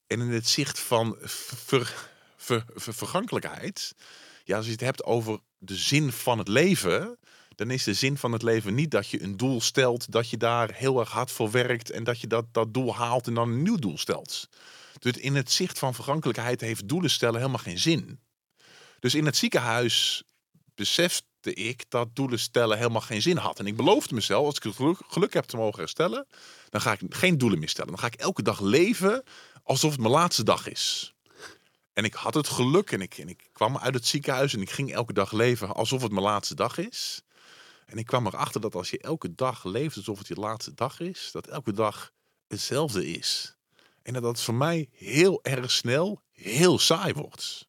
En 0.07 0.20
in 0.20 0.28
het 0.28 0.48
zicht 0.48 0.78
van 0.78 1.16
ver, 1.20 1.94
ver, 2.37 2.64
ver- 2.74 2.94
vergankelijkheid, 2.94 3.94
ja, 4.44 4.57
als 4.57 4.66
je 4.66 4.72
het 4.72 4.81
hebt 4.81 5.04
over 5.04 5.38
de 5.59 5.76
zin 5.76 6.12
van 6.12 6.38
het 6.38 6.48
leven, 6.48 7.18
dan 7.54 7.70
is 7.70 7.85
de 7.85 7.94
zin 7.94 8.16
van 8.16 8.33
het 8.33 8.42
leven 8.42 8.74
niet 8.74 8.90
dat 8.90 9.09
je 9.09 9.22
een 9.22 9.37
doel 9.37 9.61
stelt, 9.61 10.12
dat 10.12 10.31
je 10.31 10.37
daar 10.37 10.70
heel 10.72 11.00
erg 11.00 11.11
hard 11.11 11.31
voor 11.31 11.50
werkt 11.50 11.90
en 11.90 12.04
dat 12.04 12.20
je 12.20 12.26
dat, 12.26 12.44
dat 12.52 12.74
doel 12.74 12.94
haalt 12.94 13.26
en 13.26 13.35
dan 13.35 13.50
een 13.50 13.62
nieuw 13.62 13.78
doel 13.78 13.98
stelt. 13.98 14.48
Dus 14.98 15.12
in 15.12 15.35
het 15.35 15.50
zicht 15.50 15.78
van 15.78 15.94
vergankelijkheid 15.94 16.61
heeft 16.61 16.88
doelen 16.88 17.11
stellen 17.11 17.40
helemaal 17.40 17.59
geen 17.59 17.78
zin. 17.78 18.20
Dus 19.00 19.14
in 19.14 19.26
het 19.26 19.37
ziekenhuis 19.37 20.22
besefte 20.79 21.55
ik 21.55 21.85
dat 21.88 22.17
doelen 22.17 22.38
stellen 22.38 22.77
helemaal 22.77 23.01
geen 23.01 23.23
zin 23.23 23.37
had. 23.37 23.59
En 23.59 23.67
ik 23.67 23.77
beloofde 23.77 24.14
mezelf, 24.14 24.47
als 24.47 24.57
ik 24.57 24.62
het 24.62 24.97
geluk, 25.09 25.33
heb 25.33 25.45
te 25.45 25.57
mogen 25.57 25.79
herstellen, 25.79 26.27
dan 26.69 26.81
ga 26.81 26.93
ik 26.93 27.01
geen 27.09 27.38
doelen 27.38 27.59
meer 27.59 27.69
stellen. 27.69 27.91
Dan 27.91 27.99
ga 27.99 28.07
ik 28.07 28.14
elke 28.14 28.43
dag 28.43 28.61
leven 28.61 29.23
alsof 29.62 29.91
het 29.91 30.01
mijn 30.01 30.12
laatste 30.12 30.45
dag 30.45 30.69
is. 30.69 31.14
En 31.93 32.05
ik 32.05 32.14
had 32.14 32.35
het 32.35 32.49
geluk 32.49 32.91
en 32.93 33.01
ik, 33.01 33.19
en 33.19 33.29
ik 33.29 33.49
kwam 33.53 33.79
uit 33.79 33.95
het 33.95 34.07
ziekenhuis 34.07 34.55
en 34.55 34.61
ik 34.61 34.71
ging 34.71 34.93
elke 34.93 35.12
dag 35.12 35.33
leven 35.33 35.75
alsof 35.75 36.03
het 36.03 36.12
mijn 36.12 36.25
laatste 36.25 36.55
dag 36.55 36.79
is. 36.79 37.23
En 37.87 37.99
ik 37.99 38.07
kwam 38.07 38.27
erachter 38.27 38.61
dat 38.61 38.75
als 38.75 38.91
je 38.91 38.99
elke 38.99 39.35
dag 39.35 39.64
leeft 39.64 39.97
alsof 39.97 40.19
het 40.19 40.29
je 40.29 40.35
laatste 40.35 40.75
dag 40.75 41.01
is, 41.01 41.29
dat 41.33 41.47
elke 41.47 41.73
dag 41.73 42.12
hetzelfde 42.49 43.07
is. 43.07 43.57
En 44.03 44.12
dat 44.12 44.23
dat 44.23 44.43
voor 44.43 44.55
mij 44.55 44.88
heel 44.93 45.38
erg 45.43 45.71
snel 45.71 46.23
heel 46.33 46.79
saai 46.79 47.12
wordt. 47.12 47.67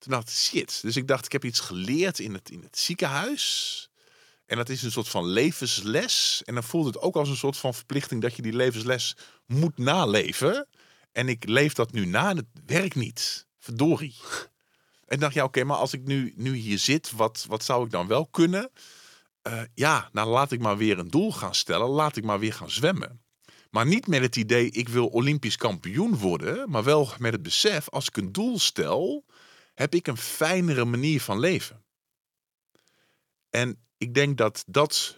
Toen 0.00 0.12
dacht 0.12 0.28
ik, 0.28 0.34
shit. 0.34 0.82
Dus 0.82 0.96
ik 0.96 1.06
dacht, 1.06 1.24
ik 1.24 1.32
heb 1.32 1.44
iets 1.44 1.60
geleerd 1.60 2.18
in 2.18 2.34
het, 2.34 2.50
in 2.50 2.62
het 2.62 2.78
ziekenhuis. 2.78 3.88
En 4.46 4.56
dat 4.56 4.68
is 4.68 4.82
een 4.82 4.92
soort 4.92 5.08
van 5.08 5.26
levensles. 5.26 6.42
En 6.44 6.54
dan 6.54 6.62
voelt 6.62 6.86
het 6.86 6.98
ook 6.98 7.16
als 7.16 7.28
een 7.28 7.36
soort 7.36 7.56
van 7.56 7.74
verplichting 7.74 8.22
dat 8.22 8.36
je 8.36 8.42
die 8.42 8.52
levensles 8.52 9.16
moet 9.46 9.78
naleven. 9.78 10.66
En 11.12 11.28
ik 11.28 11.48
leef 11.48 11.72
dat 11.72 11.92
nu 11.92 12.06
na 12.06 12.30
en 12.30 12.36
het 12.36 12.46
werkt 12.66 12.94
niet. 12.94 13.46
Verdorie. 13.58 14.14
En 15.06 15.18
dacht, 15.18 15.34
ja, 15.34 15.44
oké, 15.44 15.64
maar 15.64 15.76
als 15.76 15.92
ik 15.92 16.04
nu, 16.04 16.32
nu 16.36 16.54
hier 16.54 16.78
zit, 16.78 17.10
wat, 17.10 17.44
wat 17.48 17.64
zou 17.64 17.84
ik 17.84 17.90
dan 17.90 18.06
wel 18.06 18.26
kunnen? 18.26 18.70
Eh, 19.42 19.62
ja, 19.74 20.08
nou 20.12 20.28
laat 20.28 20.52
ik 20.52 20.60
maar 20.60 20.76
weer 20.76 20.98
een 20.98 21.10
doel 21.10 21.32
gaan 21.32 21.54
stellen. 21.54 21.88
Laat 21.88 22.16
ik 22.16 22.24
maar 22.24 22.38
weer 22.38 22.52
gaan 22.52 22.70
zwemmen. 22.70 23.20
Maar 23.70 23.86
niet 23.86 24.06
met 24.06 24.22
het 24.22 24.36
idee, 24.36 24.70
ik 24.70 24.88
wil 24.88 25.06
Olympisch 25.06 25.56
kampioen 25.56 26.16
worden. 26.16 26.70
Maar 26.70 26.84
wel 26.84 27.08
met 27.18 27.32
het 27.32 27.42
besef, 27.42 27.88
als 27.88 28.06
ik 28.06 28.16
een 28.16 28.32
doel 28.32 28.58
stel, 28.58 29.24
heb 29.80 29.94
ik 29.94 30.06
een 30.06 30.16
fijnere 30.16 30.84
manier 30.84 31.20
van 31.20 31.38
leven. 31.38 31.84
En 33.50 33.78
ik 33.96 34.14
denk 34.14 34.38
dat 34.38 34.64
dat, 34.66 35.16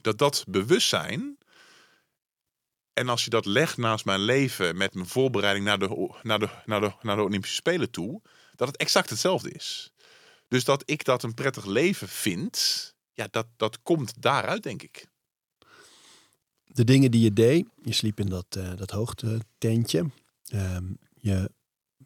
dat, 0.00 0.18
dat 0.18 0.44
bewustzijn. 0.48 1.38
En 2.92 3.08
als 3.08 3.24
je 3.24 3.30
dat 3.30 3.46
legt 3.46 3.76
naast 3.76 4.04
mijn 4.04 4.20
leven 4.20 4.76
met 4.76 4.94
mijn 4.94 5.06
voorbereiding 5.06 5.64
naar 5.66 5.78
de, 5.78 6.14
naar 6.22 6.38
de, 6.38 6.48
naar 6.64 6.80
de, 6.80 6.92
naar 7.02 7.16
de 7.16 7.22
Olympische 7.22 7.56
Spelen 7.56 7.90
toe, 7.90 8.22
dat 8.56 8.68
het 8.68 8.76
exact 8.76 9.10
hetzelfde 9.10 9.50
is. 9.50 9.92
Dus 10.48 10.64
dat 10.64 10.82
ik 10.86 11.04
dat 11.04 11.22
een 11.22 11.34
prettig 11.34 11.64
leven 11.64 12.08
vind, 12.08 12.94
ja, 13.12 13.28
dat, 13.30 13.46
dat 13.56 13.82
komt 13.82 14.22
daaruit, 14.22 14.62
denk 14.62 14.82
ik. 14.82 15.06
De 16.64 16.84
dingen 16.84 17.10
die 17.10 17.22
je 17.22 17.32
deed, 17.32 17.66
je 17.82 17.92
sliep 17.92 18.20
in 18.20 18.28
dat, 18.28 18.46
eh 18.56 18.76
dat. 18.76 18.90
Ehm, 20.46 20.84
je 21.14 21.50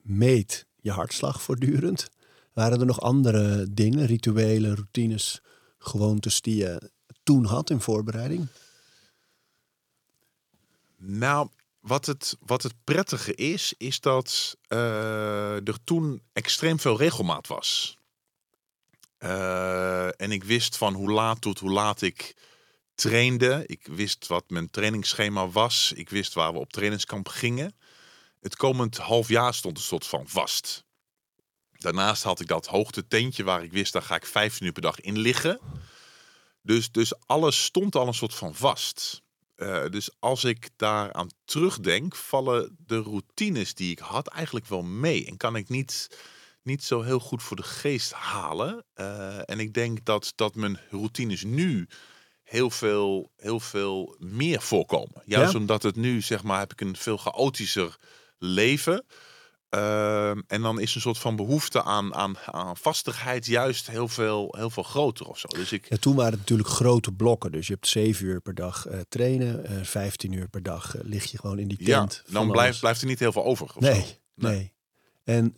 meet 0.03 0.67
je 0.87 0.93
hartslag 0.93 1.43
voortdurend. 1.43 2.09
Waren 2.53 2.81
er 2.81 2.87
nog 2.87 3.01
andere 3.01 3.67
dingen, 3.71 4.07
rituelen, 4.07 4.75
routines, 4.75 5.41
gewoontes 5.79 6.41
die 6.41 6.57
je 6.57 6.91
toen 7.23 7.45
had 7.45 7.71
in 7.71 7.81
voorbereiding? 7.81 8.47
Nou, 10.97 11.49
wat 11.81 12.07
het, 12.07 12.37
wat 12.41 12.63
het 12.63 12.75
prettige 12.85 13.35
is, 13.35 13.75
is 13.79 14.01
dat 14.01 14.57
eh, 14.69 15.69
er 15.69 15.85
toen 15.85 16.23
extreem 16.33 16.79
veel 16.79 16.97
regelmaat 16.97 17.47
was. 17.47 17.99
Eh, 19.19 20.21
en 20.21 20.31
ik 20.33 20.45
wist 20.45 20.77
van 20.77 20.95
hoe 20.95 21.11
laat 21.11 21.41
tot 21.41 21.59
hoe 21.59 21.71
laat 21.71 22.03
ik 22.03 22.37
trainde. 22.95 23.63
Ik 23.67 23.87
wist 23.87 24.27
wat 24.27 24.51
mijn 24.51 24.71
trainingsschema 24.71 25.49
was. 25.49 25.93
Ik 25.95 26.09
wist 26.09 26.35
waar 26.35 26.53
we 26.53 26.59
op 26.59 26.73
trainingskamp 26.73 27.29
gingen. 27.29 27.75
Het 28.47 28.57
komend 28.57 28.97
half 28.97 29.29
jaar 29.29 29.55
stond 29.55 29.77
een 29.77 29.83
soort 29.83 30.07
van 30.07 30.29
vast. 30.29 30.85
Daarnaast 31.73 32.23
had 32.23 32.41
ik 32.41 32.47
dat 32.47 32.67
hoogtetentje 32.67 33.45
waar 33.45 33.63
ik 33.63 33.73
wist, 33.73 33.93
daar 33.93 34.03
ga 34.03 34.15
ik 34.15 34.27
15 34.27 34.67
uur 34.67 34.73
per 34.73 34.83
dag 34.83 35.01
in 35.01 35.19
liggen. 35.19 35.61
Dus, 36.63 36.91
dus 36.91 37.27
alles 37.27 37.65
stond 37.65 37.97
al 37.97 38.07
een 38.07 38.15
soort 38.15 38.35
van 38.35 38.55
vast. 38.55 39.23
Eh, 39.55 39.89
dus 39.89 40.11
als 40.19 40.45
ik 40.45 40.71
daaraan 40.77 41.31
terugdenk, 41.45 42.17
vallen 42.17 42.77
de 42.79 42.99
routines 42.99 43.75
die 43.75 43.91
ik 43.91 43.99
had 43.99 44.27
eigenlijk 44.29 44.67
wel 44.67 44.83
mee. 44.83 45.27
En 45.27 45.37
kan 45.37 45.57
ik 45.57 45.69
niet, 45.69 46.19
niet 46.63 46.85
zo 46.85 47.03
heel 47.03 47.21
goed 47.21 47.43
voor 47.43 47.57
de 47.57 47.63
geest 47.63 48.13
halen. 48.13 48.85
Eh, 48.95 49.51
en 49.51 49.61
ik 49.61 49.75
denk 49.75 50.05
dat, 50.05 50.33
dat 50.35 50.55
mijn 50.55 50.81
routines 50.91 51.45
nu 51.45 51.89
heel 52.43 52.71
veel, 52.71 53.33
heel 53.37 53.61
veel 53.61 54.17
meer 54.19 54.63
voorkomen. 54.63 55.23
Juist 55.25 55.53
Ja? 55.53 55.59
omdat 55.59 55.83
het 55.83 55.97
nu, 55.97 56.21
zeg 56.21 56.43
maar, 56.43 56.59
heb 56.59 56.73
ik 56.73 56.81
een 56.81 56.97
veel 56.97 57.17
chaotischer 57.17 57.99
leven. 58.39 59.05
Ehm, 59.69 60.41
en 60.47 60.63
dan 60.63 60.81
is 60.81 60.95
een 60.95 61.01
soort 61.01 61.19
van 61.19 61.37
behoefte 61.37 61.83
aan, 61.83 62.15
aan, 62.15 62.39
aan 62.39 62.77
vastigheid 62.77 63.47
juist 63.47 63.91
heel 63.91 64.09
veel, 64.09 64.55
heel 64.59 64.71
veel 64.71 64.83
groter 64.83 65.27
of 65.27 65.39
zo. 65.39 65.49
Dus 65.49 65.73
ik, 65.73 65.89
Ja, 65.89 65.97
toen 65.97 66.15
waren 66.15 66.31
het 66.31 66.41
natuurlijk 66.41 66.69
grote 66.69 67.13
blokken. 67.13 67.53
Dus 67.53 67.67
je 67.67 67.73
hebt 67.73 67.89
zeven 67.89 68.27
uur 68.27 68.41
per 68.41 68.55
dag 68.55 68.87
eh, 68.87 69.01
trainen, 69.09 69.65
eh 69.65 69.83
15 69.83 70.33
uur 70.33 70.49
per 70.49 70.63
dag 70.63 70.97
eh, 70.97 71.01
lig 71.05 71.31
je 71.31 71.39
gewoon 71.39 71.59
in 71.59 71.69
die 71.69 71.79
ja, 71.81 71.99
tent. 71.99 72.23
van 72.25 72.35
dan 72.35 72.51
blijft, 72.51 72.81
blijft 72.81 73.01
er 73.01 73.07
niet 73.07 73.19
heel 73.19 73.33
veel 73.33 73.45
over. 73.45 73.71
Nee, 73.79 74.01
zo. 74.01 74.09
nee, 74.35 74.73
En 75.25 75.57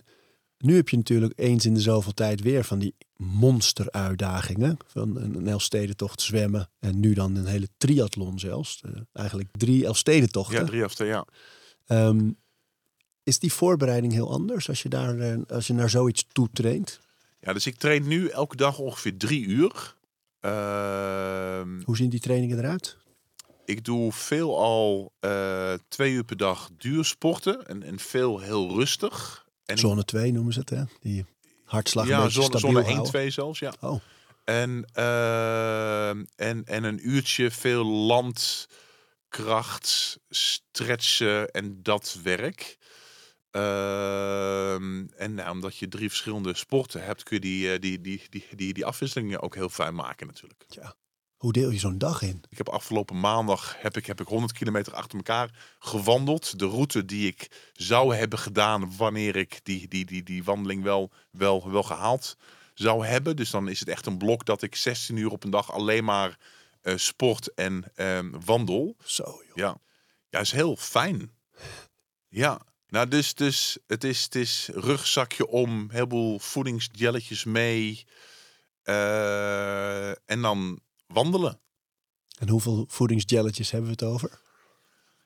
nu 0.59 0.77
heb 0.77 0.89
je 0.89 0.97
natuurlijk 0.97 1.33
eens 1.37 1.67
in 1.67 1.75
de 1.75 1.81
zoveel 1.81 2.15
tijd 2.15 2.41
weer 2.41 2.65
van 2.65 2.79
die 2.79 2.95
monsteruitdagingen. 3.17 4.77
Van 4.87 5.17
een, 5.17 5.47
Elfstedentocht 5.47 6.21
zwemmen 6.21 6.71
en 6.79 7.01
nu 7.01 7.13
dan 7.13 7.37
een 7.37 7.47
hele 7.47 7.69
triathlon 7.77 8.39
zelfs. 8.39 8.83
Eigenlijk 9.13 9.49
drie 9.53 9.85
Elfstedentochten. 9.85 10.59
Ja, 10.59 10.65
drie 10.65 10.87
twee, 10.87 11.09
ja. 11.09 11.27
Ehm, 11.87 12.31
is 13.29 13.39
die 13.39 13.53
voorbereiding 13.53 14.13
heel 14.13 14.31
anders 14.33 14.69
als 14.69 14.83
je, 14.83 14.89
daar, 14.89 15.19
eh, 15.19 15.37
als 15.49 15.67
je 15.67 15.73
naar 15.73 15.91
zoiets 15.91 16.27
toe 16.33 16.49
traint? 16.53 17.01
Ja, 17.41 17.53
dus 17.53 17.67
ik 17.67 17.77
train 17.77 18.07
nu 18.09 18.29
elke 18.29 18.57
dag 18.57 18.79
ongeveer 18.79 19.17
drie 19.17 19.47
uur. 19.47 19.95
Ehm, 20.41 21.81
Hoe 21.85 21.97
zien 21.97 22.09
die 22.11 22.21
trainingen 22.21 22.59
eruit? 22.59 22.97
ik 23.65 23.85
doe 23.85 24.13
veel 24.13 24.59
al 24.59 25.13
eh, 25.21 25.73
twee 25.89 26.13
uur 26.13 26.25
per 26.25 26.37
dag 26.37 26.71
duursporten 26.79 27.67
en, 27.67 27.83
en 27.83 27.99
veel 27.99 28.41
heel 28.41 28.75
rustig. 28.75 29.47
En 29.65 29.75
ik- 29.75 29.81
Zone 29.81 30.05
2 30.05 30.33
noemen 30.33 30.53
ze 30.53 30.59
het, 30.61 30.71
hè? 30.71 30.83
Die 31.01 31.25
hartslag 31.65 32.07
ja, 32.09 32.29
zone, 32.29 32.45
stabiel 32.47 32.61
zone 32.61 32.79
1, 32.79 32.85
houden. 32.93 33.11
2 33.13 33.31
zelfs, 33.31 33.59
ja. 33.59 33.73
Oh, 33.81 34.01
En, 34.45 34.85
ehm, 34.93 36.25
en, 36.37 36.65
en 36.65 36.85
een 36.85 37.09
uurtje 37.09 37.51
veel 37.51 37.85
landkracht, 39.29 40.19
stretchen 40.29 41.51
en 41.51 41.83
dat 41.83 42.19
werk. 42.23 42.78
Ehm, 43.59 45.07
en 45.17 45.35
nou, 45.35 45.51
omdat 45.51 45.77
je 45.77 45.89
drie 45.89 46.09
verschillende 46.09 46.55
sporten 46.55 47.05
hebt, 47.05 47.23
kun 47.23 47.37
je 47.37 47.43
die, 47.43 47.73
eh, 47.73 47.81
die, 47.81 48.01
die, 48.01 48.23
die, 48.29 48.45
die, 48.57 48.73
die 48.73 48.87
afwisselingen 48.87 49.41
ook 49.41 49.55
heel 49.55 49.69
fijn 49.69 49.95
maken 49.95 50.27
natuurlijk. 50.27 50.65
hoe 51.37 51.53
deel 51.53 51.71
je 51.71 51.79
zo'n 51.79 51.99
dag 51.99 52.23
in? 52.23 52.45
Ik 52.49 52.59
heb 52.59 52.69
afgelopen 52.69 53.21
maandag 53.21 53.77
heb 53.81 53.97
ik, 53.97 54.07
heb 54.07 54.21
ik 54.21 54.27
100 54.27 54.53
kilometer 54.53 54.95
achter 54.95 55.17
elkaar 55.17 55.77
gewandeld. 55.79 56.59
De 56.59 56.67
route 56.67 57.05
die 57.05 57.27
ik 57.27 57.71
zou 57.73 58.15
hebben 58.15 58.39
gedaan 58.39 58.97
wanneer 58.97 59.37
ik 59.37 59.61
die, 59.63 59.89
die, 59.89 60.05
die, 60.05 60.23
die 60.23 60.45
wandeling 60.45 60.83
wel, 60.83 61.11
wel, 61.31 61.71
wel 61.71 61.83
gehaald 61.83 62.37
zou 62.75 63.07
hebben. 63.07 63.37
Dus 63.37 63.51
dan 63.51 63.69
is 63.69 63.81
het 63.81 63.89
echt 63.89 64.07
een 64.07 64.19
blok 64.19 64.45
dat 64.45 64.63
ik 64.63 64.75
16 64.75 65.17
uur 65.17 65.31
op 65.31 65.45
een 65.45 65.51
dag 65.51 65.73
alleen 65.73 66.05
maar 66.05 66.39
eh, 66.83 66.97
sport 66.97 67.55
en 67.55 67.85
ehm, 67.95 68.31
wandel. 68.45 68.97
Zo, 69.05 69.25
joh. 69.47 69.57
Ja. 69.57 69.81
ja, 70.29 70.41
is 70.41 70.53
heel 70.53 70.77
fijn. 70.77 71.31
Ja, 72.29 72.61
nou 72.89 73.09
dus, 73.09 73.35
dus 73.35 73.79
het, 73.87 74.05
is, 74.05 74.23
het 74.25 74.35
is 74.35 74.69
rugzakje 74.73 75.47
om, 75.47 75.71
een 75.71 75.91
heleboel 75.91 76.39
voedingsjelletjes 76.39 77.45
mee. 77.45 78.07
eh, 78.83 80.09
en 80.09 80.43
dan 80.43 80.81
wandelen. 81.07 81.61
En 82.39 82.49
hoeveel 82.49 82.85
voedingsjelletjes 82.89 83.71
hebben 83.71 83.91
we 83.91 83.97
het 84.05 84.13
over? 84.13 84.41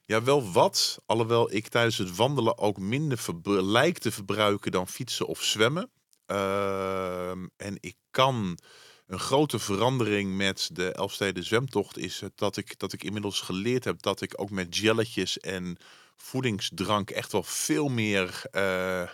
Ja, 0.04 0.22
wel 0.22 0.52
wat. 0.52 0.98
Alhoewel 1.06 1.52
ik 1.52 1.68
tijdens 1.68 1.98
het 1.98 2.16
wandelen 2.16 2.58
ook 2.58 2.78
minder 2.78 3.18
verbru- 3.18 3.60
lijk 3.62 3.98
te 3.98 4.10
verbruiken 4.12 4.72
dan 4.72 4.88
fietsen 4.88 5.26
of 5.26 5.42
zwemmen. 5.42 5.90
Ehm, 6.26 7.46
en 7.56 7.76
ik 7.80 7.96
kan 8.10 8.58
een 9.06 9.18
grote 9.18 9.58
verandering 9.58 10.36
met 10.36 10.70
de 10.72 10.92
Elfsteden 10.92 11.44
zwemtocht 11.44 11.98
is 11.98 12.22
dat 12.34 12.56
ik, 12.56 12.78
dat 12.78 12.92
ik 12.92 13.04
inmiddels 13.04 13.40
geleerd 13.40 13.84
heb 13.84 14.02
dat 14.02 14.20
ik 14.20 14.40
ook 14.40 14.50
met 14.50 14.76
jelletjes 14.76 15.38
en 15.38 15.76
voedingsdrank 16.16 17.10
echt 17.10 17.32
wel 17.32 17.42
veel 17.42 17.88
meer 17.88 18.42
eh, 18.50 19.08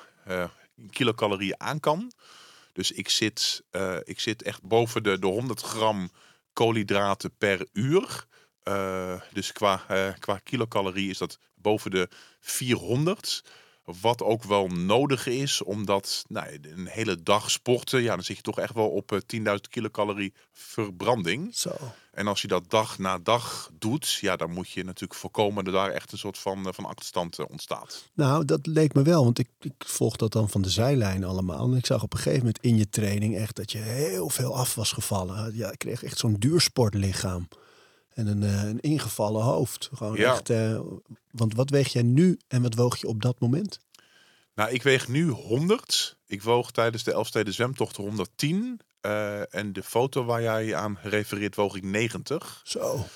kilocalorieën 0.90 1.60
aan 1.60 1.80
kan. 1.80 2.12
Dus 2.72 2.92
ik 2.92 3.08
zit, 3.08 3.62
eh, 3.70 3.96
ik 4.02 4.20
zit 4.20 4.42
echt 4.42 4.62
boven 4.62 5.02
de, 5.02 5.18
de 5.18 5.26
100 5.26 5.60
gram 5.60 6.10
koolhydraten 6.52 7.36
per 7.38 7.66
uur. 7.72 8.26
Dus 9.32 9.52
qua, 9.52 9.84
qua 10.18 10.38
kilocalorie 10.38 11.10
is 11.10 11.18
dat 11.18 11.38
boven 11.54 11.90
de 11.90 12.08
400. 12.40 13.42
Wat 14.00 14.22
ook 14.22 14.44
wel 14.44 14.66
nodig 14.66 15.26
is, 15.26 15.62
omdat 15.62 16.24
nou, 16.28 16.58
een 16.62 16.86
hele 16.86 17.22
dag 17.22 17.50
sporten, 17.50 18.02
ja, 18.02 18.14
dan 18.14 18.24
zit 18.24 18.36
je 18.36 18.42
toch 18.42 18.58
echt 18.58 18.74
wel 18.74 18.88
op 18.88 19.12
eh, 19.12 19.18
10.000 19.36 19.54
kilocalorie 19.70 20.32
verbranding. 20.52 21.54
Zo. 21.54 21.70
En 22.12 22.26
als 22.26 22.42
je 22.42 22.48
dat 22.48 22.70
dag 22.70 22.98
na 22.98 23.18
dag 23.18 23.70
doet, 23.78 24.18
ja, 24.20 24.36
dan 24.36 24.50
moet 24.50 24.70
je 24.70 24.84
natuurlijk 24.84 25.20
voorkomen 25.20 25.64
dat 25.64 25.74
daar 25.74 25.90
echt 25.90 26.12
een 26.12 26.18
soort 26.18 26.38
van, 26.38 26.66
eh, 26.66 26.72
van 26.72 26.84
achterstand 26.84 27.38
eh, 27.38 27.46
ontstaat. 27.50 28.08
Nou, 28.14 28.44
dat 28.44 28.66
leek 28.66 28.94
me 28.94 29.02
wel, 29.02 29.24
want 29.24 29.38
ik, 29.38 29.48
ik 29.60 29.74
volg 29.78 30.16
dat 30.16 30.32
dan 30.32 30.48
van 30.48 30.62
de 30.62 30.70
zijlijn 30.70 31.24
allemaal. 31.24 31.70
En 31.70 31.76
ik 31.76 31.86
zag 31.86 32.02
op 32.02 32.12
een 32.12 32.18
gegeven 32.18 32.38
moment 32.38 32.64
in 32.64 32.76
je 32.76 32.88
training 32.88 33.36
echt 33.36 33.56
dat 33.56 33.72
je 33.72 33.78
heel 33.78 34.28
veel 34.28 34.56
af 34.56 34.74
was 34.74 34.92
gevallen. 34.92 35.56
Ja, 35.56 35.70
ik 35.72 35.78
kreeg 35.78 36.02
echt 36.02 36.18
zo'n 36.18 36.36
duursportlichaam. 36.38 37.48
En 38.18 38.26
een, 38.26 38.42
eh, 38.42 38.62
een 38.62 38.80
ingevallen 38.80 39.42
hoofd. 39.42 39.88
Gewoon 39.94 40.16
Ja. 40.16 40.32
echt. 40.32 40.50
eh, 40.50 40.80
want 41.30 41.54
wat 41.54 41.70
weeg 41.70 41.92
jij 41.92 42.02
nu 42.02 42.38
en 42.48 42.62
wat 42.62 42.74
woog 42.74 42.96
je 42.96 43.06
op 43.06 43.22
dat 43.22 43.40
moment? 43.40 43.78
Nou, 44.54 44.70
ik 44.70 44.82
weeg 44.82 45.08
nu 45.08 45.28
100. 45.28 46.16
Ik 46.26 46.42
woog 46.42 46.70
tijdens 46.70 47.02
de 47.04 47.12
Elfsteden 47.12 47.54
zwemtocht 47.54 47.96
110. 47.96 48.80
Eh, 49.00 49.54
en 49.54 49.72
de 49.72 49.82
foto 49.82 50.24
waar 50.24 50.42
jij 50.42 50.74
aan 50.74 50.98
refereert, 51.02 51.54
woog 51.54 51.76
ik 51.76 51.82
90. 51.82 52.60
Zo. 52.64 53.06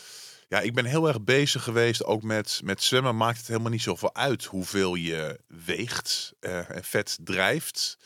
Ja, 0.49 0.61
ik 0.61 0.75
ben 0.75 0.85
heel 0.85 1.09
erg 1.09 1.23
bezig 1.23 1.63
geweest. 1.63 2.05
Ook 2.05 2.23
met, 2.23 2.61
met 2.65 2.83
zwemmen 2.83 3.17
maakt 3.17 3.39
het 3.39 3.47
helemaal 3.47 3.71
niet 3.71 3.83
zoveel 3.83 4.15
uit 4.15 4.45
hoeveel 4.45 4.95
je 4.95 5.41
weegt 5.47 6.33
en 6.41 6.85
vet 6.85 7.19
drijft. 7.21 7.99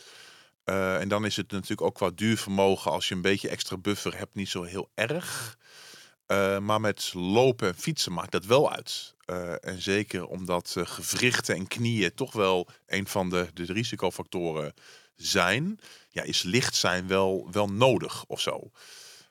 En 0.65 1.09
dan 1.09 1.25
is 1.25 1.37
het 1.37 1.51
natuurlijk 1.51 1.81
ook 1.81 1.95
qua 1.95 2.11
duurvermogen, 2.15 2.91
als 2.91 3.09
je 3.09 3.15
een 3.15 3.21
beetje 3.23 3.49
extra 3.49 3.77
buffer 3.77 4.19
hebt, 4.19 4.35
niet 4.35 4.49
zo 4.49 4.63
heel 4.63 4.91
erg. 4.95 5.59
Eh, 6.27 6.59
maar 6.59 6.81
met 6.81 7.15
lopen 7.15 7.69
en 7.69 7.75
fietsen 7.75 8.13
maakt 8.13 8.33
dat 8.33 8.45
wel 8.45 8.73
uit. 8.73 9.15
Eh, 9.25 9.65
en 9.65 9.83
zeker 9.83 10.27
omdat 10.27 10.75
eh, 10.77 10.87
gewrichten 10.87 11.55
en 11.55 11.67
knieën 11.67 12.15
toch 12.15 12.33
wel 12.33 12.69
een 12.87 13.07
van 13.07 13.31
de, 13.31 13.49
de 13.55 13.65
risicofactoren 13.65 14.75
zijn, 15.17 15.79
ja, 16.09 16.23
is 16.23 16.43
licht 16.43 16.75
zijn 16.75 17.07
wel, 17.07 17.49
wel 17.51 17.67
nodig 17.67 18.25
of 18.27 18.41
zo. 18.41 18.71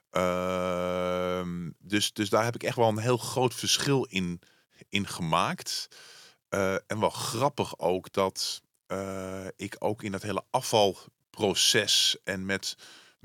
Ehm, 0.09 1.69
dus, 1.79 2.13
dus 2.13 2.29
daar 2.29 2.43
heb 2.43 2.55
ik 2.55 2.63
echt 2.63 2.75
wel 2.75 2.87
een 2.87 2.97
heel 2.97 3.17
groot 3.17 3.53
verschil 3.53 4.03
in, 4.03 4.41
in 4.89 5.07
gemaakt. 5.07 5.87
En 6.87 6.99
wel 6.99 7.09
grappig 7.09 7.79
ook 7.79 8.13
dat 8.13 8.61
ik 9.55 9.75
ook 9.79 10.03
in 10.03 10.11
dat 10.11 10.21
hele 10.21 10.43
afvalproces 10.49 12.17
en 12.23 12.45
met 12.45 12.75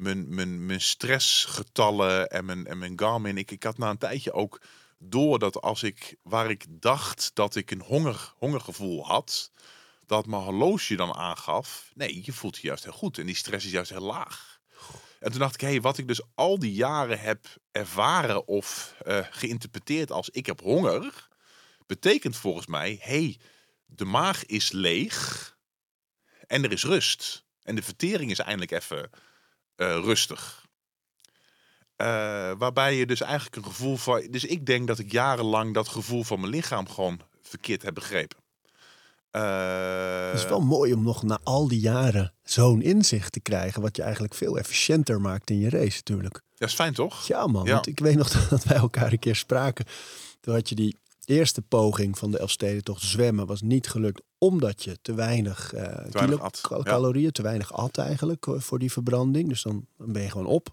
mijn, 0.01 0.35
mijn, 0.35 0.67
mijn 0.67 0.81
stressgetallen 0.81 2.29
en 2.29 2.45
mijn, 2.45 2.67
en 2.67 2.79
mijn 2.79 2.99
Garmin. 2.99 3.39
Ik, 3.39 3.51
ik 3.51 3.63
had 3.63 3.79
na 3.79 3.91
een 3.91 3.99
tijdje 3.99 4.33
ook 4.33 4.61
door 4.99 5.39
dat 5.39 5.61
als 5.61 5.83
ik 5.83 6.17
waar 6.23 6.51
ik 6.51 6.65
dacht 6.69 7.31
dat 7.35 7.55
ik 7.55 7.71
een 7.71 7.81
honger, 7.81 8.33
hongergevoel 8.37 9.07
had, 9.07 9.51
dat 10.07 10.27
mijn 10.27 10.43
horloge 10.43 10.95
dan 10.95 11.15
aangaf. 11.15 11.91
Nee, 11.95 12.21
je 12.25 12.33
voelt 12.33 12.57
je 12.57 12.67
juist 12.67 12.85
heel 12.85 12.93
goed 12.93 13.19
en 13.19 13.27
die 13.27 13.35
stress 13.35 13.67
is 13.67 13.73
juist 13.73 13.91
heel 13.91 14.01
laag. 14.01 14.61
En 15.19 15.31
toen 15.31 15.41
dacht 15.41 15.55
ik, 15.55 15.61
hé, 15.69 15.81
wat 15.81 15.99
ik 15.99 16.09
dus 16.09 16.21
al 16.35 16.59
die 16.59 16.73
jaren 16.73 17.21
heb 17.21 17.47
ervaren 17.71 18.47
of 18.47 18.95
eh, 19.05 19.27
geïnterpreteerd 19.31 20.13
als 20.13 20.31
ik 20.31 20.47
heb 20.47 20.61
honger, 20.61 21.29
betekent 21.87 22.37
volgens 22.37 22.67
mij, 22.67 22.99
hé, 23.01 23.23
hey, 23.23 23.39
de 23.87 24.05
maag 24.05 24.47
is 24.47 24.71
leeg 24.71 25.57
en 26.47 26.65
er 26.65 26.73
is 26.73 26.85
rust. 26.85 27.45
En 27.63 27.75
de 27.75 27.83
vertering 27.83 28.31
is 28.31 28.39
eindelijk 28.39 28.71
even 28.71 29.11
rustig. 29.87 30.67
Eh, 31.97 32.07
waarbij 32.59 32.97
je 32.97 33.07
dus 33.07 33.21
eigenlijk 33.21 33.57
een 33.57 33.65
gevoel 33.65 33.97
van. 33.97 34.27
Dus 34.31 34.45
ik 34.45 34.67
denk 34.67 34.87
dat 34.87 34.99
ik 34.99 35.13
jarenlang 35.13 35.75
dat 35.75 35.89
gevoel 35.89 36.23
van 36.25 36.41
mijn 36.41 36.53
lichaam 36.53 36.89
gewoon 36.89 37.21
verkeerd 37.43 37.83
heb 37.83 37.95
begrepen. 37.95 38.37
Eh, 39.31 40.27
Het 40.31 40.39
is 40.41 40.47
wel 40.47 40.61
mooi 40.61 40.93
om 40.93 41.03
nog 41.03 41.23
na 41.23 41.39
al 41.43 41.69
die 41.69 41.81
jaren 41.81 42.35
zo'n 42.43 42.83
inzicht 42.83 43.33
te 43.33 43.41
krijgen. 43.41 43.83
Wat 43.83 43.97
je 43.97 44.03
eigenlijk 44.03 44.35
veel 44.35 44.59
efficiënter 44.59 45.21
maakt 45.21 45.51
in 45.51 45.59
je 45.59 45.69
race 45.71 45.97
natuurlijk. 45.97 46.43
Ja, 46.55 46.67
is 46.67 46.75
fijn 46.75 46.95
toch? 46.95 47.27
Ja 47.27 47.47
man, 47.47 47.65
Ja. 47.65 47.73
want 47.75 47.87
ik 47.87 47.99
weet 47.99 48.17
nog 48.17 48.29
dat 48.49 48.65
wij 48.65 48.77
elkaar 48.77 49.13
een 49.13 49.19
keer 49.19 49.37
spraken. 49.37 49.85
Toen 50.41 50.55
had 50.55 50.69
je 50.69 50.75
die 50.75 50.97
eerste 51.25 51.63
poging 51.63 52.19
van 52.19 52.31
de 52.31 52.39
Elfstedentocht 52.39 53.03
zwemmen 53.03 53.47
was 53.47 53.61
niet 53.63 53.89
gelukt. 53.89 54.23
Omdat 54.43 54.83
je 54.83 54.99
te 55.03 55.15
weinig, 55.15 55.71
weinig 56.11 56.41
at, 56.41 56.61
cal- 56.61 56.79
ja. 56.79 56.85
calorieën, 56.85 57.31
te 57.33 57.43
weinig 57.43 57.73
at 57.73 57.99
eigenlijk 57.99 58.47
eh, 58.47 58.55
voor 58.61 58.79
die 58.79 58.93
verbranding. 58.93 59.49
Dus 59.49 59.63
dan, 59.63 59.87
dan 59.99 60.13
ben 60.13 60.23
je 60.23 60.31
gewoon 60.31 60.47
op. 60.47 60.69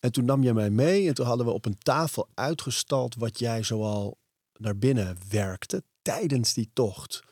En 0.00 0.12
toen 0.12 0.24
nam 0.24 0.42
je 0.42 0.54
mij 0.54 0.70
mee 0.70 1.08
en 1.08 1.14
toen 1.14 1.26
hadden 1.26 1.46
we 1.46 1.52
op 1.52 1.64
een 1.66 1.78
tafel 1.78 2.28
uitgestald 2.34 3.14
wat 3.14 3.38
jij 3.38 3.62
zoal 3.62 4.16
naar 4.58 4.76
binnen 4.78 5.16
werkte 5.28 5.82
tijdens 6.02 6.52
die 6.54 6.70
tocht. 6.72 7.22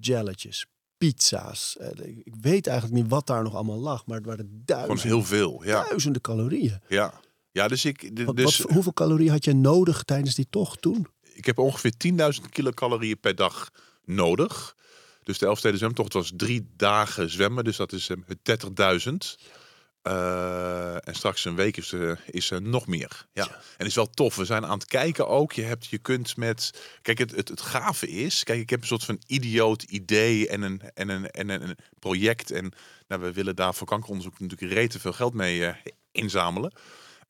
Jelletjes, 0.00 0.66
pizza's. 0.98 1.76
eh, 1.78 2.06
ik 2.24 2.34
weet 2.40 2.66
eigenlijk 2.66 3.02
niet 3.02 3.10
wat 3.10 3.26
daar 3.26 3.42
nog 3.42 3.54
allemaal 3.54 3.78
lag, 3.78 4.06
maar 4.06 4.16
het 4.16 4.26
waren 4.26 4.44
Gewoon 4.44 4.62
duizenden, 4.64 5.06
heel 5.06 5.22
veel. 5.24 5.64
Ja, 5.64 5.84
duizenden 5.88 6.20
calorieën. 6.20 6.80
ja. 6.88 7.20
ja 7.52 7.68
dus, 7.68 7.84
ik, 7.84 8.10
Wat, 8.24 8.36
dus 8.36 8.58
wat- 8.58 8.70
hoeveel 8.72 8.92
calorieën 8.92 9.30
had 9.30 9.44
je 9.44 9.54
nodig 9.54 10.02
tijdens 10.02 10.34
die 10.34 10.46
tocht 10.50 10.82
toen? 10.82 11.06
ik 11.32 11.44
heb 11.46 11.58
ongeveer 11.58 11.92
10.000 12.42 12.48
kilocalorieën 12.50 13.20
per 13.20 13.34
dag 13.34 13.70
nodig. 14.04 14.76
Dus 15.22 15.38
de 15.38 15.46
Elfsteden 15.46 15.78
zwemtocht 15.78 16.12
was 16.12 16.32
drie 16.36 16.68
dagen 16.76 17.30
zwemmen. 17.30 17.64
Dus 17.64 17.76
dat 17.76 17.92
is 17.92 18.08
eh, 18.08 18.16
30.000. 19.06 19.14
Eh, 20.02 21.08
en 21.08 21.14
straks 21.14 21.44
een 21.44 21.54
week 21.54 21.76
is, 21.76 21.92
er 21.92 22.20
is 22.26 22.50
er 22.50 22.62
nog 22.62 22.86
meer. 22.86 23.26
Ja. 23.32 23.60
En 23.76 23.86
is 23.86 23.94
wel 23.94 24.10
tof. 24.10 24.36
We 24.36 24.44
zijn 24.44 24.66
aan 24.66 24.78
het 24.78 24.88
kijken 24.88 25.28
ook. 25.28 25.52
Je, 25.52 25.62
hebt, 25.62 25.86
je 25.86 25.98
kunt 25.98 26.36
met... 26.36 26.70
Kijk, 27.02 27.18
het, 27.18 27.30
het, 27.30 27.48
het 27.48 27.60
gave 27.60 28.08
is... 28.08 28.44
Kijk, 28.44 28.60
ik 28.60 28.70
heb 28.70 28.80
een 28.80 28.86
soort 28.86 29.04
van 29.04 29.22
idioot 29.26 29.82
idee 29.82 30.48
en 30.48 30.62
een, 30.62 30.80
en 30.94 31.08
een, 31.08 31.30
en 31.30 31.48
een, 31.48 31.62
een 31.62 31.76
project. 31.98 32.50
En 32.50 32.72
nou, 33.08 33.20
we 33.20 33.32
willen 33.32 33.56
daar 33.56 33.74
voor 33.74 33.86
kankeronderzoek 33.86 34.40
natuurlijk 34.40 34.72
rete 34.72 35.00
veel 35.00 35.12
geld 35.12 35.34
mee 35.34 35.66
eh, 35.66 35.74
inzamelen. 36.12 36.72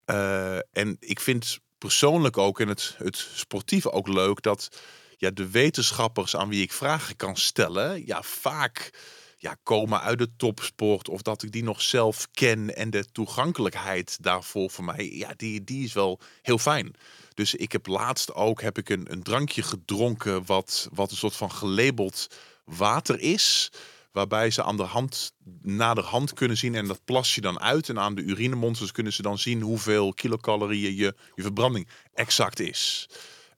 Eh, 0.05 0.57
en 0.57 0.97
ik 1.01 1.21
vind 1.21 1.59
persoonlijk 1.79 2.39
ook 2.39 2.61
en 2.61 2.69
het, 2.69 2.95
het 2.99 3.17
sportieve 3.35 3.93
ook 3.93 4.09
leuk 4.09 4.43
dat 4.43 4.81
ja, 5.21 5.31
de 5.31 5.51
wetenschappers 5.51 6.37
aan 6.37 6.49
wie 6.49 6.63
ik 6.63 6.73
vragen 6.73 7.17
kan 7.17 7.37
stellen, 7.37 8.07
ja, 8.07 8.23
vaak 8.23 8.91
ja, 9.37 9.57
komen 9.63 10.01
uit 10.01 10.19
de 10.19 10.37
topsport 10.37 11.09
of 11.09 11.23
dat 11.23 11.43
ik 11.43 11.53
die 11.53 11.63
nog 11.63 11.83
zelf 11.83 12.29
ken 12.33 12.77
en 12.77 12.91
de 12.91 13.05
toegankelijkheid 13.13 14.23
daarvoor 14.23 14.71
voor 14.71 14.85
mij, 14.85 15.11
ja, 15.13 15.33
die, 15.37 15.65
die 15.65 15.85
is 15.85 15.93
wel 15.93 16.21
heel 16.43 16.59
fijn. 16.59 16.95
Dus 17.35 17.55
ik 17.55 17.73
heb 17.73 17.87
laatst 17.87 18.35
ook 18.35 18.63
heb 18.63 18.79
ik 18.79 18.89
een, 18.89 19.13
een 19.13 19.23
drankje 19.23 19.63
gedronken 19.63 20.47
wat, 20.47 20.89
wat 20.93 21.11
een 21.11 21.17
soort 21.17 21.37
van 21.37 21.53
gelabeld 21.53 22.27
water 22.65 23.21
is. 23.21 23.73
Waarbij 24.13 24.51
ze 24.51 24.63
aan 24.63 24.77
de 24.77 24.83
hand, 24.83 25.33
naderhand 25.63 26.33
kunnen 26.33 26.57
zien 26.57 26.75
en 26.75 26.87
dat 26.87 27.05
plas 27.05 27.35
je 27.35 27.41
dan 27.41 27.61
uit. 27.61 27.89
En 27.89 27.99
aan 27.99 28.15
de 28.15 28.23
urinemonsters 28.23 28.93
kunnen 28.93 29.13
ze 29.13 29.23
dan 29.23 29.39
zien 29.39 29.61
hoeveel 29.61 30.15
kilocalorieën 30.15 30.95
je, 30.95 31.15
je 31.35 31.43
verbranding 31.43 31.89
exact 32.15 32.61
is. 32.61 33.09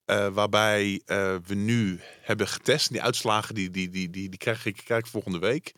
Eh, 0.04 0.28
waarbij 0.28 1.02
eh, 1.04 1.36
we 1.46 1.54
nu 1.54 2.00
hebben 2.20 2.48
getest, 2.48 2.90
die 2.90 3.02
uitslagen 3.02 3.54
die, 3.54 3.70
die, 3.70 3.88
die, 3.88 4.10
die, 4.10 4.28
die 4.28 4.38
krijg, 4.38 4.66
ik, 4.66 4.80
krijg 4.84 5.00
ik 5.00 5.10
volgende 5.10 5.38
week. 5.38 5.72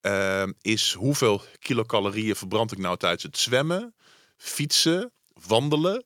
eh, 0.00 0.46
is 0.60 0.92
hoeveel 0.92 1.42
kilocalorieën 1.58 2.36
verbrand 2.36 2.72
ik 2.72 2.78
nou 2.78 2.96
tijdens 2.96 3.22
het 3.22 3.38
zwemmen, 3.38 3.94
fietsen, 4.36 5.12
wandelen. 5.46 6.04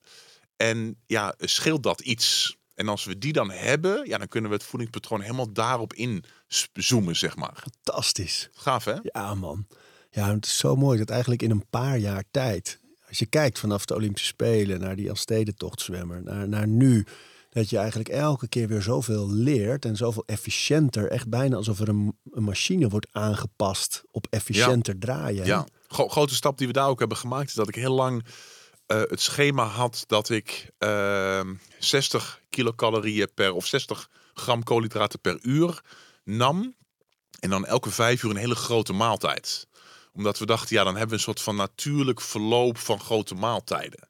En 0.55 1.01
ja, 1.05 1.33
scheelt 1.37 1.83
dat 1.83 2.01
iets? 2.01 2.57
En 2.75 2.87
als 2.87 3.03
we 3.05 3.17
die 3.17 3.33
dan 3.33 3.51
hebben, 3.51 4.07
ja, 4.07 4.17
dan 4.17 4.27
kunnen 4.27 4.49
we 4.49 4.55
het 4.55 4.65
voedingspatroon 4.65 5.21
helemaal 5.21 5.53
daarop 5.53 5.93
inzoomen, 5.93 7.15
zeg 7.15 7.35
maar. 7.35 7.63
Fantastisch. 7.83 8.49
Gaaf, 8.53 8.85
hè? 8.85 8.95
Ja, 9.01 9.33
man. 9.35 9.67
Ja, 10.09 10.33
het 10.33 10.45
is 10.45 10.57
zo 10.57 10.75
mooi 10.75 10.97
dat 10.97 11.09
eigenlijk 11.09 11.41
in 11.41 11.51
een 11.51 11.69
paar 11.69 11.97
jaar 11.97 12.23
tijd, 12.31 12.79
als 13.07 13.19
je 13.19 13.25
kijkt 13.25 13.59
vanaf 13.59 13.85
de 13.85 13.95
Olympische 13.95 14.27
Spelen 14.27 14.79
naar 14.79 14.95
die 14.95 15.07
Elfstedentochtzwemmer, 15.07 16.23
naar, 16.23 16.47
naar 16.47 16.67
nu, 16.67 17.05
dat 17.53 17.69
je 17.69 17.77
eigenlijk 17.77 18.09
elke 18.09 18.47
keer 18.47 18.67
weer 18.67 18.81
zoveel 18.81 19.29
leert 19.31 19.85
en 19.85 19.95
zoveel 19.95 20.23
efficiënter, 20.25 21.11
echt 21.11 21.29
bijna 21.29 21.55
alsof 21.55 21.79
er 21.79 21.89
een, 21.89 22.17
een 22.31 22.43
machine 22.43 22.87
wordt 22.89 23.07
aangepast 23.11 24.03
op 24.11 24.27
efficiënter 24.29 24.99
draaien. 24.99 25.45
Ja, 25.45 25.65
Gro- 25.87 26.07
grote 26.07 26.35
stap 26.35 26.57
die 26.57 26.67
we 26.67 26.73
daar 26.73 26.87
ook 26.87 26.99
hebben 26.99 27.17
gemaakt 27.17 27.47
is 27.47 27.53
dat 27.53 27.67
ik 27.67 27.75
heel 27.75 27.93
lang 27.93 28.25
eh, 28.85 29.01
het 29.07 29.21
schema 29.21 29.65
had 29.65 30.03
dat 30.07 30.29
ik 30.29 30.71
ehm 30.77 31.53
60 31.79 32.41
kilocalorieën 32.49 33.29
per 33.33 33.53
of 33.53 33.65
60 33.65 34.09
gram 34.33 34.63
koolhydraten 34.63 35.19
per 35.19 35.39
uur 35.41 35.81
nam. 36.23 36.75
En 37.39 37.49
dan 37.49 37.65
elke 37.65 37.91
vijf 37.91 38.23
uur 38.23 38.29
een 38.29 38.35
hele 38.37 38.55
grote 38.55 38.93
maaltijd. 38.93 39.67
Omdat 40.13 40.39
we 40.39 40.45
dachten, 40.45 40.75
ja, 40.75 40.83
dan 40.83 40.91
hebben 40.93 41.09
we 41.09 41.15
een 41.15 41.21
soort 41.21 41.41
van 41.41 41.55
natuurlijk 41.55 42.21
verloop 42.21 42.77
van 42.77 42.99
grote 42.99 43.35
maaltijden. 43.35 44.09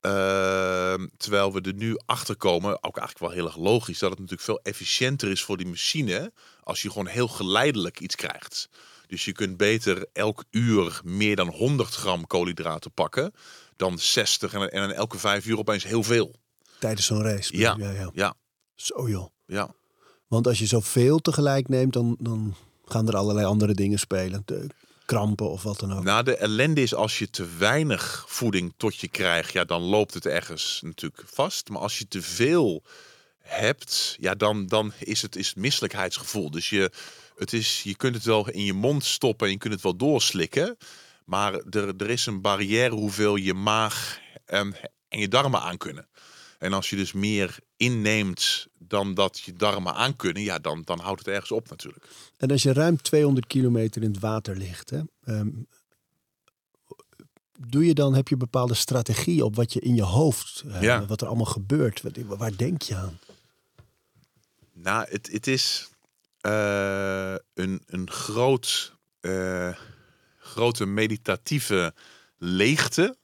Ehm, 0.00 1.06
terwijl 1.16 1.52
we 1.52 1.60
er 1.60 1.74
nu 1.74 1.98
achter 2.06 2.36
komen, 2.36 2.82
ook 2.82 2.96
eigenlijk 2.96 3.18
wel 3.18 3.30
heel 3.30 3.46
erg 3.46 3.56
logisch, 3.56 3.98
dat 3.98 4.10
het 4.10 4.18
natuurlijk 4.18 4.46
veel 4.48 4.60
efficiënter 4.62 5.30
is 5.30 5.42
voor 5.42 5.56
die 5.56 5.66
machine 5.66 6.32
als 6.62 6.82
je 6.82 6.88
gewoon 6.90 7.06
heel 7.06 7.28
geleidelijk 7.28 8.00
iets 8.00 8.14
krijgt. 8.14 8.68
Dus 9.06 9.24
je 9.24 9.32
kunt 9.32 9.56
beter 9.56 10.06
elk 10.12 10.44
uur 10.50 11.00
meer 11.04 11.36
dan 11.36 11.48
100 11.48 11.94
gram 11.94 12.26
koolhydraten 12.26 12.92
pakken 12.92 13.32
dan 13.76 13.98
60 13.98 14.52
en, 14.52 14.70
en 14.70 14.80
dan 14.80 14.92
elke 14.92 15.18
vijf 15.18 15.46
uur 15.46 15.58
opeens 15.58 15.84
heel 15.84 16.02
veel. 16.02 16.34
Tijdens 16.78 17.06
zo'n 17.06 17.22
race. 17.22 17.56
Ja. 17.56 17.76
ja, 17.78 17.90
ja. 17.90 18.10
Ja, 18.12 18.34
Zo 18.74 19.08
joh. 19.08 19.28
ja. 19.46 19.74
Want 20.26 20.46
als 20.46 20.58
je 20.58 20.66
zoveel 20.66 21.18
tegelijk 21.18 21.68
neemt, 21.68 21.92
dan, 21.92 22.16
dan 22.18 22.54
gaan 22.84 23.08
er 23.08 23.16
allerlei 23.16 23.46
andere 23.46 23.74
dingen 23.74 23.98
spelen. 23.98 24.42
De 24.44 24.66
krampen 25.06 25.50
of 25.50 25.62
wat 25.62 25.80
dan 25.80 25.92
ook. 25.92 26.04
Nou, 26.04 26.22
de 26.24 26.36
ellende 26.36 26.82
is 26.82 26.94
als 26.94 27.18
je 27.18 27.30
te 27.30 27.46
weinig 27.58 28.24
voeding 28.28 28.74
tot 28.76 28.96
je 28.96 29.08
krijgt, 29.08 29.52
ja, 29.52 29.64
dan 29.64 29.82
loopt 29.82 30.14
het 30.14 30.26
ergens 30.26 30.80
natuurlijk 30.84 31.22
vast. 31.26 31.68
Maar 31.68 31.80
als 31.80 31.98
je 31.98 32.08
te 32.08 32.22
veel 32.22 32.82
hebt, 33.38 34.16
ja, 34.20 34.34
dan, 34.34 34.66
dan 34.66 34.92
is 34.98 35.22
het 35.22 35.36
is 35.36 35.48
het 35.48 35.56
misselijkheidsgevoel. 35.56 36.50
Dus 36.50 36.68
je, 36.68 36.90
het 37.36 37.52
is, 37.52 37.82
je 37.82 37.96
kunt 37.96 38.14
het 38.14 38.24
wel 38.24 38.50
in 38.50 38.64
je 38.64 38.72
mond 38.72 39.04
stoppen 39.04 39.46
en 39.46 39.52
je 39.52 39.58
kunt 39.58 39.74
het 39.74 39.82
wel 39.82 39.96
doorslikken. 39.96 40.76
Maar 41.24 41.54
er, 41.54 41.94
er 41.96 42.10
is 42.10 42.26
een 42.26 42.40
barrière 42.40 42.94
hoeveel 42.94 43.36
je 43.36 43.54
maag 43.54 44.18
en, 44.44 44.76
en 45.08 45.18
je 45.18 45.28
darmen 45.28 45.60
aan 45.60 45.76
kunnen. 45.76 46.08
En 46.58 46.72
als 46.72 46.90
je 46.90 46.96
dus 46.96 47.12
meer 47.12 47.58
inneemt 47.76 48.66
dan 48.78 49.14
dat 49.14 49.38
je 49.38 49.52
darmen 49.52 49.94
aan 49.94 50.16
kunnen, 50.16 50.42
ja, 50.42 50.58
dan, 50.58 50.82
dan 50.84 51.00
houdt 51.00 51.18
het 51.18 51.28
ergens 51.28 51.52
op 51.52 51.68
natuurlijk. 51.70 52.06
En 52.36 52.50
als 52.50 52.62
je 52.62 52.72
ruim 52.72 53.02
200 53.02 53.46
kilometer 53.46 54.02
in 54.02 54.10
het 54.10 54.20
water 54.20 54.56
ligt, 54.56 54.90
hè, 54.90 55.00
ehm, 55.24 55.48
doe 57.58 57.86
je 57.86 57.94
dan, 57.94 58.14
heb 58.14 58.28
je 58.28 58.36
bepaalde 58.36 58.74
strategie 58.74 59.44
op 59.44 59.56
wat 59.56 59.72
je 59.72 59.80
in 59.80 59.94
je 59.94 60.02
hoofd, 60.02 60.62
uh, 60.66 60.82
Ja. 60.82 61.06
wat 61.06 61.20
er 61.20 61.26
allemaal 61.26 61.44
gebeurt? 61.44 62.02
Wat, 62.02 62.16
waar 62.16 62.56
denk 62.56 62.82
je 62.82 62.94
aan? 62.94 63.18
Nou, 64.72 65.06
het, 65.10 65.28
het 65.32 65.46
is 65.46 65.90
eh, 66.40 67.34
een, 67.54 67.82
een 67.86 68.10
groot, 68.10 68.94
eh, 69.20 69.76
grote 70.38 70.86
meditatieve 70.86 71.94
leegte. 72.38 73.16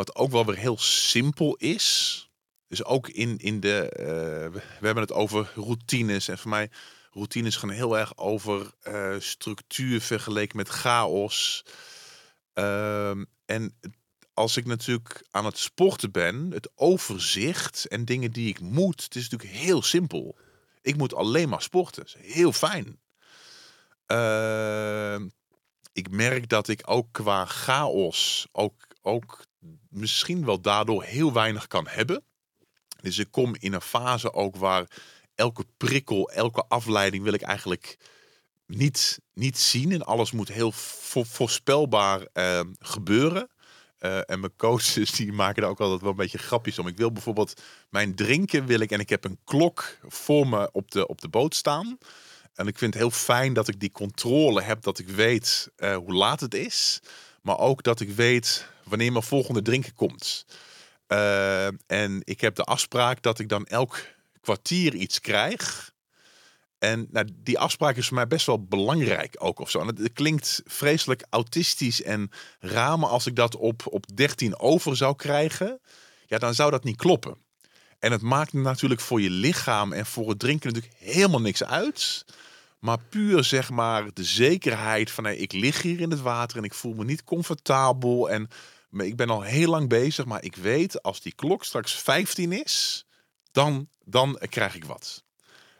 Wat 0.00 0.14
ook 0.14 0.30
wel 0.30 0.46
weer 0.46 0.56
heel 0.56 0.78
simpel 0.78 1.54
is. 1.56 2.30
Dus 2.68 2.84
ook 2.84 3.08
in, 3.08 3.38
in 3.38 3.60
de. 3.60 3.88
eh, 3.88 4.60
we 4.80 4.86
hebben 4.86 5.02
het 5.02 5.12
over 5.12 5.52
routines. 5.54 6.28
En 6.28 6.38
voor 6.38 6.50
mij, 6.50 6.70
routines 7.10 7.56
gaan 7.56 7.70
heel 7.70 7.98
erg 7.98 8.16
over 8.16 8.74
eh, 8.82 9.14
structuur 9.18 10.00
vergeleken 10.00 10.56
met 10.56 10.68
chaos. 10.68 11.64
Ehm, 12.52 13.24
en 13.44 13.78
als 14.34 14.56
ik 14.56 14.66
natuurlijk 14.66 15.26
aan 15.30 15.44
het 15.44 15.58
sporten 15.58 16.10
ben, 16.10 16.50
het 16.52 16.70
overzicht 16.74 17.86
en 17.86 18.04
dingen 18.04 18.32
die 18.32 18.48
ik 18.48 18.60
moet, 18.60 19.02
het 19.02 19.14
is 19.14 19.28
natuurlijk 19.28 19.58
heel 19.58 19.82
simpel. 19.82 20.38
Ik 20.82 20.96
moet 20.96 21.14
alleen 21.14 21.48
maar 21.48 21.62
sporten. 21.62 22.06
Heel 22.18 22.52
fijn. 22.52 23.00
Ehm, 24.06 25.28
ik 25.92 26.10
merk 26.10 26.48
dat 26.48 26.68
ik 26.68 26.82
ook 26.84 27.06
qua 27.12 27.46
chaos 27.46 28.48
ook, 28.52 28.86
ook 29.02 29.48
misschien 29.90 30.44
wel 30.44 30.60
daardoor 30.60 31.02
heel 31.02 31.32
weinig 31.32 31.66
kan 31.66 31.86
hebben. 31.88 32.24
Dus 33.00 33.18
ik 33.18 33.30
kom 33.30 33.54
in 33.58 33.72
een 33.72 33.80
fase 33.80 34.32
ook 34.32 34.56
waar 34.56 34.86
elke 35.34 35.64
prikkel, 35.76 36.30
elke 36.30 36.64
afleiding 36.68 37.22
wil 37.22 37.32
ik 37.32 37.42
eigenlijk 37.42 37.98
niet, 38.66 39.18
niet 39.34 39.58
zien. 39.58 39.92
En 39.92 40.02
alles 40.02 40.32
moet 40.32 40.48
heel 40.48 40.72
vo- 40.72 41.24
voorspelbaar 41.24 42.26
eh, 42.32 42.60
gebeuren. 42.78 43.48
Eh, 43.98 44.30
en 44.30 44.40
mijn 44.40 44.56
coaches 44.56 45.10
die 45.16 45.32
maken 45.32 45.62
daar 45.62 45.70
ook 45.70 45.80
altijd 45.80 46.00
wel 46.00 46.10
een 46.10 46.16
beetje 46.16 46.38
grapjes 46.38 46.78
om. 46.78 46.86
Ik 46.86 46.96
wil 46.96 47.12
bijvoorbeeld 47.12 47.62
mijn 47.90 48.14
drinken 48.14 48.66
wil 48.66 48.80
ik 48.80 48.90
en 48.90 49.00
ik 49.00 49.08
heb 49.08 49.24
een 49.24 49.38
klok 49.44 49.96
voor 50.02 50.48
me 50.48 50.68
op 50.72 50.90
de, 50.90 51.06
op 51.06 51.20
de 51.20 51.28
boot 51.28 51.54
staan. 51.54 51.98
En 52.54 52.66
ik 52.66 52.78
vind 52.78 52.94
het 52.94 53.02
heel 53.02 53.10
fijn 53.10 53.52
dat 53.52 53.68
ik 53.68 53.80
die 53.80 53.90
controle 53.92 54.62
heb, 54.62 54.82
dat 54.82 54.98
ik 54.98 55.08
weet 55.08 55.70
eh, 55.76 55.96
hoe 55.96 56.12
laat 56.12 56.40
het 56.40 56.54
is. 56.54 57.00
Maar 57.40 57.58
ook 57.58 57.82
dat 57.82 58.00
ik 58.00 58.10
weet 58.10 58.66
wanneer 58.84 59.12
mijn 59.12 59.24
volgende 59.24 59.62
drinken 59.62 59.94
komt. 59.94 60.46
Eh, 61.06 61.66
en 61.86 62.20
ik 62.24 62.40
heb 62.40 62.54
de 62.54 62.64
afspraak 62.64 63.22
dat 63.22 63.38
ik 63.38 63.48
dan 63.48 63.66
elk 63.66 64.00
kwartier 64.40 64.94
iets 64.94 65.20
krijg. 65.20 65.92
En 66.78 67.06
nou, 67.10 67.28
die 67.34 67.58
afspraak 67.58 67.96
is 67.96 68.06
voor 68.06 68.16
mij 68.16 68.26
best 68.26 68.46
wel 68.46 68.64
belangrijk 68.64 69.36
ook 69.38 69.58
of 69.58 69.70
zo. 69.70 69.80
En 69.80 69.86
het, 69.86 70.12
klinkt 70.12 70.62
vreselijk 70.64 71.24
autistisch 71.30 72.02
en 72.02 72.30
raar, 72.58 72.96
als 72.96 73.26
ik 73.26 73.36
dat 73.36 73.56
op, 73.56 73.82
op 73.84 74.16
13 74.16 74.58
over 74.58 74.96
zou 74.96 75.16
krijgen, 75.16 75.80
ja, 76.26 76.38
dan 76.38 76.54
zou 76.54 76.70
dat 76.70 76.84
niet 76.84 76.96
kloppen. 76.96 77.36
En 77.98 78.12
het 78.12 78.22
maakt 78.22 78.52
natuurlijk 78.52 79.00
voor 79.00 79.20
je 79.20 79.30
lichaam 79.30 79.92
en 79.92 80.06
voor 80.06 80.28
het 80.28 80.38
drinken 80.38 80.72
natuurlijk 80.72 80.94
helemaal 80.98 81.40
niks 81.40 81.64
uit. 81.64 82.24
Maar 82.80 82.98
puur 83.08 83.44
zeg 83.44 83.70
maar 83.70 84.12
de 84.14 84.24
zekerheid 84.24 85.10
van 85.10 85.24
hey, 85.24 85.36
ik 85.36 85.52
lig 85.52 85.82
hier 85.82 86.00
in 86.00 86.10
het 86.10 86.20
water 86.20 86.56
en 86.56 86.64
ik 86.64 86.74
voel 86.74 86.94
me 86.94 87.04
niet 87.04 87.24
comfortabel. 87.24 88.30
En 88.30 88.48
ik 88.98 89.16
ben 89.16 89.30
al 89.30 89.42
heel 89.42 89.70
lang 89.70 89.88
bezig, 89.88 90.24
maar 90.24 90.44
ik 90.44 90.56
weet 90.56 91.02
als 91.02 91.20
die 91.20 91.34
klok 91.34 91.64
straks 91.64 91.92
15 91.92 92.52
is, 92.52 93.06
dan, 93.52 93.88
dan 94.04 94.38
krijg 94.48 94.74
ik 94.74 94.84
wat. 94.84 95.24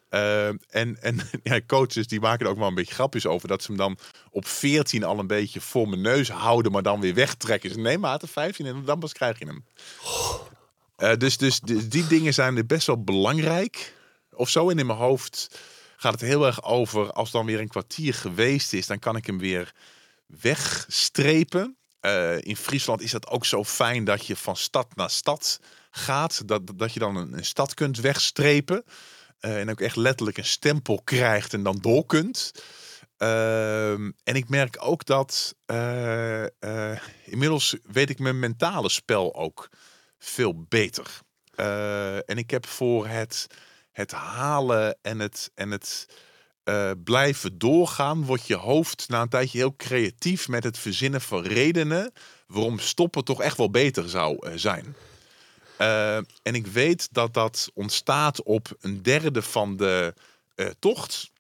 Eh, 0.08 0.48
en 0.48 1.02
en 1.02 1.20
ja, 1.42 1.60
coaches 1.66 2.06
die 2.06 2.20
maken 2.20 2.46
er 2.46 2.52
ook 2.52 2.58
wel 2.58 2.68
een 2.68 2.74
beetje 2.74 2.94
grapjes 2.94 3.26
over. 3.26 3.48
Dat 3.48 3.62
ze 3.62 3.68
hem 3.68 3.76
dan 3.76 3.98
op 4.30 4.46
14 4.46 5.04
al 5.04 5.18
een 5.18 5.26
beetje 5.26 5.60
voor 5.60 5.88
mijn 5.88 6.00
neus 6.00 6.28
houden, 6.28 6.72
maar 6.72 6.82
dan 6.82 7.00
weer 7.00 7.14
wegtrekken. 7.14 7.70
Ze 7.70 7.78
nee, 7.78 7.98
maat 7.98 8.24
15 8.26 8.66
en 8.66 8.84
dan 8.84 8.98
pas 8.98 9.12
krijg 9.12 9.38
je 9.38 9.46
hem. 9.46 9.64
Eh, 10.96 11.16
dus, 11.16 11.36
dus 11.36 11.60
die, 11.60 11.88
die 11.88 12.06
dingen 12.06 12.34
zijn 12.34 12.56
er 12.56 12.66
best 12.66 12.86
wel 12.86 13.04
belangrijk. 13.04 13.94
Of 14.32 14.48
zo. 14.48 14.70
En 14.70 14.78
in 14.78 14.86
mijn 14.86 14.98
hoofd 14.98 15.58
gaat 16.00 16.12
het 16.12 16.20
heel 16.20 16.46
erg 16.46 16.62
over 16.62 17.12
als 17.12 17.30
dan 17.30 17.46
weer 17.46 17.60
een 17.60 17.68
kwartier 17.68 18.14
geweest 18.14 18.72
is, 18.72 18.86
dan 18.86 18.98
kan 18.98 19.16
ik 19.16 19.26
hem 19.26 19.38
weer 19.38 19.72
wegstrepen. 20.26 21.76
Eh, 22.00 22.40
in 22.40 22.56
Friesland 22.56 23.00
is 23.00 23.10
dat 23.10 23.28
ook 23.28 23.44
zo 23.44 23.64
fijn 23.64 24.04
dat 24.04 24.26
je 24.26 24.36
van 24.36 24.56
stad 24.56 24.96
naar 24.96 25.10
stad 25.10 25.60
gaat. 25.90 26.48
Dat, 26.48 26.78
dat 26.78 26.92
je 26.92 27.00
dan 27.00 27.16
een, 27.16 27.44
stad 27.44 27.74
kunt 27.74 27.98
wegstrepen. 27.98 28.84
Eh, 29.40 29.60
en 29.60 29.70
ook 29.70 29.80
echt 29.80 29.96
letterlijk 29.96 30.38
een 30.38 30.44
stempel 30.44 31.00
krijgt 31.04 31.52
en 31.52 31.62
dan 31.62 31.78
door 31.80 32.06
kunt. 32.06 32.52
Ehm, 33.16 34.10
en 34.24 34.34
ik 34.34 34.48
merk 34.48 34.76
ook 34.80 35.04
dat 35.04 35.54
eh, 35.66 36.44
inmiddels 37.24 37.76
weet 37.82 38.10
ik 38.10 38.18
mijn 38.18 38.38
mentale 38.38 38.88
spel 38.88 39.34
ook 39.34 39.68
veel 40.18 40.64
beter. 40.68 41.20
En 42.26 42.36
ik 42.36 42.50
heb 42.50 42.66
voor 42.66 43.06
het, 43.06 43.46
het 44.00 44.12
halen 44.12 44.98
en 45.02 45.18
het, 45.18 45.50
en 45.54 45.70
het 45.70 46.06
eh, 46.64 46.90
blijven 47.04 47.58
doorgaan, 47.58 48.24
wordt 48.24 48.46
je 48.46 48.56
hoofd 48.56 49.08
na 49.08 49.20
een 49.22 49.28
tijdje 49.28 49.58
heel 49.58 49.76
creatief 49.76 50.48
met 50.48 50.64
het 50.64 50.78
verzinnen 50.78 51.20
van 51.20 51.42
redenen 51.42 52.12
waarom 52.46 52.78
stoppen 52.78 53.24
toch 53.24 53.42
echt 53.42 53.56
wel 53.56 53.70
beter 53.70 54.08
zou 54.08 54.46
eh, 54.46 54.52
zijn. 54.56 54.96
Eh, 55.76 56.16
en 56.16 56.54
ik 56.54 56.66
weet 56.66 57.08
dat 57.12 57.34
dat 57.34 57.70
ontstaat 57.74 58.42
op 58.42 58.76
een 58.80 59.02
derde 59.02 59.42
van 59.42 59.76
de 59.76 60.14
tocht. 60.78 61.30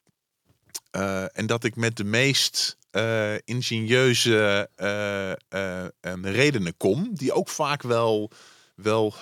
En 1.32 1.46
dat 1.46 1.64
ik 1.64 1.76
met 1.76 1.96
de 1.96 2.04
meest 2.04 2.76
ingenieuze 3.44 4.68
redenen 6.22 6.76
kom, 6.76 7.14
die 7.14 7.32
ook 7.32 7.48
vaak 7.48 7.82
wel, 7.82 8.30
wel 8.74 9.14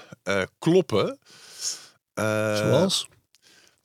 kloppen. 0.58 1.18
Zoals? 2.14 3.08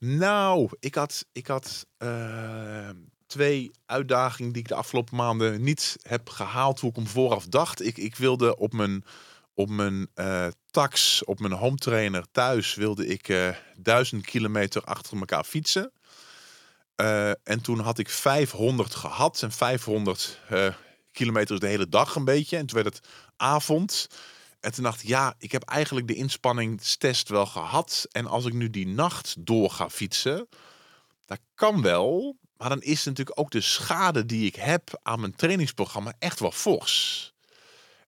Nou, 0.04 0.68
ik 0.80 0.94
had, 0.94 1.26
ik 1.32 1.46
had 1.46 1.86
eh, 1.96 2.88
twee 3.26 3.70
uitdagingen 3.86 4.52
die 4.52 4.62
ik 4.62 4.68
de 4.68 4.74
afgelopen 4.74 5.16
maanden 5.16 5.62
niet 5.62 5.96
heb 6.02 6.28
gehaald 6.28 6.80
hoe 6.80 6.90
ik 6.90 6.96
hem 6.96 7.06
vooraf 7.06 7.46
dacht. 7.46 7.82
Ik, 7.82 7.96
ik 7.96 8.16
wilde 8.16 8.56
op 8.56 8.72
mijn, 8.72 9.04
op 9.54 9.68
mijn 9.68 10.08
eh, 10.14 10.46
tax, 10.70 11.24
op 11.24 11.40
mijn 11.40 11.52
home 11.52 11.76
trainer 11.76 12.24
thuis, 12.32 12.74
wilde 12.74 13.06
ik 13.06 13.28
eh, 13.28 13.48
duizend 13.76 14.24
kilometer 14.24 14.82
achter 14.82 15.18
elkaar 15.18 15.44
fietsen. 15.44 15.92
En 17.42 17.60
toen 17.62 17.78
had 17.78 17.98
ik 17.98 18.08
500 18.08 18.94
gehad 18.94 19.42
en 19.42 19.52
500 19.52 20.40
eh, 20.48 20.74
kilometer 21.12 21.54
is 21.54 21.60
de 21.60 21.66
hele 21.66 21.88
dag 21.88 22.14
een 22.14 22.24
beetje. 22.24 22.56
En 22.56 22.66
toen 22.66 22.82
werd 22.82 22.96
het 22.96 23.06
avond. 23.36 24.08
En 24.64 24.72
toen 24.72 24.84
dacht 24.84 25.02
ik, 25.02 25.08
ja, 25.08 25.34
ik 25.38 25.52
heb 25.52 25.62
eigenlijk 25.62 26.06
de 26.06 26.14
inspanningstest 26.14 27.28
wel 27.28 27.46
gehad. 27.46 28.06
En 28.10 28.26
als 28.26 28.44
ik 28.44 28.52
nu 28.52 28.70
die 28.70 28.86
nacht 28.86 29.34
door 29.38 29.70
ga 29.70 29.90
fietsen, 29.90 30.48
dat 31.26 31.38
kan 31.54 31.82
wel. 31.82 32.36
Maar 32.56 32.68
dan 32.68 32.82
is 32.82 33.04
natuurlijk 33.04 33.38
ook 33.38 33.50
de 33.50 33.60
schade 33.60 34.26
die 34.26 34.46
ik 34.46 34.54
heb 34.54 35.00
aan 35.02 35.20
mijn 35.20 35.36
trainingsprogramma 35.36 36.14
echt 36.18 36.40
wel 36.40 36.50
fors. 36.50 37.32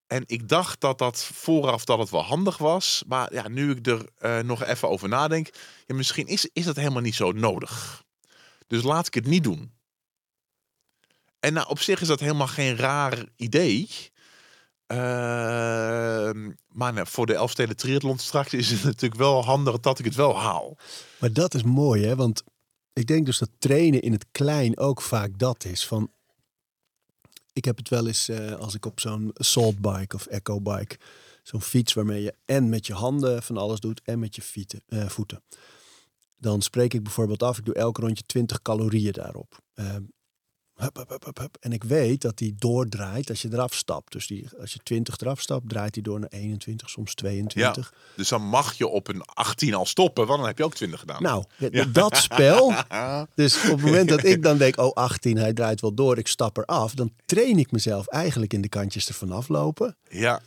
En 0.07 0.23
ik 0.27 0.49
dacht 0.49 0.81
dat 0.81 0.99
dat 0.99 1.25
vooraf 1.25 1.85
dat 1.85 1.99
het 1.99 2.11
wel 2.11 2.25
handig 2.25 2.59
was. 2.59 3.03
Maar 3.07 3.35
ja, 3.35 3.49
nu 3.49 3.71
ik 3.71 3.87
er 3.87 4.07
eh, 4.19 4.39
nog 4.39 4.65
even 4.65 4.89
over 4.89 5.09
nadenk, 5.09 5.51
ja, 5.87 5.95
misschien 5.95 6.27
is, 6.27 6.49
is 6.53 6.65
dat 6.65 6.77
helemaal 6.77 7.03
niet 7.03 7.15
zo 7.15 7.33
nodig. 7.33 8.05
Dus 8.67 8.83
laat 8.83 9.07
ik 9.07 9.15
het 9.15 9.27
niet 9.27 9.45
doen. 9.45 9.73
En 11.41 11.53
nou, 11.53 11.69
op 11.69 11.81
zich 11.81 12.01
is 12.01 12.09
dat 12.09 12.21
helemaal 12.21 12.47
geen 12.47 12.77
raar 12.77 13.25
idee. 13.37 13.89
Ehm, 14.87 16.51
maar 16.69 16.93
nou, 16.93 17.07
voor 17.07 17.27
de 17.27 17.35
Elfsteden 17.35 17.77
Triathlon 17.77 18.19
straks 18.19 18.53
is 18.53 18.71
het 18.71 18.85
natuurlijk 18.93 19.21
wel 19.21 19.45
handig 19.45 19.81
dat 19.81 19.99
ik 19.99 20.05
het 20.05 20.15
wel 20.15 20.39
haal. 20.39 20.77
Maar 21.21 21.33
dat 21.33 21.55
is 21.55 21.63
mooi, 21.63 22.05
hè? 22.05 22.17
Want 22.17 22.43
ik 22.93 23.07
denk 23.07 23.27
dus 23.27 23.39
dat 23.39 23.51
trainen 23.59 24.03
in 24.03 24.13
het 24.13 24.27
klein 24.31 24.79
ook 24.79 25.03
vaak 25.03 25.39
dat 25.39 25.65
is. 25.65 25.87
Van, 25.87 26.11
ik 27.53 27.65
heb 27.65 27.77
het 27.77 27.89
wel 27.89 28.07
eens 28.07 28.29
eh, 28.29 28.53
als 28.53 28.75
ik 28.75 28.87
op 28.87 29.01
zo'n 29.01 29.31
assault 29.33 29.79
bike 29.79 30.15
of 30.15 30.27
echo 30.27 30.61
bike, 30.61 30.99
zo'n 31.43 31.63
fiets 31.63 31.93
waarmee 31.93 32.23
je 32.23 32.35
en 32.45 32.69
met 32.69 32.87
je 32.87 32.95
handen 32.95 33.43
van 33.43 33.57
alles 33.57 33.81
doet 33.81 34.01
en 34.05 34.19
met 34.19 34.35
je 34.35 34.43
fieten, 34.43 34.83
eh, 34.87 35.09
voeten. 35.09 35.43
dan 36.39 36.63
spreek 36.63 36.95
ik 36.95 37.03
bijvoorbeeld 37.03 37.43
af, 37.43 37.59
ik 37.59 37.65
doe 37.65 37.75
elk 37.75 37.99
rondje 37.99 38.25
20 38.27 38.63
calorieën 38.63 39.13
daarop. 39.13 39.59
Hup, 40.77 40.97
hup, 40.97 41.09
hup, 41.09 41.25
hup, 41.25 41.39
hup. 41.39 41.57
En 41.61 41.73
ik 41.73 41.85
weet 41.85 42.21
dat 42.21 42.39
die 42.39 42.55
doordraait 42.59 43.31
als 43.31 43.43
je 43.43 43.49
eraf 43.53 43.75
stapt. 43.75 44.13
Dus 44.13 44.27
die, 44.27 44.49
als 44.61 44.73
je 44.73 44.79
20 44.83 45.19
eraf 45.19 45.41
stapt, 45.41 45.69
draait 45.69 45.95
die 45.95 46.03
door 46.03 46.21
naar 46.21 46.29
21, 46.29 46.91
soms 46.91 47.15
22. 47.15 47.93
Dus 48.17 48.29
dan 48.29 48.43
mag 48.43 48.75
je 48.75 48.87
op 48.87 49.09
een 49.09 49.23
18 49.25 49.75
al 49.75 49.87
stoppen, 49.87 50.27
want 50.27 50.39
dan 50.39 50.49
heb 50.49 50.59
je 50.59 50.65
ook 50.65 50.75
20 50.75 51.01
gedaan. 51.01 51.23
Nou, 51.23 51.45
dat 51.93 52.17
spel. 52.17 52.73
Dus 53.35 53.57
op 53.57 53.63
het 53.63 53.81
moment 53.81 54.09
dat 54.09 54.25
ik 54.25 54.43
dan 54.43 54.59
denk, 54.59 54.79
oh 54.79 54.93
18, 54.93 55.37
hij 55.37 55.53
draait 55.53 55.81
wel 55.81 55.95
door, 55.95 56.19
ik 56.19 56.29
stap 56.29 56.57
eraf. 56.57 56.95
Dan 56.95 57.13
train 57.25 57.59
ik 57.59 57.71
mezelf 57.71 58.07
eigenlijk 58.07 58.53
in 58.53 58.61
de 58.61 58.69
kantjes 58.69 59.09
ervan 59.09 59.33
aflopen. 59.33 59.97
Ja, 60.09 60.41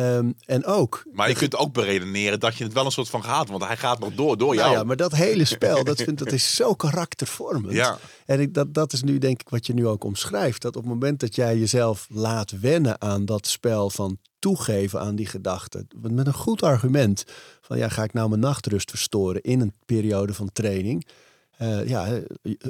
Ehm, 0.00 0.30
en 0.46 0.64
ook. 0.64 1.02
maar 1.12 1.28
je 1.28 1.34
kunt 1.34 1.56
ook 1.56 1.72
beredeneren 1.72 2.40
dat 2.40 2.56
je 2.56 2.64
het 2.64 2.72
wel 2.72 2.84
een 2.84 2.90
soort 2.92 3.08
van 3.08 3.24
gaat, 3.24 3.48
want 3.48 3.64
hij 3.64 3.76
gaat 3.76 3.98
nog 3.98 4.14
door, 4.14 4.38
door 4.38 4.54
jou. 4.54 4.66
Nou 4.66 4.78
ja, 4.78 4.84
maar 4.84 4.96
dat 4.96 5.12
hele 5.12 5.44
spel, 5.44 5.84
dat, 5.84 6.02
vind, 6.02 6.18
dat 6.18 6.32
is 6.32 6.54
zo 6.56 6.74
karaktervormend. 6.74 7.74
Ja. 7.74 7.98
En 8.26 8.40
ik, 8.40 8.54
dat, 8.54 8.74
dat 8.74 8.92
is 8.92 9.02
nu 9.02 9.18
denk 9.18 9.40
ik 9.40 9.48
wat 9.48 9.66
je 9.66 9.74
nu 9.74 9.86
ook 9.86 10.04
omschrijft. 10.04 10.62
Dat 10.62 10.76
op 10.76 10.82
het 10.82 10.92
moment 10.92 11.20
dat 11.20 11.34
jij 11.34 11.58
jezelf 11.58 12.06
laat 12.10 12.60
wennen 12.60 13.00
aan 13.00 13.24
dat 13.24 13.46
spel 13.46 13.90
van 13.90 14.18
toegeven 14.38 15.00
aan 15.00 15.16
die 15.16 15.26
gedachten. 15.26 15.86
Met 16.00 16.26
een 16.26 16.32
goed 16.32 16.62
argument. 16.62 17.24
Van 17.60 17.78
ja, 17.78 17.88
ga 17.88 18.02
ik 18.02 18.12
nou 18.12 18.28
mijn 18.28 18.40
nachtrust 18.40 18.90
verstoren 18.90 19.42
in 19.42 19.60
een 19.60 19.74
periode 19.84 20.34
van 20.34 20.52
training. 20.52 21.06
Eh, 21.50 21.88
ja, 21.88 22.20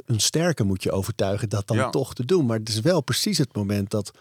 een 0.05 0.19
sterke 0.19 0.63
moet 0.63 0.83
je 0.83 0.91
overtuigen 0.91 1.49
dat 1.49 1.67
dan 1.67 1.77
Ja. 1.77 1.89
toch 1.89 2.13
te 2.13 2.25
doen. 2.25 2.45
Maar 2.45 2.57
het 2.57 2.69
is 2.69 2.79
wel 2.79 3.01
precies 3.01 3.37
het 3.37 3.55
moment 3.55 3.89
dat 3.89 4.11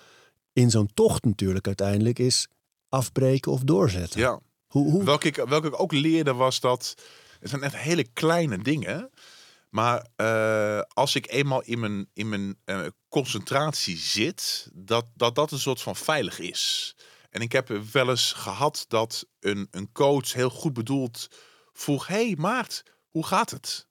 in 0.53 0.71
zo'n 0.71 0.91
tocht 0.95 1.25
natuurlijk 1.25 1.67
uiteindelijk 1.67 2.19
is 2.19 2.49
afbreken 2.91 3.53
of 3.53 3.61
doorzetten. 3.61 4.21
ja. 4.21 4.41
Hoe, 4.67 4.91
hoe, 4.91 5.05
Welke 5.05 5.27
ik, 5.27 5.37
welke 5.37 5.67
ik 5.67 5.81
ook 5.81 5.93
leerde 5.93 6.35
was 6.35 6.61
dat. 6.61 6.95
Het 7.41 7.49
zijn 7.51 7.63
echt 7.63 7.77
hele 7.77 8.05
kleine 8.13 8.59
dingen. 8.59 9.11
Maar 9.71 10.07
eh, 10.17 10.81
als 10.89 11.15
ik 11.15 11.31
eenmaal 11.31 11.63
in 11.63 11.81
mijn, 11.81 12.11
in 12.13 12.29
mijn 12.29 12.59
eh, 12.65 12.87
concentratie 13.09 13.97
zit, 13.97 14.71
dat, 14.75 15.07
dat 15.15 15.35
dat 15.35 15.53
een 15.53 15.59
soort 15.59 15.83
van 15.83 15.97
veilig 15.97 16.39
is. 16.39 16.97
En 17.31 17.41
ik 17.41 17.53
heb 17.53 17.69
wel 17.69 18.09
eens 18.09 18.33
gehad 18.33 18.85
dat 18.89 19.27
een, 19.41 19.69
een 19.71 19.93
coach 19.93 20.33
heel 20.33 20.51
goed 20.51 20.73
bedoeld 20.73 21.29
vroeg: 21.73 22.07
Hey 22.07 22.35
Maart, 22.39 22.83
hoe 23.09 23.27
gaat 23.27 23.51
het? 23.51 23.87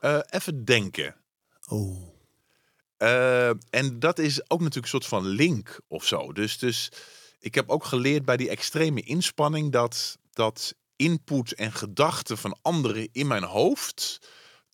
Eh, 0.00 0.18
even 0.28 0.64
denken. 0.64 1.16
oh. 1.66 2.14
En 3.70 3.98
dat 3.98 4.18
is 4.18 4.50
ook 4.50 4.60
natuurlijk 4.60 4.92
een 4.92 5.00
soort 5.00 5.06
van 5.06 5.26
link 5.26 5.80
of 5.88 6.06
zo. 6.06 6.32
Dus, 6.32 6.58
dus 6.58 6.90
ik 7.46 7.54
heb 7.54 7.70
ook 7.70 7.84
geleerd 7.84 8.24
bij 8.24 8.36
die 8.36 8.48
extreme 8.48 9.00
inspanning 9.00 9.72
dat, 9.72 10.18
dat 10.32 10.74
input 10.96 11.54
en 11.54 11.72
gedachten 11.72 12.38
van 12.38 12.58
anderen 12.62 13.08
in 13.12 13.26
mijn 13.26 13.42
hoofd, 13.42 14.18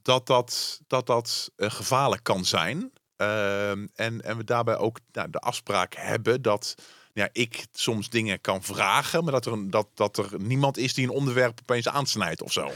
dat 0.02 0.26
dat, 0.26 0.80
dat, 0.86 1.06
dat 1.06 1.50
eh, 1.56 1.70
gevaarlijk 1.70 2.22
kan 2.22 2.44
zijn. 2.44 2.92
Ehm, 3.16 3.86
en, 3.94 4.22
en 4.22 4.36
we 4.36 4.44
daarbij 4.44 4.76
ook 4.76 4.98
nou, 5.12 5.30
de 5.30 5.38
afspraak 5.38 5.94
hebben 5.94 6.42
dat 6.42 6.74
ja, 7.12 7.28
ik 7.32 7.66
soms 7.72 8.08
dingen 8.08 8.40
kan 8.40 8.62
vragen, 8.62 9.24
maar 9.24 9.32
dat 9.32 9.46
er, 9.46 9.70
dat, 9.70 9.88
dat 9.94 10.18
er 10.18 10.28
niemand 10.38 10.76
is 10.76 10.94
die 10.94 11.04
een 11.04 11.14
onderwerp 11.14 11.58
opeens 11.62 11.88
aansnijdt 11.88 12.42
of 12.42 12.52
zo. 12.52 12.70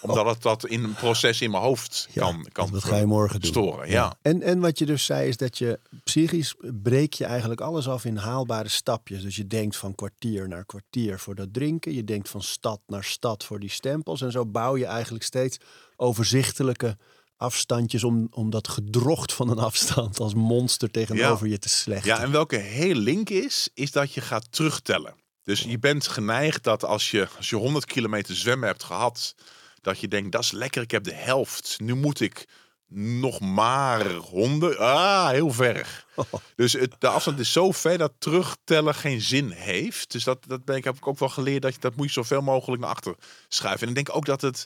Omdat 0.00 0.26
het 0.26 0.42
dat 0.42 0.66
in 0.66 0.84
een 0.84 0.94
proces 0.94 1.40
in 1.40 1.50
mijn 1.50 1.62
hoofd 1.62 2.08
Ja, 2.12 2.22
kan, 2.22 2.46
kan 2.52 2.70
wat 2.70 2.84
ga 2.84 2.96
je 2.96 3.06
morgen 3.06 3.40
doen? 3.40 3.50
storen. 3.50 3.90
Ja. 3.90 4.16
En, 4.22 4.42
en 4.42 4.60
wat 4.60 4.78
je 4.78 4.86
dus 4.86 5.04
zei 5.04 5.28
is 5.28 5.36
dat 5.36 5.58
je 5.58 5.80
psychisch 6.04 6.54
breek 6.82 7.12
je 7.12 7.24
eigenlijk 7.24 7.60
alles 7.60 7.88
af 7.88 8.04
in 8.04 8.16
haalbare 8.16 8.68
stapjes. 8.68 9.22
Dus 9.22 9.36
je 9.36 9.46
denkt 9.46 9.76
van 9.76 9.94
kwartier 9.94 10.48
naar 10.48 10.64
kwartier 10.64 11.18
voor 11.18 11.34
dat 11.34 11.52
drinken. 11.52 11.94
Je 11.94 12.04
denkt 12.04 12.28
van 12.28 12.42
stad 12.42 12.80
naar 12.86 13.04
stad 13.04 13.44
voor 13.44 13.60
die 13.60 13.70
stempels. 13.70 14.22
En 14.22 14.32
zo 14.32 14.46
bouw 14.46 14.76
je 14.76 14.86
eigenlijk 14.86 15.24
steeds 15.24 15.58
overzichtelijke 15.96 16.96
afstandjes 17.36 18.04
om, 18.04 18.26
om 18.30 18.50
dat 18.50 18.68
gedrocht 18.68 19.32
van 19.32 19.48
een 19.48 19.58
afstand 19.58 20.20
als 20.20 20.34
monster 20.34 20.90
tegenover 20.90 21.46
je 21.46 21.58
te 21.58 21.68
slechten. 21.68 22.10
Ja, 22.10 22.20
en 22.20 22.30
welke 22.30 22.56
heel 22.56 22.94
link 22.94 23.30
is, 23.30 23.68
is 23.74 23.90
dat 23.90 24.12
je 24.12 24.20
gaat 24.20 24.52
terugtellen. 24.52 25.14
Dus 25.42 25.60
je 25.60 25.78
bent 25.78 26.06
geneigd 26.06 26.64
dat 26.64 26.84
als 26.84 27.10
je, 27.10 27.28
als 27.36 27.50
je 27.50 27.56
100 27.56 27.84
kilometer 27.84 28.36
zwemmen 28.36 28.68
hebt 28.68 28.82
gehad, 28.82 29.34
dat 29.80 30.00
je 30.00 30.08
denkt, 30.08 30.32
dat 30.32 30.42
is 30.42 30.50
lekker, 30.50 30.82
ik 30.82 30.90
heb 30.90 31.04
de 31.04 31.14
helft. 31.14 31.76
Nu 31.80 31.94
moet 31.94 32.20
ik 32.20 32.46
nog 32.92 33.40
maar 33.40 34.10
100. 34.10 34.76
Ah, 34.78 35.28
heel 35.28 35.50
ver. 35.50 36.04
Dus 36.56 36.72
het, 36.72 36.94
de 36.98 37.08
afstand 37.08 37.38
is 37.38 37.52
zo 37.52 37.70
ver 37.70 37.98
dat 37.98 38.12
terugtellen 38.18 38.94
geen 38.94 39.20
zin 39.20 39.50
heeft. 39.50 40.12
Dus 40.12 40.24
dat, 40.24 40.44
dat 40.46 40.64
ben 40.64 40.76
ik, 40.76 40.84
heb 40.84 40.96
ik 40.96 41.06
ook 41.06 41.18
wel 41.18 41.28
geleerd, 41.28 41.62
dat, 41.62 41.74
je, 41.74 41.80
dat 41.80 41.96
moet 41.96 42.06
je 42.06 42.12
zoveel 42.12 42.42
mogelijk 42.42 42.82
naar 42.82 42.90
achter 42.90 43.14
schuiven. 43.48 43.82
En 43.82 43.88
ik 43.88 43.94
denk 43.94 44.16
ook 44.16 44.24
dat 44.24 44.40
het, 44.40 44.64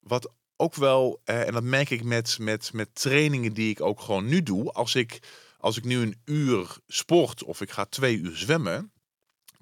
wat 0.00 0.32
ook 0.56 0.74
wel, 0.74 1.20
eh, 1.24 1.46
en 1.46 1.52
dat 1.52 1.62
merk 1.62 1.90
ik 1.90 2.04
met, 2.04 2.38
met, 2.38 2.72
met 2.72 2.94
trainingen 2.94 3.52
die 3.52 3.70
ik 3.70 3.80
ook 3.80 4.00
gewoon 4.00 4.26
nu 4.26 4.42
doe. 4.42 4.72
Als 4.72 4.94
ik, 4.94 5.18
als 5.58 5.76
ik 5.76 5.84
nu 5.84 6.00
een 6.02 6.20
uur 6.24 6.76
sport 6.86 7.44
of 7.44 7.60
ik 7.60 7.70
ga 7.70 7.84
twee 7.84 8.16
uur 8.16 8.36
zwemmen, 8.36 8.92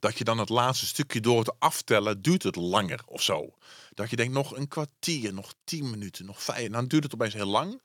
dat 0.03 0.18
je 0.18 0.24
dan 0.24 0.38
het 0.38 0.48
laatste 0.48 0.86
stukje 0.86 1.20
door 1.20 1.38
het 1.38 1.53
aftellen 1.59 2.22
duurt 2.22 2.42
het 2.42 2.57
langer 2.57 3.00
of 3.07 3.22
zo. 3.22 3.55
Dat 3.94 4.11
je 4.11 4.16
denkt 4.16 4.32
nog 4.32 4.57
een 4.57 4.68
kwartier, 4.68 5.34
nog 5.34 5.55
tien 5.64 5.90
minuten, 5.90 6.26
nog 6.26 6.42
vijf. 6.42 6.70
Dan 6.70 6.86
duurt 6.86 7.03
het 7.03 7.14
opeens 7.14 7.34
heel 7.34 7.46
lang. 7.46 7.82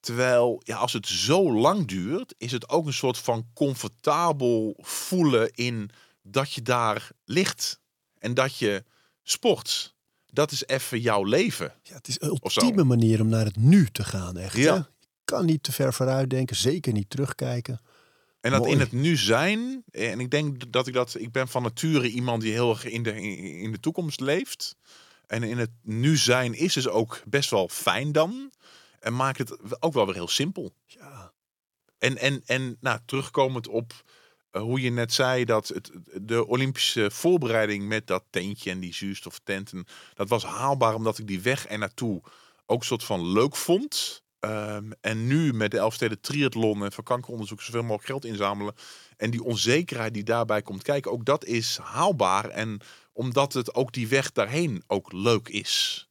Terwijl, 0.00 0.60
ja, 0.64 0.76
als 0.76 0.92
het 0.92 1.06
zo 1.06 1.52
lang 1.52 1.86
duurt, 1.86 2.34
is 2.38 2.52
het 2.52 2.68
ook 2.68 2.86
een 2.86 2.92
soort 2.92 3.18
van 3.18 3.46
comfortabel 3.52 4.76
voelen 4.80 5.50
in 5.52 5.90
dat 6.22 6.52
je 6.52 6.62
daar 6.62 7.10
ligt 7.24 7.80
en 8.18 8.34
dat 8.34 8.56
je 8.56 8.84
sport. 9.22 9.94
Dat 10.26 10.50
is 10.50 10.66
even 10.66 11.00
jouw 11.00 11.24
leven. 11.24 11.72
Ja, 11.82 11.94
het 11.94 12.08
is 12.08 12.20
een 12.20 12.28
ultieme 12.28 12.84
manier 12.84 13.20
om 13.20 13.28
naar 13.28 13.44
het 13.44 13.56
nu 13.56 13.88
te 13.92 14.04
gaan, 14.04 14.36
echt. 14.36 14.56
Ja. 14.56 14.72
Hè? 14.72 14.78
Je 14.78 14.86
kan 15.24 15.44
niet 15.44 15.62
te 15.62 15.72
ver 15.72 15.94
vooruit 15.94 16.30
denken, 16.30 16.56
zeker 16.56 16.92
niet 16.92 17.10
terugkijken. 17.10 17.80
En 18.44 18.50
dat 18.50 18.60
Mooi. 18.60 18.72
in 18.72 18.80
het 18.80 18.92
nu 18.92 19.16
zijn. 19.16 19.84
En 19.90 20.20
ik 20.20 20.30
denk 20.30 20.72
dat 20.72 20.86
ik 20.86 20.94
dat. 20.94 21.14
Ik 21.18 21.32
ben 21.32 21.48
van 21.48 21.62
nature 21.62 22.08
iemand 22.08 22.42
die 22.42 22.52
heel 22.52 22.70
erg 22.70 22.84
in 22.84 23.02
de, 23.02 23.20
in 23.60 23.72
de 23.72 23.80
toekomst 23.80 24.20
leeft. 24.20 24.76
En 25.26 25.42
in 25.42 25.58
het 25.58 25.70
nu 25.82 26.16
zijn 26.16 26.54
is 26.54 26.72
dus 26.72 26.88
ook 26.88 27.22
best 27.26 27.50
wel 27.50 27.68
fijn 27.68 28.12
dan. 28.12 28.52
En 29.00 29.16
maakt 29.16 29.38
het 29.38 29.82
ook 29.82 29.92
wel 29.92 30.06
weer 30.06 30.14
heel 30.14 30.28
simpel. 30.28 30.74
Ja, 30.86 31.32
En, 31.98 32.18
en, 32.18 32.42
en 32.46 32.76
nou, 32.80 32.98
terugkomend 33.06 33.68
op 33.68 33.92
eh, 34.50 34.62
hoe 34.62 34.80
je 34.80 34.90
net 34.90 35.12
zei, 35.12 35.44
dat 35.44 35.68
het, 35.68 35.90
de 36.12 36.46
Olympische 36.46 37.10
voorbereiding 37.10 37.88
met 37.88 38.06
dat 38.06 38.24
tentje 38.30 38.70
en 38.70 38.80
die 38.80 38.94
zuurstoftenten, 38.94 39.86
dat 40.14 40.28
was 40.28 40.44
haalbaar 40.44 40.94
omdat 40.94 41.18
ik 41.18 41.26
die 41.26 41.40
weg 41.40 41.66
en 41.66 41.78
naartoe 41.78 42.22
ook 42.66 42.84
soort 42.84 43.04
van 43.04 43.26
leuk 43.26 43.56
vond. 43.56 44.23
Ehm, 44.44 44.90
en 45.00 45.26
nu 45.26 45.52
met 45.52 45.70
de 45.70 45.78
Elfsteden 45.78 46.20
triathlon 46.20 46.84
en 46.84 46.92
voor 46.92 47.04
kankeronderzoek 47.04 47.62
zoveel 47.62 47.82
mogelijk 47.82 48.06
geld 48.06 48.24
inzamelen. 48.24 48.74
En 49.16 49.30
die 49.30 49.42
onzekerheid 49.42 50.14
die 50.14 50.24
daarbij 50.24 50.62
komt 50.62 50.82
kijken, 50.82 51.10
ook 51.12 51.24
dat 51.24 51.44
is 51.44 51.78
haalbaar. 51.82 52.48
En 52.48 52.80
omdat 53.12 53.52
het 53.52 53.74
ook 53.74 53.92
die 53.92 54.08
weg 54.08 54.32
daarheen 54.32 54.82
ook 54.86 55.12
leuk 55.12 55.48
is. 55.48 56.08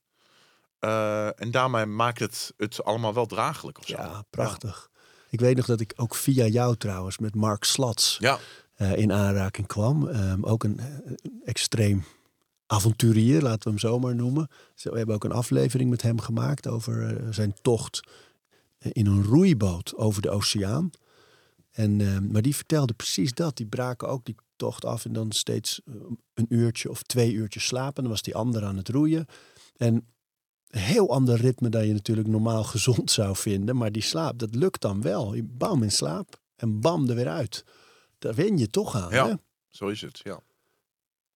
Eh, 0.80 1.42
en 1.42 1.52
daarmee 1.52 1.86
maakt 1.86 2.20
het 2.20 2.54
het 2.58 2.84
allemaal 2.84 3.14
wel 3.14 3.26
draaglijk 3.26 3.80
of 3.80 3.88
zo. 3.88 3.96
ja, 3.96 4.24
prachtig. 4.30 4.90
Ik 5.30 5.40
weet 5.40 5.56
nog 5.56 5.66
dat 5.66 5.80
ik 5.80 5.94
ook 5.96 6.16
via 6.16 6.46
jou 6.46 6.76
trouwens 6.78 7.18
met 7.18 7.36
Mark 7.36 7.64
Slats 7.64 8.18
Ja, 8.20 8.40
eh, 8.76 8.98
in 8.98 9.12
aanraking 9.12 9.68
kwam. 9.68 10.08
Ehm, 10.08 10.44
ook 10.44 10.64
een, 10.64 10.80
eh, 10.80 10.86
een 11.06 11.42
extreem 11.46 12.06
avonturier, 12.74 13.42
laten 13.42 13.64
we 13.64 13.70
hem 13.70 13.80
zo 13.80 14.00
maar 14.00 14.16
noemen. 14.16 14.48
We 14.76 14.98
hebben 14.98 15.16
ook 15.16 15.24
een 15.24 15.32
aflevering 15.32 15.90
met 15.90 16.02
hem 16.02 16.20
gemaakt 16.20 16.68
over 16.68 17.16
eh, 17.16 17.28
zijn 17.32 17.56
tocht 17.62 18.02
eh, 18.78 18.92
in 18.94 19.06
een 19.06 19.24
roeiboot 19.24 19.96
over 19.96 20.22
de 20.22 20.30
oceaan. 20.30 20.92
En, 21.72 22.02
ehm, 22.02 22.32
maar 22.32 22.42
die 22.42 22.56
vertelde 22.56 22.94
precies 22.94 23.34
dat. 23.34 23.58
Die 23.58 23.66
braken 23.66 24.08
ook 24.08 24.26
die 24.26 24.36
tocht 24.56 24.86
af 24.86 25.06
en 25.06 25.14
dan 25.14 25.32
steeds 25.32 25.82
eh, 25.86 25.94
een 26.34 26.46
uurtje 26.50 26.90
of 26.90 27.04
twee 27.04 27.34
uurtjes 27.34 27.66
slapen. 27.66 28.04
Dan 28.04 28.12
was 28.12 28.22
die 28.22 28.36
ander 28.36 28.66
aan 28.66 28.78
het 28.78 28.90
roeien. 28.90 29.26
En 29.78 30.08
een 30.68 30.80
heel 30.80 31.10
ander 31.10 31.38
ritme 31.38 31.70
dan 31.70 31.88
je 31.88 31.94
natuurlijk 31.94 32.28
normaal 32.28 32.64
gezond 32.74 33.12
zou 33.12 33.36
vinden. 33.36 33.76
Maar 33.76 33.92
die 33.92 34.02
slaap, 34.02 34.40
dat 34.40 34.56
lukt 34.56 34.82
dan 34.82 35.02
wel. 35.02 35.34
Je 35.34 35.44
bam 35.44 35.84
in 35.84 35.92
slaap 35.92 36.40
en 36.56 36.80
bam 36.80 37.10
er 37.10 37.16
weer 37.16 37.30
uit. 37.30 37.66
Daar 38.18 38.36
wen 38.36 38.58
je 38.58 38.68
toch 38.68 38.96
aan. 38.96 39.12
Ja. 39.12 39.28
Hè? 39.28 39.34
zo 39.70 39.88
is 39.88 40.02
het. 40.02 40.20
Ja. 40.24 40.40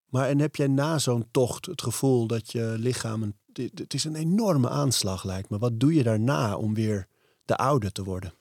Maar 0.10 0.28
en 0.30 0.40
heb 0.40 0.56
jij 0.56 0.68
na 0.68 1.00
zo'n 1.00 1.28
tocht 1.32 1.66
het 1.66 1.82
gevoel 1.82 2.28
dat 2.28 2.52
je 2.52 2.76
lichaam... 2.78 3.24
Een, 3.24 3.36
het 3.74 3.94
is 3.94 4.04
een 4.04 4.16
enorme 4.16 4.70
aanslag 4.70 5.24
lijkt 5.24 5.50
me. 5.50 5.58
Wat 5.58 5.80
doe 5.80 5.94
je 5.94 6.04
daarna 6.04 6.56
om 6.56 6.74
weer 6.74 7.08
de 7.46 7.56
oude 7.56 7.92
te 7.92 8.04
worden? 8.04 8.34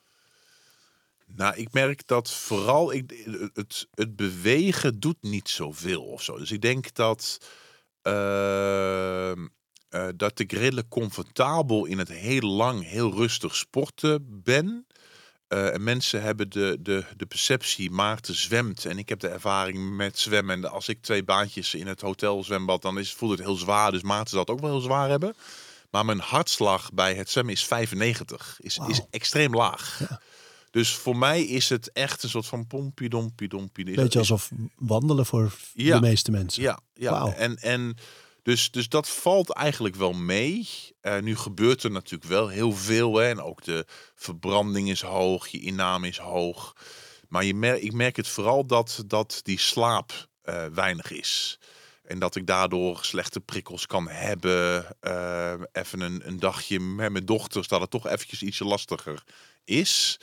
Nou, 1.26 1.56
ik 1.56 1.72
merk 1.72 2.06
dat 2.06 2.32
vooral 2.32 2.92
ik, 2.92 3.26
het, 3.54 3.88
het 3.94 4.16
bewegen 4.16 5.00
doet 5.00 5.16
niet 5.20 5.48
zoveel 5.48 6.02
of 6.02 6.22
zo. 6.22 6.38
Dus 6.38 6.50
ik 6.50 6.60
denk 6.60 6.94
dat, 6.94 7.38
ehm, 8.02 9.46
eh, 9.88 10.08
dat 10.16 10.38
ik 10.38 10.52
redelijk 10.52 10.88
comfortabel 10.88 11.84
in 11.84 11.98
het 11.98 12.08
heel 12.08 12.48
lang, 12.48 12.84
heel 12.84 13.12
rustig 13.12 13.56
sporten 13.56 14.42
ben. 14.42 14.86
Eh, 15.48 15.74
en 15.74 15.84
mensen 15.84 16.22
hebben 16.22 16.50
de, 16.50 16.76
de, 16.80 17.04
de 17.16 17.26
perceptie, 17.26 17.90
Maarten 17.90 18.34
zwemt. 18.34 18.84
En 18.84 18.98
ik 18.98 19.08
heb 19.08 19.20
de 19.20 19.28
ervaring 19.28 19.96
met 19.96 20.18
zwemmen. 20.18 20.56
En 20.64 20.70
als 20.70 20.88
ik 20.88 21.02
twee 21.02 21.24
baantjes 21.24 21.74
in 21.74 21.86
het 21.86 22.00
hotel 22.00 22.44
zwembad, 22.44 22.82
dan 22.82 22.98
is, 22.98 23.12
voelt 23.12 23.30
het 23.30 23.40
heel 23.46 23.56
zwaar. 23.56 23.90
Dus 23.90 24.02
Maarten 24.02 24.30
zal 24.30 24.40
het 24.40 24.50
ook 24.50 24.60
wel 24.60 24.70
heel 24.70 24.80
zwaar 24.80 25.08
hebben. 25.08 25.34
Maar 25.90 26.04
mijn 26.04 26.20
hartslag 26.20 26.92
bij 26.92 27.14
het 27.14 27.30
zwemmen 27.30 27.54
is 27.54 27.64
95. 27.64 28.56
Is, 28.60 28.78
is 28.88 29.00
extreem 29.10 29.54
laag. 29.54 30.00
Ja. 30.08 30.20
Dus 30.70 30.94
voor 30.94 31.16
mij 31.16 31.42
is 31.44 31.68
het 31.68 31.92
echt 31.92 32.22
een 32.22 32.28
soort 32.28 32.46
van 32.46 32.66
pompie 32.66 33.08
dompie 33.08 33.48
dompie. 33.48 33.94
Beetje 33.94 34.18
alsof 34.18 34.50
wandelen 34.76 35.26
voor 35.26 35.52
Ja. 35.74 35.94
de 35.94 36.06
meeste 36.06 36.30
mensen. 36.30 36.62
Ja, 36.62 36.80
ja. 36.94 37.10
Wauw. 37.10 37.32
En, 37.32 37.56
en 37.56 37.96
dus, 38.46 38.70
dus 38.70 38.88
dat 38.88 39.08
valt 39.08 39.50
eigenlijk 39.50 39.94
wel 39.94 40.12
mee. 40.12 40.68
Eh, 41.00 41.18
nu 41.18 41.36
gebeurt 41.36 41.82
er 41.82 41.90
natuurlijk 41.90 42.30
wel 42.30 42.48
heel 42.48 42.72
veel. 42.72 43.16
Hè? 43.16 43.28
En 43.28 43.40
ook 43.40 43.62
de 43.62 43.84
verbranding 44.14 44.90
is 44.90 45.00
hoog, 45.00 45.48
je 45.48 45.60
inname 45.60 46.08
is 46.08 46.18
hoog. 46.18 46.76
Maar 47.28 47.44
je 47.44 47.80
ik 47.80 47.92
merk 47.92 48.16
het 48.16 48.28
vooral 48.28 48.66
dat, 48.66 49.02
dat 49.06 49.40
die 49.42 49.58
slaap 49.58 50.28
eh, 50.42 50.66
weinig 50.66 51.10
is. 51.10 51.58
En 52.04 52.18
dat 52.18 52.36
ik 52.36 52.46
daardoor 52.46 52.98
slechte 53.04 53.40
prikkels 53.40 53.86
kan 53.86 54.08
hebben. 54.08 54.86
Eh, 55.00 55.54
even 55.72 56.00
een, 56.00 56.26
een 56.26 56.38
dagje 56.38 56.80
met 56.80 57.12
mijn 57.12 57.26
dochters, 57.26 57.68
dat 57.68 57.80
het 57.80 57.90
toch 57.90 58.06
eventjes 58.06 58.42
ietsje 58.42 58.64
lastiger 58.64 59.24
is. 59.64 60.20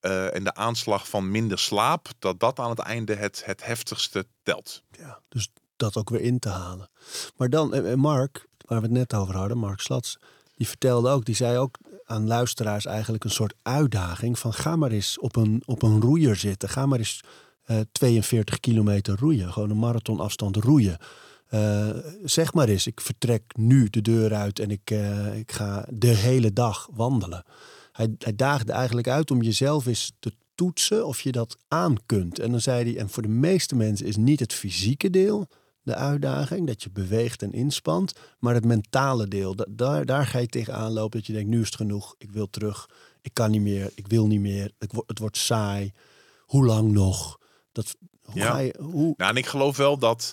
En 0.00 0.44
de 0.44 0.54
aanslag 0.54 1.08
van 1.08 1.30
minder 1.30 1.58
slaap, 1.58 2.08
dat 2.18 2.40
dat 2.40 2.58
aan 2.58 2.70
het 2.70 2.78
einde 2.78 3.14
het, 3.14 3.42
het 3.44 3.64
heftigste 3.64 4.26
telt. 4.42 4.82
Ja, 4.98 5.20
dus 5.28 5.48
dat 5.76 5.96
ook 5.96 6.10
weer 6.10 6.20
in 6.20 6.38
te 6.38 6.48
halen. 6.48 6.88
Maar 7.36 7.48
dan, 7.50 7.74
eh, 7.74 7.92
eh, 7.92 7.98
Mark, 7.98 8.46
waar 8.58 8.80
we 8.80 8.86
het 8.86 8.96
net 8.96 9.14
over 9.14 9.36
hadden, 9.36 9.58
Mark 9.58 9.80
Slats, 9.80 10.18
die 10.56 10.68
vertelde 10.68 11.10
ook, 11.10 11.24
die 11.24 11.34
zei 11.34 11.58
ook 11.58 11.78
aan 12.04 12.26
luisteraars 12.26 12.86
eigenlijk 12.86 13.24
een 13.24 13.30
soort 13.30 13.54
uitdaging 13.62 14.38
van 14.38 14.52
ga 14.52 14.76
maar 14.76 14.90
eens 14.90 15.18
op 15.18 15.36
een, 15.36 15.62
op 15.64 15.82
een 15.82 16.00
roeier 16.00 16.36
zitten. 16.36 16.68
Ga 16.68 16.86
maar 16.86 16.98
eens 16.98 17.20
eh, 17.64 17.80
42 17.92 18.60
kilometer 18.60 19.18
roeien, 19.18 19.52
gewoon 19.52 19.70
een 19.70 19.78
marathonafstand 19.78 20.56
roeien. 20.56 20.98
Eh, 21.46 21.88
zeg 22.24 22.52
maar 22.52 22.68
eens, 22.68 22.86
ik 22.86 23.00
vertrek 23.00 23.42
nu 23.56 23.88
de 23.90 24.00
deur 24.00 24.34
uit 24.34 24.58
en 24.58 24.70
ik, 24.70 24.90
eh, 24.90 25.38
ik 25.38 25.52
ga 25.52 25.86
de 25.92 26.06
hele 26.06 26.52
dag 26.52 26.88
wandelen. 26.92 27.44
Hij, 27.92 28.14
hij 28.18 28.36
daagde 28.36 28.72
eigenlijk 28.72 29.08
uit 29.08 29.30
om 29.30 29.42
jezelf 29.42 29.86
eens 29.86 30.12
te 30.18 30.32
toetsen 30.54 31.06
of 31.06 31.20
je 31.20 31.32
dat 31.32 31.56
aan 31.68 31.96
kunt. 32.06 32.38
En 32.38 32.50
dan 32.50 32.60
zei 32.60 32.84
hij, 32.84 33.00
en 33.00 33.08
voor 33.08 33.22
de 33.22 33.28
meeste 33.28 33.74
mensen 33.74 34.06
is 34.06 34.16
niet 34.16 34.40
het 34.40 34.52
fysieke 34.52 35.10
deel 35.10 35.48
de 35.84 35.94
uitdaging, 35.94 36.66
dat 36.66 36.82
je 36.82 36.90
beweegt 36.90 37.42
en 37.42 37.52
inspant, 37.52 38.12
maar 38.38 38.54
het 38.54 38.64
mentale 38.64 39.28
deel. 39.28 39.54
Da- 39.56 39.66
daar, 39.70 40.04
daar 40.04 40.26
ga 40.26 40.38
je 40.38 40.46
tegenaan 40.46 40.92
lopen 40.92 41.18
dat 41.18 41.26
je 41.26 41.32
denkt, 41.32 41.48
nu 41.50 41.60
is 41.60 41.66
het 41.66 41.74
genoeg, 41.76 42.14
ik 42.18 42.30
wil 42.32 42.50
terug, 42.50 42.88
ik 43.22 43.34
kan 43.34 43.50
niet 43.50 43.60
meer, 43.60 43.90
ik 43.94 44.06
wil 44.06 44.26
niet 44.26 44.40
meer, 44.40 44.70
het, 44.78 44.92
wordt 44.92 45.08
het 45.08 45.18
wordt 45.18 45.36
saai. 45.36 45.92
Hoe 46.40 46.64
lang 46.64 46.92
nog? 46.92 47.38
Dat, 47.72 47.96
hoe 48.22 48.34
Ja. 48.40 48.50
ga 48.50 48.58
je, 48.58 48.74
hoe, 48.80 49.14
Nou, 49.16 49.30
en 49.30 49.36
ik 49.36 49.46
geloof 49.46 49.76
wel 49.76 49.98
dat 49.98 50.32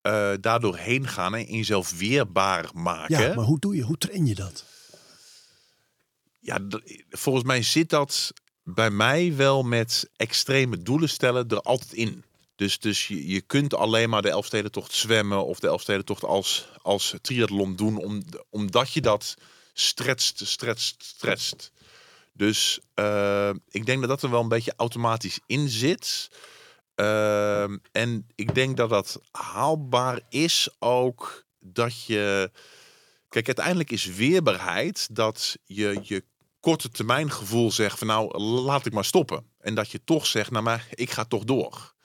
eh 0.00 0.32
daardoor 0.40 0.76
heen 0.76 1.08
gaan 1.08 1.34
en 1.34 1.44
jezelf 1.56 1.98
weerbaar 1.98 2.70
maken. 2.74 3.20
ja, 3.28 3.34
maar 3.34 3.44
hoe 3.44 3.58
doe 3.58 3.76
je, 3.76 3.82
hoe 3.82 3.98
train 3.98 4.26
je 4.26 4.34
dat? 4.34 4.64
Ja, 6.38 6.58
volgens 7.10 7.44
mij 7.44 7.62
zit 7.62 7.90
dat 7.90 8.32
bij 8.62 8.90
mij 8.90 9.36
wel 9.36 9.62
met 9.62 10.10
extreme 10.16 10.82
doelen 10.82 11.08
stellen 11.08 11.48
er 11.48 11.60
altijd 11.60 11.92
in. 11.92 12.24
Dus, 12.60 12.78
dus 12.78 13.08
je, 13.08 13.28
je 13.28 13.40
kunt 13.40 13.74
alleen 13.74 14.10
maar 14.10 14.22
de 14.22 14.30
Elfstedentocht 14.30 14.92
zwemmen 14.92 15.44
of 15.44 15.60
de 15.60 15.66
Elfstedentocht 15.66 16.24
als, 16.24 16.68
als 16.82 17.14
triathlon 17.20 17.76
doen, 17.76 17.96
om, 17.96 18.22
omdat 18.50 18.92
je 18.92 19.00
dat 19.00 19.36
stretcht, 19.72 20.40
stretcht, 20.44 20.94
stretcht. 20.98 21.72
Dus 22.32 22.80
eh, 22.94 23.50
ik 23.68 23.86
denk 23.86 24.00
dat 24.00 24.08
dat 24.08 24.22
er 24.22 24.30
wel 24.30 24.40
een 24.40 24.48
beetje 24.48 24.72
automatisch 24.76 25.40
in 25.46 25.68
zit. 25.68 26.30
Ehm, 26.94 27.78
en 27.92 28.26
ik 28.34 28.54
denk 28.54 28.76
dat 28.76 28.90
dat 28.90 29.20
haalbaar 29.30 30.20
is 30.28 30.68
ook 30.78 31.44
dat 31.60 32.04
je... 32.04 32.50
Kijk, 33.28 33.46
uiteindelijk 33.46 33.90
is 33.90 34.04
weerbaarheid 34.04 35.14
dat 35.14 35.56
je 35.64 36.00
je 36.02 36.24
korte 36.60 36.90
termijn 36.90 37.30
gevoel 37.30 37.70
zegt 37.70 37.98
van 37.98 38.06
nou, 38.06 38.38
laat 38.38 38.86
ik 38.86 38.92
maar 38.92 39.04
stoppen. 39.04 39.44
En 39.58 39.74
dat 39.74 39.90
je 39.90 40.04
toch 40.04 40.26
zegt, 40.26 40.50
nou 40.50 40.64
maar 40.64 40.86
ik 40.94 41.10
ga 41.10 41.24
toch 41.24 41.44
door. 41.44 41.98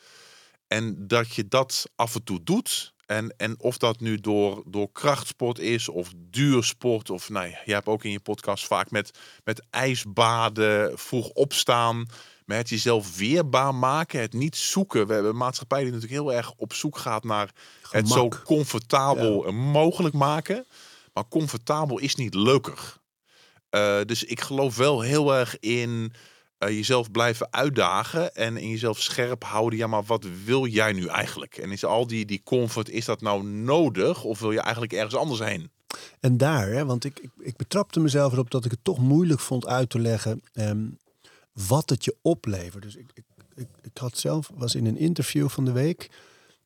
En 0.67 1.07
dat 1.07 1.33
je 1.33 1.47
dat 1.47 1.89
af 1.95 2.15
en 2.15 2.23
toe 2.23 2.43
doet. 2.43 2.93
En, 3.05 3.33
en 3.37 3.59
of 3.59 3.77
dat 3.77 3.99
nu 3.99 4.17
door, 4.17 4.63
door 4.65 4.91
krachtsport 4.91 5.59
is 5.59 5.89
of 5.89 6.11
duursport. 6.15 7.09
Of 7.09 7.29
nou, 7.29 7.47
jij 7.47 7.75
hebt 7.75 7.87
ook 7.87 8.03
in 8.03 8.11
je 8.11 8.19
podcast 8.19 8.67
vaak 8.67 8.91
met, 8.91 9.19
met 9.43 9.65
ijsbaden, 9.69 10.97
vroeg 10.97 11.29
opstaan. 11.29 12.05
Met 12.45 12.57
het 12.57 12.69
jezelf 12.69 13.17
weerbaar 13.17 13.75
maken, 13.75 14.19
het 14.19 14.33
niet 14.33 14.55
zoeken. 14.55 15.07
We 15.07 15.13
hebben 15.13 15.31
een 15.31 15.37
maatschappij 15.37 15.83
die 15.83 15.91
natuurlijk 15.91 16.21
heel 16.21 16.33
erg 16.33 16.53
op 16.55 16.73
zoek 16.73 16.97
gaat 16.97 17.23
naar 17.23 17.51
het 17.89 18.07
zo 18.07 18.27
comfortabel 18.43 19.51
mogelijk 19.51 20.15
maken. 20.15 20.65
Maar 21.13 21.27
comfortabel 21.27 21.99
is 21.99 22.15
niet 22.15 22.33
leuker. 22.33 22.97
Eh, 23.69 24.01
dus 24.05 24.23
ik 24.23 24.41
geloof 24.41 24.75
wel 24.75 25.01
heel 25.01 25.35
erg 25.35 25.59
in 25.59 26.13
eh, 26.57 26.69
jezelf 26.69 27.11
blijven 27.11 27.47
uitdagen 27.51 28.35
en 28.35 28.57
in 28.57 28.69
jezelf 28.69 29.01
scherp 29.01 29.43
houden. 29.43 29.79
Ja, 29.79 29.87
maar 29.87 30.03
wat 30.03 30.25
wil 30.45 30.65
jij 30.65 30.93
nu 30.93 31.07
eigenlijk? 31.07 31.57
En 31.57 31.71
is 31.71 31.85
al 31.85 32.07
die, 32.07 32.25
die 32.25 32.41
comfort, 32.43 32.89
is 32.89 33.05
dat 33.05 33.21
nou 33.21 33.43
nodig 33.43 34.23
of 34.23 34.39
wil 34.39 34.51
je 34.51 34.59
eigenlijk 34.59 34.93
ergens 34.93 35.15
anders 35.15 35.39
heen? 35.39 35.69
En 36.19 36.37
daar, 36.37 36.67
hè, 36.67 36.85
want 36.85 37.03
ik, 37.03 37.19
ik, 37.19 37.31
ik 37.39 37.55
betrapte 37.55 37.99
mezelf 37.99 38.33
erop 38.33 38.51
dat 38.51 38.65
ik 38.65 38.71
het 38.71 38.83
toch 38.83 38.99
moeilijk 38.99 39.39
vond 39.39 39.67
uit 39.67 39.89
te 39.89 39.99
leggen 39.99 40.41
ehm, 40.53 40.87
wat 41.53 41.89
het 41.89 42.05
je 42.05 42.15
oplevert. 42.21 42.83
Dus 42.83 42.95
ik, 42.95 43.09
ik, 43.13 43.23
ik, 43.55 43.67
ik 43.81 43.97
had 43.97 44.17
zelf, 44.17 44.51
was 44.53 44.75
in 44.75 44.85
een 44.85 44.97
interview 44.97 45.49
van 45.49 45.65
de 45.65 45.71
week 45.71 46.09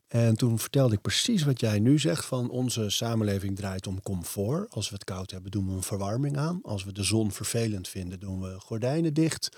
en 0.10 0.36
toen 0.36 0.60
vertelde 0.60 0.96
ik 0.96 1.02
precies 1.02 1.44
wat 1.44 1.60
jij 1.60 1.80
nu 1.80 2.00
zegt 2.00 2.26
van 2.26 2.50
onze 2.50 2.90
samenleving 2.90 3.56
draait 3.56 3.88
om 3.88 4.02
comfort. 4.02 4.74
Als 4.74 4.90
we 4.90 4.96
het 4.96 5.04
koud 5.04 5.32
hebben 5.32 5.52
doen 5.52 5.68
we 5.68 5.74
een 5.74 5.84
verwarming 5.84 6.38
aan. 6.38 6.60
Als 6.64 6.84
we 6.84 6.92
de 6.92 7.04
zon 7.04 7.32
vervelend 7.32 7.88
vinden 7.88 8.20
doen 8.20 8.42
we 8.42 8.60
gordijnen 8.60 9.14
dicht. 9.14 9.50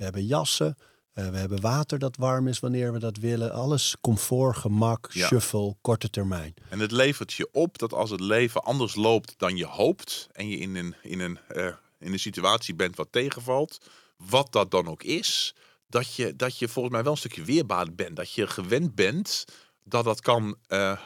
We 0.00 0.06
hebben 0.06 0.26
jassen. 0.26 0.76
eh, 1.12 1.28
we 1.28 1.36
hebben 1.36 1.60
water 1.60 1.98
dat 1.98 2.16
warm 2.16 2.48
is 2.48 2.60
wanneer 2.60 2.92
we 2.92 2.98
dat 2.98 3.16
willen. 3.16 3.52
Alles 3.52 3.96
comfort, 4.00 4.56
gemak, 4.56 5.08
Ja. 5.12 5.26
shuffle, 5.26 5.76
korte 5.80 6.10
termijn. 6.10 6.54
En 6.68 6.78
het 6.78 6.90
levert 6.92 7.32
je 7.32 7.48
op 7.52 7.78
dat 7.78 7.92
als 7.92 8.10
het 8.10 8.20
leven 8.20 8.62
anders 8.64 8.94
loopt 8.94 9.34
dan 9.38 9.56
je 9.56 9.66
hoopt 9.66 10.28
en 10.32 10.48
je 10.48 10.56
in 10.56 10.76
een, 10.76 10.94
in 11.02 11.20
een, 11.20 11.38
eh, 11.48 11.66
in 11.98 12.12
een 12.12 12.18
situatie 12.18 12.74
bent 12.74 12.96
wat 12.96 13.08
tegenvalt, 13.10 13.78
wat 14.16 14.52
dat 14.52 14.70
dan 14.70 14.88
ook 14.88 15.02
is, 15.02 15.54
dat 15.88 16.14
je, 16.14 16.36
dat 16.36 16.58
je 16.58 16.68
volgens 16.68 16.94
mij 16.94 17.02
wel 17.02 17.12
een 17.12 17.18
stukje 17.18 17.44
weerbaar 17.44 17.92
bent. 17.94 18.16
Dat 18.16 18.32
je 18.32 18.46
gewend 18.46 18.94
bent 18.94 19.44
dat 19.84 20.04
dat 20.04 20.20
kan, 20.20 20.56
eh, 20.66 20.98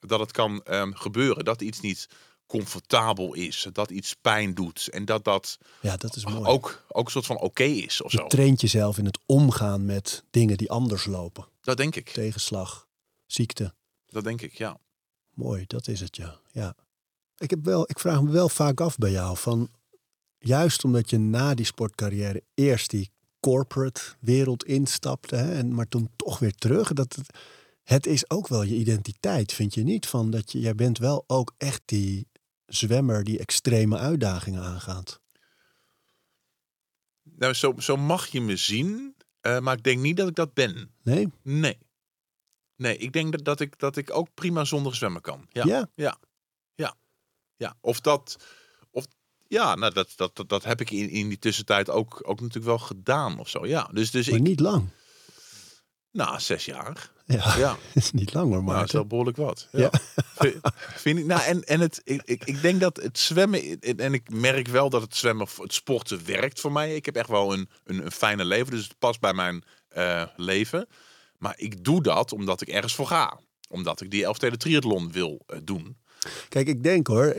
dat 0.00 0.20
het 0.20 0.30
kan 0.32 0.62
ehm, 0.62 0.92
gebeuren. 0.92 1.44
Dat 1.44 1.62
iets 1.62 1.80
niet 1.80 2.08
comfortabel 2.50 3.34
is, 3.34 3.66
dat 3.72 3.90
iets 3.90 4.14
pijn 4.14 4.54
doet 4.54 4.88
en 4.88 5.04
dat 5.04 5.24
dat 5.24 5.58
Ja, 5.80 5.96
dat 5.96 6.16
is 6.16 6.24
mooi. 6.24 6.44
ook, 6.44 6.84
ook 6.88 7.04
een 7.04 7.10
soort 7.10 7.26
van 7.26 7.38
oké 7.38 7.62
is 7.62 8.02
of 8.02 8.10
zo. 8.10 8.22
Je 8.22 8.28
traint 8.28 8.60
jezelf 8.60 8.98
in 8.98 9.04
het 9.04 9.18
omgaan 9.26 9.84
met 9.84 10.24
dingen 10.30 10.56
die 10.56 10.70
anders 10.70 11.06
lopen. 11.06 11.46
Dat 11.60 11.76
denk 11.76 11.96
ik. 11.96 12.08
Tegenslag, 12.08 12.88
ziekte. 13.26 13.74
Dat 14.06 14.24
denk 14.24 14.42
ik, 14.42 14.52
ja. 14.54 14.78
Mooi, 15.34 15.64
dat 15.66 15.88
is 15.88 16.00
het 16.00 16.16
ja. 16.16 16.40
ja. 16.52 16.74
Ik, 17.36 17.50
heb 17.50 17.64
wel, 17.64 17.84
ik 17.86 17.98
vraag 17.98 18.22
me 18.22 18.30
wel 18.30 18.48
vaak 18.48 18.80
af 18.80 18.96
bij 18.96 19.10
jou 19.10 19.36
van 19.36 19.68
juist 20.38 20.84
omdat 20.84 21.10
je 21.10 21.18
na 21.18 21.54
die 21.54 21.66
sportcarrière 21.66 22.42
eerst 22.54 22.90
die 22.90 23.10
corporate 23.40 24.00
wereld 24.20 24.64
instapte, 24.64 25.36
hè, 25.36 25.52
en 25.52 25.74
maar 25.74 25.88
toen 25.88 26.10
toch 26.16 26.38
weer 26.38 26.54
terug. 26.54 26.92
Dat 26.92 27.14
het, 27.14 27.38
het 27.82 28.06
is 28.06 28.30
ook 28.30 28.48
wel 28.48 28.62
je 28.62 28.74
identiteit, 28.74 29.52
vind 29.52 29.74
je 29.74 29.82
niet? 29.82 30.06
Van 30.06 30.30
dat 30.30 30.52
je, 30.52 30.60
jij 30.60 30.74
bent 30.74 30.98
wel 30.98 31.24
ook 31.26 31.54
echt 31.56 31.82
die 31.84 32.28
zwemmer 32.70 33.24
die 33.24 33.38
extreme 33.38 33.98
uitdagingen 33.98 34.62
aangaat. 34.62 35.20
Nou, 37.22 37.54
zo, 37.54 37.74
zo 37.78 37.96
mag 37.96 38.26
je 38.26 38.40
me 38.40 38.56
zien, 38.56 39.16
eh, 39.40 39.58
maar 39.58 39.76
ik 39.76 39.82
denk 39.82 40.00
niet 40.00 40.16
dat 40.16 40.28
ik 40.28 40.34
dat 40.34 40.54
ben. 40.54 40.94
Nee? 41.02 41.28
Nee. 41.42 41.78
Nee, 42.76 42.96
ik 42.96 43.12
denk 43.12 43.32
dat, 43.32 43.44
dat, 43.44 43.60
ik, 43.60 43.78
dat 43.78 43.96
ik 43.96 44.14
ook 44.14 44.34
prima 44.34 44.64
zonder 44.64 44.94
zwemmen 44.94 45.20
kan. 45.20 45.46
Ja. 45.48 45.64
Ja? 45.66 45.88
Ja. 45.94 46.18
Ja. 46.74 46.94
ja. 47.56 47.76
Of 47.80 48.00
dat. 48.00 48.36
Of, 48.90 49.06
ja, 49.48 49.74
nou, 49.74 49.92
dat, 49.92 50.12
dat, 50.16 50.36
dat, 50.36 50.48
dat 50.48 50.64
heb 50.64 50.80
ik 50.80 50.90
in, 50.90 51.08
in 51.08 51.28
die 51.28 51.38
tussentijd 51.38 51.90
ook, 51.90 52.20
ook 52.22 52.40
natuurlijk 52.40 52.66
wel 52.66 52.78
gedaan 52.78 53.38
of 53.38 53.48
zo. 53.48 53.66
Ja. 53.66 53.90
Dus, 53.92 54.10
dus 54.10 54.28
Maar 54.28 54.38
ik. 54.38 54.44
niet 54.44 54.60
lang. 54.60 54.88
Nou, 56.10 56.40
zes 56.40 56.64
jaar. 56.64 57.10
Ja, 57.30 57.56
Ja. 57.56 57.68
dat 57.94 58.02
is 58.02 58.10
niet 58.10 58.34
lang 58.34 58.52
hoor, 58.52 58.64
Maar 58.64 58.76
dat 58.76 58.86
is 58.86 58.92
wel 58.92 59.06
behoorlijk 59.06 59.36
wat. 59.36 59.68
Ja. 59.72 59.90
Ja. 60.40 60.50
Vind, 61.04 61.18
ik. 61.18 61.24
Nou, 61.24 61.42
en, 61.42 61.64
en 61.64 61.80
het, 61.80 62.00
ik, 62.04 62.22
ik, 62.24 62.44
ik 62.44 62.62
denk 62.62 62.80
dat 62.80 62.96
het 62.96 63.18
zwemmen. 63.18 63.80
En 63.80 63.98
en 63.98 64.14
ik 64.14 64.30
merk 64.30 64.68
wel 64.68 64.90
dat 64.90 65.02
het 65.02 65.16
zwemmen, 65.16 65.48
het 65.56 65.72
sporten 65.72 66.26
werkt 66.26 66.60
voor 66.60 66.72
mij. 66.72 66.94
Ik 66.94 67.04
heb 67.04 67.16
echt 67.16 67.28
wel 67.28 67.52
een, 67.52 67.68
een, 67.84 68.04
een 68.04 68.12
fijne 68.12 68.44
leven. 68.44 68.70
Dus 68.70 68.82
het 68.82 68.98
past 68.98 69.20
bij 69.20 69.32
mijn 69.32 69.64
eh, 69.88 70.22
leven. 70.36 70.86
Maar 71.38 71.54
ik 71.56 71.84
doe 71.84 72.02
dat 72.02 72.32
omdat 72.32 72.60
ik 72.60 72.68
ergens 72.68 72.94
voor 72.94 73.06
ga. 73.06 73.38
Omdat 73.68 74.00
ik 74.00 74.10
die 74.10 74.24
Elfsteden 74.24 74.58
triathlon 74.58 75.12
wil 75.12 75.42
eh, 75.46 75.58
doen. 75.62 75.96
Kijk, 76.48 76.68
ik 76.68 76.82
denk 76.82 77.06
hoor, 77.06 77.34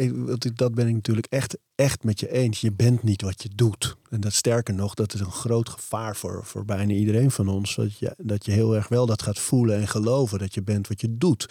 dat 0.53 0.73
ben 0.73 0.87
ik 0.87 0.93
natuurlijk 0.93 1.27
echt, 1.27 1.57
echt 1.75 2.03
met 2.03 2.19
je 2.19 2.31
eens. 2.31 2.61
Je 2.61 2.71
bent 2.71 3.03
niet 3.03 3.21
wat 3.21 3.43
je 3.43 3.49
doet. 3.55 3.95
En 4.09 4.21
dat 4.21 4.33
sterker 4.33 4.73
nog, 4.73 4.93
dat 4.93 5.13
is 5.13 5.19
een 5.19 5.31
groot 5.31 5.69
gevaar 5.69 6.15
voor, 6.15 6.45
voor 6.45 6.65
bijna 6.65 6.93
iedereen 6.93 7.31
van 7.31 7.47
ons. 7.47 7.75
Dat 7.75 7.97
je, 7.97 8.13
dat 8.17 8.45
je 8.45 8.51
heel 8.51 8.75
erg 8.75 8.87
wel 8.87 9.05
dat 9.05 9.21
gaat 9.21 9.39
voelen 9.39 9.77
en 9.77 9.87
geloven 9.87 10.39
dat 10.39 10.53
je 10.53 10.63
bent 10.63 10.87
wat 10.87 11.01
je 11.01 11.17
doet. 11.17 11.49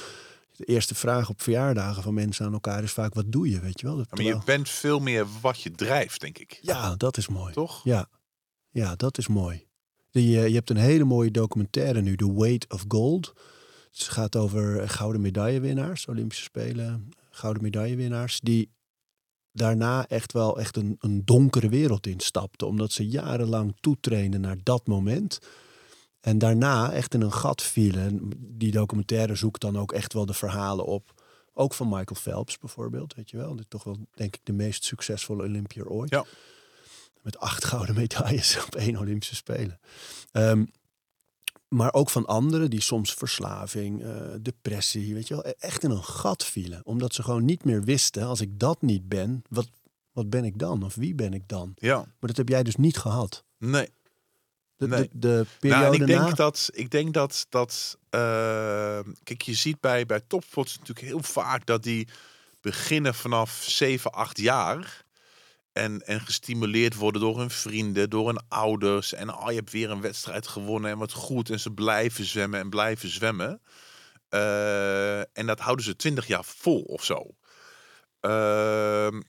De 0.57 0.64
eerste 0.64 0.95
vraag 0.95 1.28
op 1.28 1.43
verjaardagen 1.43 2.03
van 2.03 2.14
mensen 2.14 2.47
aan 2.47 2.53
elkaar 2.53 2.83
is 2.83 2.93
vaak: 2.93 3.14
wat 3.14 3.33
doe 3.33 3.51
je? 3.51 3.61
Weet 3.61 3.81
je 3.81 3.87
wel? 3.87 3.97
Maar 3.97 4.22
je 4.22 4.41
bent 4.45 4.68
veel 4.68 4.99
meer 4.99 5.26
wat 5.41 5.61
je 5.61 5.70
drijft, 5.70 6.20
denk 6.20 6.39
ik. 6.39 6.59
Ja, 6.61 6.97
dat 6.97 7.16
is 7.16 7.28
mooi. 7.28 7.53
Toch? 7.53 7.85
Ja, 7.85 8.09
ja 8.70 8.97
dat 8.97 9.18
is 9.18 9.28
mooi. 9.28 9.66
Die, 10.11 10.39
eh, 10.39 10.49
je 10.49 10.55
hebt 10.55 10.70
een 10.70 10.76
hele 10.76 11.05
mooie 11.05 11.31
documentaire 11.31 12.01
nu, 12.01 12.16
The 12.16 12.35
Weight 12.35 12.72
of 12.72 12.85
Gold. 12.89 13.33
Het 13.91 14.03
gaat 14.03 14.37
over 14.37 14.89
gouden 14.89 15.20
medaillewinnaars, 15.20 16.07
Olympische 16.07 16.45
Spelen, 16.45 17.09
gouden 17.41 17.62
medaillewinnaars, 17.62 18.41
die 18.41 18.70
daarna 19.53 20.09
echt 20.09 20.32
wel 20.32 20.59
echt 20.59 20.76
een, 20.76 20.97
een 20.99 21.24
donkere 21.24 21.68
wereld 21.68 22.07
instapten, 22.07 22.66
omdat 22.66 22.93
ze 22.93 23.09
jarenlang 23.09 23.76
toetrainden 23.80 24.41
naar 24.41 24.57
dat 24.62 24.86
moment. 24.86 25.38
En 26.20 26.38
daarna 26.38 26.93
echt 26.93 27.14
in 27.14 27.20
een 27.20 27.32
gat 27.32 27.62
vielen. 27.62 28.03
En 28.03 28.30
die 28.38 28.72
documentaire 28.72 29.34
zoekt 29.34 29.61
dan 29.61 29.78
ook 29.78 29.93
echt 29.93 30.12
wel 30.12 30.26
de 30.26 30.34
verhalen 30.34 30.84
op. 30.84 31.22
Ook 31.53 31.74
van 31.74 31.88
Michael 31.88 32.20
Phelps 32.20 32.59
bijvoorbeeld, 32.59 33.14
weet 33.14 33.30
je 33.30 33.36
wel. 33.36 33.57
Dit 33.57 33.70
toch 33.70 33.84
wel, 33.84 33.97
denk 34.14 34.34
ik, 34.34 34.41
de 34.45 34.53
meest 34.53 34.84
succesvolle 34.84 35.43
Olympier 35.43 35.86
ooit. 35.86 36.11
Ja. 36.11 36.24
Met 37.22 37.38
acht 37.38 37.64
gouden 37.64 37.95
medailles 37.95 38.59
op 38.66 38.74
één 38.74 38.97
Olympische 38.97 39.34
Spelen. 39.34 39.80
Ehm, 40.32 40.64
maar 41.70 41.92
ook 41.92 42.10
van 42.10 42.26
anderen 42.26 42.70
die 42.70 42.80
soms 42.80 43.14
verslaving, 43.14 44.02
eh, 44.02 44.10
depressie, 44.40 45.14
weet 45.14 45.28
je 45.28 45.34
wel, 45.34 45.46
e- 45.46 45.54
echt 45.58 45.82
in 45.82 45.90
een 45.90 46.04
gat 46.04 46.44
vielen. 46.44 46.80
Omdat 46.84 47.14
ze 47.14 47.22
gewoon 47.22 47.44
niet 47.44 47.64
meer 47.64 47.82
wisten, 47.84 48.22
als 48.26 48.40
ik 48.40 48.58
dat 48.58 48.82
niet 48.82 49.08
ben, 49.08 49.42
wat, 49.48 49.68
wat 50.12 50.30
ben 50.30 50.44
ik 50.44 50.58
dan? 50.58 50.82
Of 50.82 50.94
wie 50.94 51.14
ben 51.14 51.32
ik 51.34 51.48
dan? 51.48 51.72
Ja. 51.76 51.96
Maar 51.96 52.14
dat 52.20 52.36
heb 52.36 52.48
jij 52.48 52.62
dus 52.62 52.76
niet 52.76 52.98
gehad. 52.98 53.44
Nee. 53.58 53.88
De, 54.76 54.88
Nee. 54.88 55.08
de, 55.12 55.18
de 55.18 55.46
periode 55.60 55.82
Nou, 55.84 55.94
ik 55.94 56.06
denk 56.06 56.20
na... 56.20 56.30
dat, 56.34 56.70
ik 56.72 56.90
denk 56.90 57.14
dat, 57.14 57.46
dat 57.48 57.98
eh, 58.10 58.20
kijk, 59.22 59.42
je 59.42 59.54
ziet 59.54 59.80
bij, 59.80 60.06
bij 60.06 60.20
topsports 60.26 60.78
natuurlijk 60.78 61.06
heel 61.06 61.22
vaak 61.22 61.66
dat 61.66 61.82
die 61.82 62.08
beginnen 62.60 63.14
vanaf 63.14 63.62
7, 63.62 64.12
8 64.12 64.38
jaar. 64.38 65.04
En, 65.72 66.06
en 66.06 66.20
gestimuleerd 66.20 66.94
worden 66.94 67.20
door 67.20 67.38
hun 67.38 67.50
vrienden, 67.50 68.10
door 68.10 68.26
hun 68.26 68.42
ouders. 68.48 69.12
En 69.12 69.34
oh, 69.34 69.48
je 69.48 69.56
hebt 69.56 69.70
weer 69.70 69.90
een 69.90 70.00
wedstrijd 70.00 70.46
gewonnen 70.46 70.90
en 70.90 70.98
wat 70.98 71.12
goed. 71.12 71.50
En 71.50 71.60
ze 71.60 71.70
blijven 71.70 72.24
zwemmen 72.24 72.60
en 72.60 72.70
blijven 72.70 73.08
zwemmen. 73.08 73.60
Eh, 74.28 75.18
en 75.18 75.46
dat 75.46 75.60
houden 75.60 75.84
ze 75.84 75.96
20 75.96 76.26
jaar 76.26 76.44
vol 76.44 76.80
of 76.82 77.04
zo. 77.04 77.34
Ehm, 78.20 79.20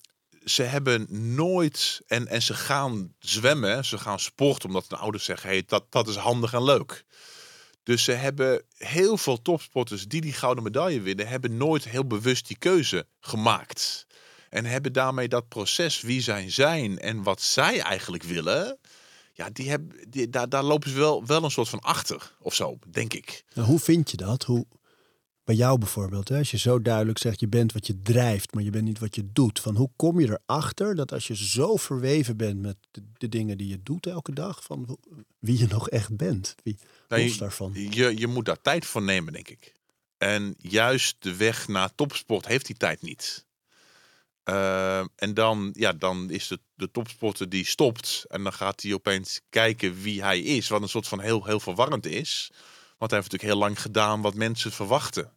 ze 0.43 0.63
hebben 0.63 1.07
nooit, 1.35 2.01
en, 2.07 2.27
en 2.27 2.41
ze 2.41 2.53
gaan 2.53 3.15
zwemmen, 3.19 3.85
ze 3.85 3.97
gaan 3.97 4.19
sporten 4.19 4.69
omdat 4.69 4.85
hun 4.89 4.99
ouders 4.99 5.23
zeggen, 5.23 5.49
hey, 5.49 5.63
dat, 5.65 5.85
dat 5.89 6.07
is 6.07 6.15
handig 6.15 6.53
en 6.53 6.63
leuk. 6.63 7.05
Dus 7.83 8.03
ze 8.03 8.11
hebben 8.11 8.63
heel 8.77 9.17
veel 9.17 9.41
topsporters 9.41 10.07
die 10.07 10.21
die 10.21 10.33
gouden 10.33 10.63
medaille 10.63 11.01
winnen, 11.01 11.27
hebben 11.27 11.57
nooit 11.57 11.83
heel 11.83 12.07
bewust 12.07 12.47
die 12.47 12.57
keuze 12.57 13.07
gemaakt. 13.19 14.07
En 14.51 14.65
hebben 14.65 14.93
daarmee 14.93 15.27
dat 15.27 15.47
proces, 15.47 16.01
wie 16.01 16.21
zij 16.21 16.49
zijn 16.49 16.99
en 16.99 17.23
wat 17.23 17.41
zij 17.41 17.79
eigenlijk 17.79 18.23
willen, 18.23 18.77
ja, 19.33 19.49
die 19.49 19.69
hebben, 19.69 20.09
die, 20.09 20.29
daar, 20.29 20.49
daar 20.49 20.63
lopen 20.63 20.89
ze 20.89 20.95
wel, 20.95 21.25
wel 21.25 21.43
een 21.43 21.51
soort 21.51 21.69
van 21.69 21.79
achter 21.79 22.35
of 22.39 22.53
zo, 22.55 22.77
denk 22.87 23.13
ik. 23.13 23.43
Nou, 23.53 23.67
hoe 23.67 23.79
vind 23.79 24.11
je 24.11 24.17
dat? 24.17 24.43
Hoe, 24.43 24.65
bij 25.43 25.55
jou 25.55 25.77
bijvoorbeeld, 25.77 26.29
hè? 26.29 26.37
als 26.37 26.51
je 26.51 26.57
zo 26.57 26.81
duidelijk 26.81 27.17
zegt, 27.17 27.39
je 27.39 27.47
bent 27.47 27.73
wat 27.73 27.87
je 27.87 28.01
drijft, 28.01 28.53
maar 28.53 28.63
je 28.63 28.69
bent 28.69 28.83
niet 28.83 28.99
wat 28.99 29.15
je 29.15 29.31
doet. 29.31 29.59
Van 29.59 29.75
hoe 29.75 29.89
kom 29.95 30.19
je 30.19 30.39
erachter 30.45 30.95
dat 30.95 31.11
als 31.11 31.27
je 31.27 31.35
zo 31.35 31.75
verweven 31.75 32.37
bent 32.37 32.61
met 32.61 32.75
de, 32.91 33.01
de 33.17 33.29
dingen 33.29 33.57
die 33.57 33.67
je 33.67 33.83
doet 33.83 34.05
elke 34.07 34.33
dag, 34.33 34.63
van 34.63 34.97
wie 35.39 35.57
je 35.57 35.67
nog 35.67 35.89
echt 35.89 36.15
bent? 36.17 36.55
Wie 36.63 36.77
Nou, 37.07 37.21
je- 37.21 37.37
daarvan? 37.37 37.71
Je, 37.73 38.17
je 38.17 38.27
moet 38.27 38.45
daar 38.45 38.61
tijd 38.61 38.85
voor 38.85 39.01
nemen, 39.01 39.33
denk 39.33 39.47
ik. 39.49 39.73
En 40.17 40.55
juist 40.57 41.15
de 41.19 41.35
weg 41.35 41.67
naar 41.67 41.95
topsport 41.95 42.47
heeft 42.47 42.65
die 42.65 42.77
tijd 42.77 43.01
niet. 43.01 43.45
Ehm, 44.51 45.05
en 45.15 45.33
dan, 45.33 45.69
ja, 45.73 45.93
dan 45.93 46.29
is 46.29 46.47
de, 46.47 46.59
de 46.75 46.91
topsporter 46.91 47.49
die 47.49 47.65
stopt. 47.65 48.25
En 48.27 48.43
dan 48.43 48.53
gaat 48.53 48.81
hij 48.81 48.93
opeens 48.93 49.41
kijken 49.49 50.01
wie 50.01 50.23
hij 50.23 50.39
is. 50.39 50.67
Wat 50.67 50.81
een 50.81 50.89
soort 50.89 51.07
van 51.07 51.19
heel, 51.19 51.45
heel 51.45 51.59
verwarrend 51.59 52.05
is. 52.05 52.47
Want 52.97 53.11
hij 53.11 53.19
heeft 53.19 53.31
natuurlijk 53.31 53.59
heel 53.59 53.67
lang 53.67 53.81
gedaan 53.81 54.21
wat 54.21 54.33
mensen 54.33 54.71
verwachten. 54.71 55.33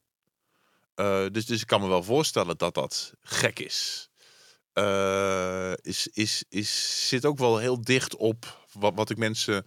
Eh, 0.94 1.24
dus, 1.32 1.46
dus 1.46 1.60
ik 1.60 1.66
kan 1.66 1.80
me 1.80 1.88
wel 1.88 2.02
voorstellen 2.02 2.58
dat 2.58 2.74
dat 2.74 3.12
gek 3.20 3.58
is. 3.58 4.08
Eh, 4.72 5.72
is, 5.82 6.06
is, 6.12 6.44
is, 6.48 7.08
zit 7.08 7.24
ook 7.24 7.38
wel 7.38 7.58
heel 7.58 7.80
dicht 7.80 8.16
op 8.16 8.66
wat, 8.72 8.92
wat 8.94 9.10
ik 9.10 9.16
mensen 9.16 9.66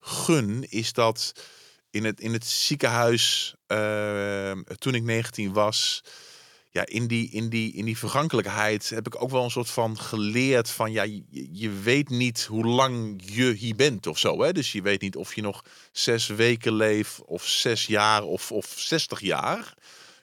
gun. 0.00 0.70
Is 0.70 0.92
dat 0.92 1.32
in 1.90 2.04
het, 2.04 2.20
in 2.20 2.32
het 2.32 2.46
ziekenhuis, 2.46 3.54
eh, 3.66 4.52
toen 4.78 4.94
ik 4.94 5.02
19 5.02 5.52
was, 5.52 6.02
ja, 6.78 6.86
in 6.86 7.06
die, 7.06 7.30
in, 7.30 7.48
die, 7.48 7.72
in 7.72 7.84
die 7.84 7.98
vergankelijkheid 7.98 8.88
heb 8.88 9.06
ik 9.06 9.22
ook 9.22 9.30
wel 9.30 9.44
een 9.44 9.50
soort 9.50 9.70
van 9.70 9.98
geleerd 9.98 10.70
van, 10.70 10.92
ja, 10.92 11.02
je, 11.52 11.70
weet 11.70 12.08
niet 12.08 12.44
hoe 12.44 12.66
lang 12.66 13.22
je 13.24 13.52
hier 13.52 13.74
bent 13.74 14.06
of 14.06 14.18
zo. 14.18 14.42
Hè? 14.42 14.52
Dus 14.52 14.72
je 14.72 14.82
weet 14.82 15.00
niet 15.00 15.16
of 15.16 15.34
je 15.34 15.42
nog 15.42 15.64
zes 15.92 16.26
weken 16.26 16.72
leeft 16.72 17.24
of 17.24 17.46
zes 17.46 17.86
jaar 17.86 18.22
of, 18.22 18.52
of 18.52 18.66
60 18.76 19.20
jaar. 19.20 19.74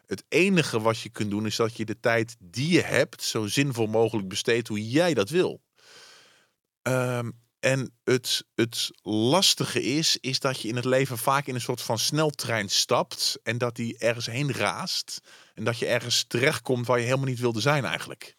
Het 0.05 0.23
enige 0.29 0.81
wat 0.81 0.99
je 0.99 1.09
kunt 1.09 1.29
doen 1.29 1.45
is 1.45 1.55
dat 1.55 1.77
je 1.77 1.85
de 1.85 1.99
tijd 1.99 2.35
die 2.39 2.71
je 2.71 2.81
hebt 2.81 3.23
zo 3.23 3.47
zinvol 3.47 3.87
mogelijk 3.87 4.27
besteedt 4.27 4.67
hoe 4.67 4.89
jij 4.89 5.13
dat 5.13 5.29
wil. 5.29 5.61
Ehm, 6.81 7.31
en 7.65 7.93
het, 8.03 8.45
het 8.55 8.91
lastige 9.01 9.83
is, 9.83 10.17
is 10.21 10.39
dat 10.39 10.61
je 10.61 10.67
in 10.67 10.75
het 10.75 10.85
leven 10.85 11.17
vaak 11.17 11.47
in 11.47 11.55
een 11.55 11.61
soort 11.61 11.81
van 11.81 11.99
sneltrein 11.99 12.69
stapt 12.69 13.39
en 13.43 13.57
dat 13.57 13.75
die 13.75 13.97
ergens 13.97 14.25
heen 14.25 14.51
raast 14.51 15.21
en 15.53 15.63
dat 15.63 15.77
je 15.77 15.85
ergens 15.85 16.25
terechtkomt 16.27 16.87
waar 16.87 16.97
je 16.97 17.03
helemaal 17.03 17.25
niet 17.25 17.39
wilde 17.39 17.61
zijn 17.61 17.85
eigenlijk. 17.85 18.35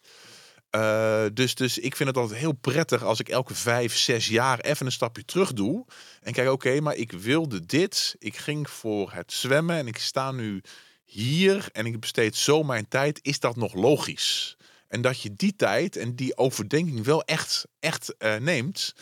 Eh, 0.69 1.25
dus, 1.33 1.55
dus 1.55 1.77
ik 1.77 1.95
vind 1.95 2.09
het 2.09 2.17
altijd 2.17 2.39
heel 2.39 2.53
prettig 2.53 3.03
als 3.03 3.19
ik 3.19 3.29
elke 3.29 3.55
vijf, 3.55 3.97
zes 3.97 4.27
jaar 4.27 4.59
even 4.59 4.85
een 4.85 4.91
stapje 4.91 5.25
terug 5.25 5.53
doe. 5.53 5.85
En 6.21 6.33
kijk, 6.33 6.49
oké, 6.49 6.79
maar 6.79 6.95
ik 6.95 7.11
wilde 7.11 7.65
dit. 7.65 8.15
Ik 8.19 8.37
ging 8.37 8.69
voor 8.69 9.11
het 9.11 9.33
zwemmen 9.33 9.75
en 9.75 9.87
ik 9.87 9.97
sta 9.97 10.31
nu 10.31 10.61
hier 11.03 11.69
en 11.71 11.85
ik 11.85 11.99
besteed 11.99 12.35
zo 12.35 12.63
mijn 12.63 12.87
tijd. 12.87 13.19
Is 13.21 13.39
dat 13.39 13.55
nog 13.55 13.73
logisch? 13.73 14.56
En 14.87 15.01
dat 15.01 15.21
je 15.21 15.33
die 15.33 15.55
tijd 15.55 15.95
en 15.95 16.15
die 16.15 16.37
overdenking 16.37 17.03
wel 17.03 17.23
echt, 17.23 17.67
echt 17.79 18.17
eh, 18.17 18.35
neemt 18.35 18.93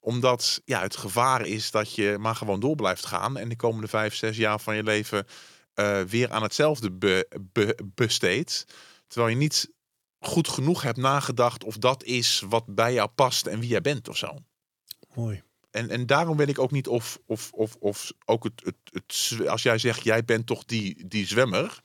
omdat 0.00 0.60
ja, 0.64 0.80
het 0.80 0.96
gevaar 0.96 1.46
is 1.46 1.70
dat 1.70 1.94
je 1.94 2.16
maar 2.20 2.36
gewoon 2.36 2.60
door 2.60 2.74
blijft 2.74 3.06
gaan. 3.06 3.36
En 3.36 3.48
de 3.48 3.56
komende 3.56 3.88
vijf, 3.88 4.14
zes 4.14 4.36
jaar 4.36 4.60
van 4.60 4.76
je 4.76 4.82
leven 4.82 5.26
eh, 5.74 6.00
weer 6.00 6.30
aan 6.30 6.42
hetzelfde 6.42 6.90
be, 6.92 7.28
be- 7.52 7.78
besteedt. 7.94 8.64
Terwijl 9.06 9.32
je 9.32 9.38
niet 9.38 9.70
goed 10.18 10.48
genoeg 10.48 10.82
hebt 10.82 10.96
nagedacht 10.98 11.64
of 11.64 11.78
dat 11.78 12.04
is 12.04 12.42
wat 12.48 12.74
bij 12.74 12.92
jou 12.92 13.08
past 13.08 13.46
en 13.46 13.60
wie 13.60 13.68
jij 13.68 13.80
bent 13.80 14.08
of 14.08 14.16
zo. 14.16 14.36
Mooi. 15.14 15.42
En, 15.70 15.90
en 15.90 16.06
daarom 16.06 16.36
weet 16.36 16.48
ik 16.48 16.58
ook 16.58 16.70
niet 16.70 16.88
of, 16.88 17.18
of, 17.26 17.50
of, 17.52 17.74
of 17.78 18.12
ook 18.24 18.44
het, 18.44 18.62
het, 18.64 18.76
het, 18.92 19.48
als 19.48 19.62
jij 19.62 19.78
zegt, 19.78 20.04
jij 20.04 20.24
bent 20.24 20.46
toch 20.46 20.64
die, 20.64 21.08
die 21.08 21.26
zwemmer. 21.26 21.80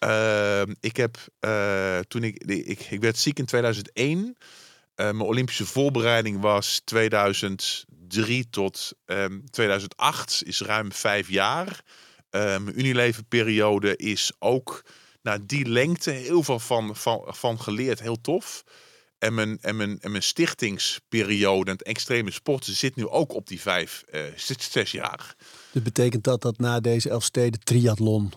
Eh, 0.00 0.62
ik 0.80 0.96
heb 0.96 1.18
eh, 1.40 1.98
toen 2.08 2.24
ik, 2.24 2.44
ik, 2.44 2.80
ik 2.80 3.00
werd 3.00 3.18
ziek 3.18 3.38
in 3.38 3.44
2001. 3.44 4.36
Eh, 4.94 5.06
mijn 5.06 5.20
Olympische 5.20 5.66
voorbereiding 5.66 6.40
was 6.40 6.80
2003 6.84 8.50
tot 8.50 8.92
ehm 9.04 9.40
2008, 9.50 10.42
is 10.44 10.60
ruim 10.60 10.92
vijf 10.92 11.28
jaar. 11.28 11.80
Eh, 12.30 12.40
mijn 12.42 12.78
Unilever-periode 12.78 13.96
is 13.96 14.32
ook 14.38 14.84
naar 15.22 15.46
die 15.46 15.68
lengte 15.68 16.10
heel 16.10 16.42
veel 16.42 16.58
van, 16.58 16.96
van, 16.96 17.24
van 17.26 17.60
geleerd, 17.60 18.00
heel 18.00 18.20
tof. 18.20 18.64
En 19.18 19.34
mijn, 19.34 19.58
en 19.60 19.76
mijn, 19.76 20.00
en 20.00 20.10
mijn 20.10 20.22
stichtingsperiode 20.22 21.70
en 21.70 21.76
het 21.76 21.86
extreme 21.86 22.30
sporten 22.30 22.74
zit 22.74 22.96
nu 22.96 23.08
ook 23.08 23.34
op 23.34 23.46
die 23.46 23.60
vijf, 23.60 24.04
zes, 24.70 24.90
jaar. 24.90 25.34
Dus 25.72 25.82
betekent 25.82 26.24
dat 26.24 26.42
dat 26.42 26.58
na 26.58 26.80
deze 26.80 27.10
Elfsteden 27.10 27.60
triathlon 27.60 28.32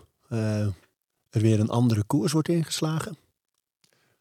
er 1.34 1.41
weer 1.41 1.59
een 1.59 1.69
andere 1.69 2.03
koers 2.03 2.31
wordt 2.31 2.47
ingeslagen? 2.49 3.17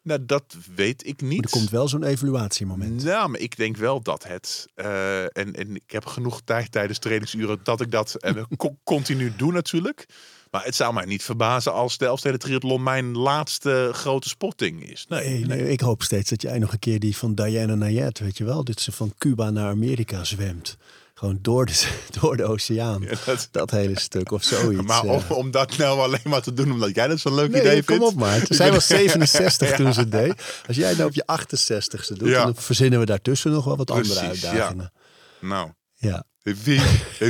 Nou, 0.02 0.24
dat 0.26 0.56
weet 0.74 1.06
ik 1.06 1.20
Maar 1.20 1.30
niet. 1.30 1.44
er 1.44 1.50
komt 1.50 1.70
wel 1.70 1.88
zo'n 1.88 2.02
evaluatiemoment. 2.04 3.04
Nou, 3.04 3.28
maar 3.28 3.40
ik 3.40 3.56
denk 3.56 3.76
wel 3.76 4.02
dat 4.02 4.24
het. 4.24 4.66
eh, 4.74 5.22
en, 5.22 5.52
en 5.54 5.74
ik 5.74 5.90
heb 5.90 6.06
genoeg 6.06 6.40
tijd 6.44 6.72
tijdens 6.72 6.98
trainingsuren 6.98 7.60
dat 7.62 7.80
ik 7.80 7.90
dat 7.90 8.16
co- 8.56 8.76
continu 8.84 9.32
doe, 9.36 9.52
natuurlijk. 9.52 10.06
Maar 10.50 10.64
het 10.64 10.74
zou 10.74 10.94
mij 10.94 11.04
niet 11.04 11.22
verbazen 11.22 11.72
als 11.72 11.98
de 11.98 12.04
Elfsteden 12.04 12.38
Triathlon 12.38 12.82
mijn 12.82 13.16
laatste 13.16 13.90
grote 13.92 14.28
sporting 14.28 14.90
is. 14.90 15.06
Nee, 15.08 15.28
Nee, 15.28 15.44
nee, 15.44 15.68
ik 15.70 15.80
hoop 15.80 16.02
steeds 16.02 16.30
dat 16.30 16.42
jij 16.42 16.58
nog 16.58 16.72
een 16.72 16.78
keer 16.78 16.98
die 17.00 17.16
van 17.16 17.34
Diana 17.34 17.74
Nayet, 17.74 18.18
weet 18.18 18.36
je 18.38 18.44
wel, 18.44 18.64
dat 18.64 18.80
ze 18.80 18.92
van 18.92 19.14
Cuba 19.18 19.50
naar 19.50 19.70
Amerika 19.70 20.24
zwemt. 20.24 20.76
Gewoon 21.22 21.38
door 21.42 21.66
de, 21.66 21.88
door 22.20 22.36
de 22.36 22.44
oceaan. 22.44 23.02
Ja, 23.02 23.14
dat- 23.24 23.48
Dat 23.50 23.70
hele 23.70 24.00
stuk 24.00 24.30
of 24.30 24.42
zoiets. 24.44 24.82
maar 24.92 25.02
om, 25.02 25.22
ja. 25.28 25.34
om 25.34 25.50
dat 25.50 25.76
nou 25.76 26.00
alleen 26.00 26.20
maar 26.24 26.42
te 26.42 26.52
doen 26.54 26.72
omdat 26.72 26.94
jij 26.94 27.08
dat 27.08 27.20
zo'n 27.20 27.34
leuk 27.34 27.50
Nee, 27.50 27.60
idee 27.60 27.82
kom 27.84 27.96
vindt. 27.96 28.12
op 28.12 28.14
maar. 28.20 28.40
Zij 28.48 28.72
was 28.72 28.86
67 28.86 29.70
toen 29.76 29.92
ze 29.94 30.00
het 30.00 30.10
deed. 30.10 30.62
Als 30.66 30.76
jij 30.76 30.94
nou 30.94 31.04
op 31.08 31.14
je 31.14 31.24
68ste 31.40 32.16
doet, 32.16 32.28
Ja. 32.28 32.44
dan 32.44 32.54
verzinnen 32.56 32.98
we 32.98 33.06
daartussen 33.06 33.50
nog 33.50 33.64
wel 33.64 33.76
wat 33.76 33.90
andere 33.90 34.20
Precies, 34.20 34.44
uitdagingen. 34.46 34.92
Nou, 35.40 35.70
Ja. 35.94 36.24
Wie, 36.42 36.80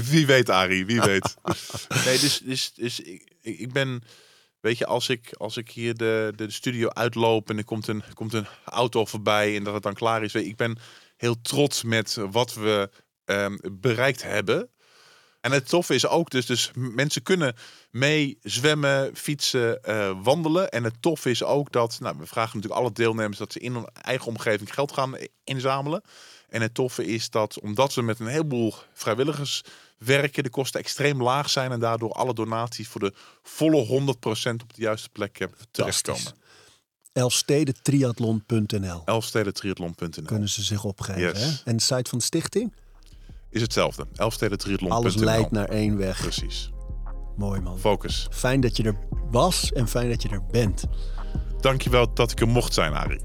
wie 0.05 0.27
weet, 0.27 0.51
Arie, 0.51 0.87
wie 0.87 1.01
weet. 1.01 1.35
Nee, 2.05 2.19
dus, 2.19 2.41
dus, 2.45 2.73
dus 2.75 3.01
ik, 3.01 3.33
ik 3.41 3.59
ik 3.59 3.73
ben 3.73 4.03
Weet 4.61 4.79
je, 4.79 4.87
als 4.87 5.09
ik, 5.09 5.35
als 5.37 5.57
ik 5.57 5.71
hier 5.71 5.95
de, 5.97 6.33
de, 6.37 6.51
studio 6.51 6.89
uitloop 6.89 7.51
en 7.51 7.59
er 7.59 7.65
komt 7.65 7.87
een, 7.87 8.03
komt 8.15 8.33
een 8.33 8.47
auto 8.65 9.05
voorbij 9.05 9.57
en 9.57 9.65
dat 9.65 9.75
het 9.75 9.83
dan 9.83 9.95
klaar 9.95 10.23
is. 10.23 10.33
Weet 10.33 10.43
je, 10.45 10.49
ik 10.49 10.57
ben 10.57 10.79
heel 11.17 11.41
trots 11.43 11.83
met 11.83 12.17
wat 12.31 12.55
we 12.55 12.91
ehm, 13.33 13.57
bereikt 13.81 14.23
hebben. 14.23 14.71
En 15.43 15.53
het 15.53 15.69
toffe 15.69 15.95
is 15.95 16.07
ook 16.07 16.31
dus, 16.31 16.47
dus 16.47 16.71
mensen 16.75 17.23
kunnen 17.23 17.55
mee 17.91 18.39
zwemmen, 18.43 19.11
fietsen, 19.17 19.79
uh, 19.89 20.13
wandelen. 20.23 20.69
En 20.69 20.85
het 20.85 20.95
toffe 21.01 21.31
is 21.31 21.43
ook 21.43 21.73
dat, 21.73 21.97
nou, 22.01 22.17
we 22.19 22.27
vragen 22.27 22.57
natuurlijk 22.57 22.83
alle 22.83 22.93
deelnemers 22.93 23.39
dat 23.39 23.53
ze 23.53 23.59
in 23.59 23.75
hun 23.75 23.87
eigen 23.93 24.27
omgeving 24.27 24.75
geld 24.75 24.93
gaan 24.93 25.17
inzamelen. 25.45 26.03
En 26.49 26.63
het 26.63 26.75
toffe 26.75 27.07
is 27.07 27.31
dat, 27.31 27.61
omdat 27.61 27.95
we 27.95 28.03
met 28.03 28.21
een 28.21 28.27
heleboel 28.27 28.75
vrijwilligers 28.93 29.63
werken, 29.99 30.43
de 30.43 30.51
kosten 30.51 30.81
extreem 30.81 31.23
laag 31.23 31.51
zijn 31.51 31.73
en 31.73 31.81
daardoor 31.81 32.13
alle 32.13 32.35
donaties 32.35 32.89
voor 32.89 33.01
de 33.01 33.13
volle 33.43 33.87
100% 33.87 34.63
op 34.63 34.75
de 34.75 34.83
juiste 34.83 35.09
plek 35.09 35.49
terechtkomen. 35.71 36.35
Elfstedentriathlon.nl 37.13 39.03
Elfstedentriathlon.nl 39.05 40.25
Kunnen 40.25 40.49
ze 40.49 40.63
zich 40.63 40.85
opgeven. 40.85 41.37
Hè? 41.37 41.51
En 41.65 41.77
de 41.77 41.83
site 41.83 42.11
van 42.11 42.19
de 42.19 42.25
stichting? 42.25 42.73
Is 43.53 43.61
hetzelfde. 43.61 44.07
Elfstedentriathlon.nl 44.15 44.97
Alles 44.97 45.15
leidt 45.15 45.51
naar 45.51 45.69
één 45.69 45.97
weg. 45.97 46.21
Precies. 46.21 46.73
Mooi 47.37 47.61
man. 47.61 47.79
Focus. 47.79 48.27
Fijn 48.31 48.61
dat 48.61 48.77
je 48.77 48.83
er 48.83 48.99
was 49.31 49.73
en 49.73 49.89
fijn 49.89 50.09
dat 50.09 50.23
je 50.23 50.29
er 50.29 50.47
bent. 50.51 50.85
Dankjewel 51.61 52.15
dat 52.15 52.31
ik 52.31 52.41
er 52.41 52.49
mocht 52.49 52.75
zijn, 52.75 52.93
Arie. 52.93 53.21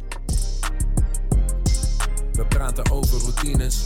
We 2.32 2.46
praten 2.50 2.92
over 2.92 3.20
routines. 3.20 3.86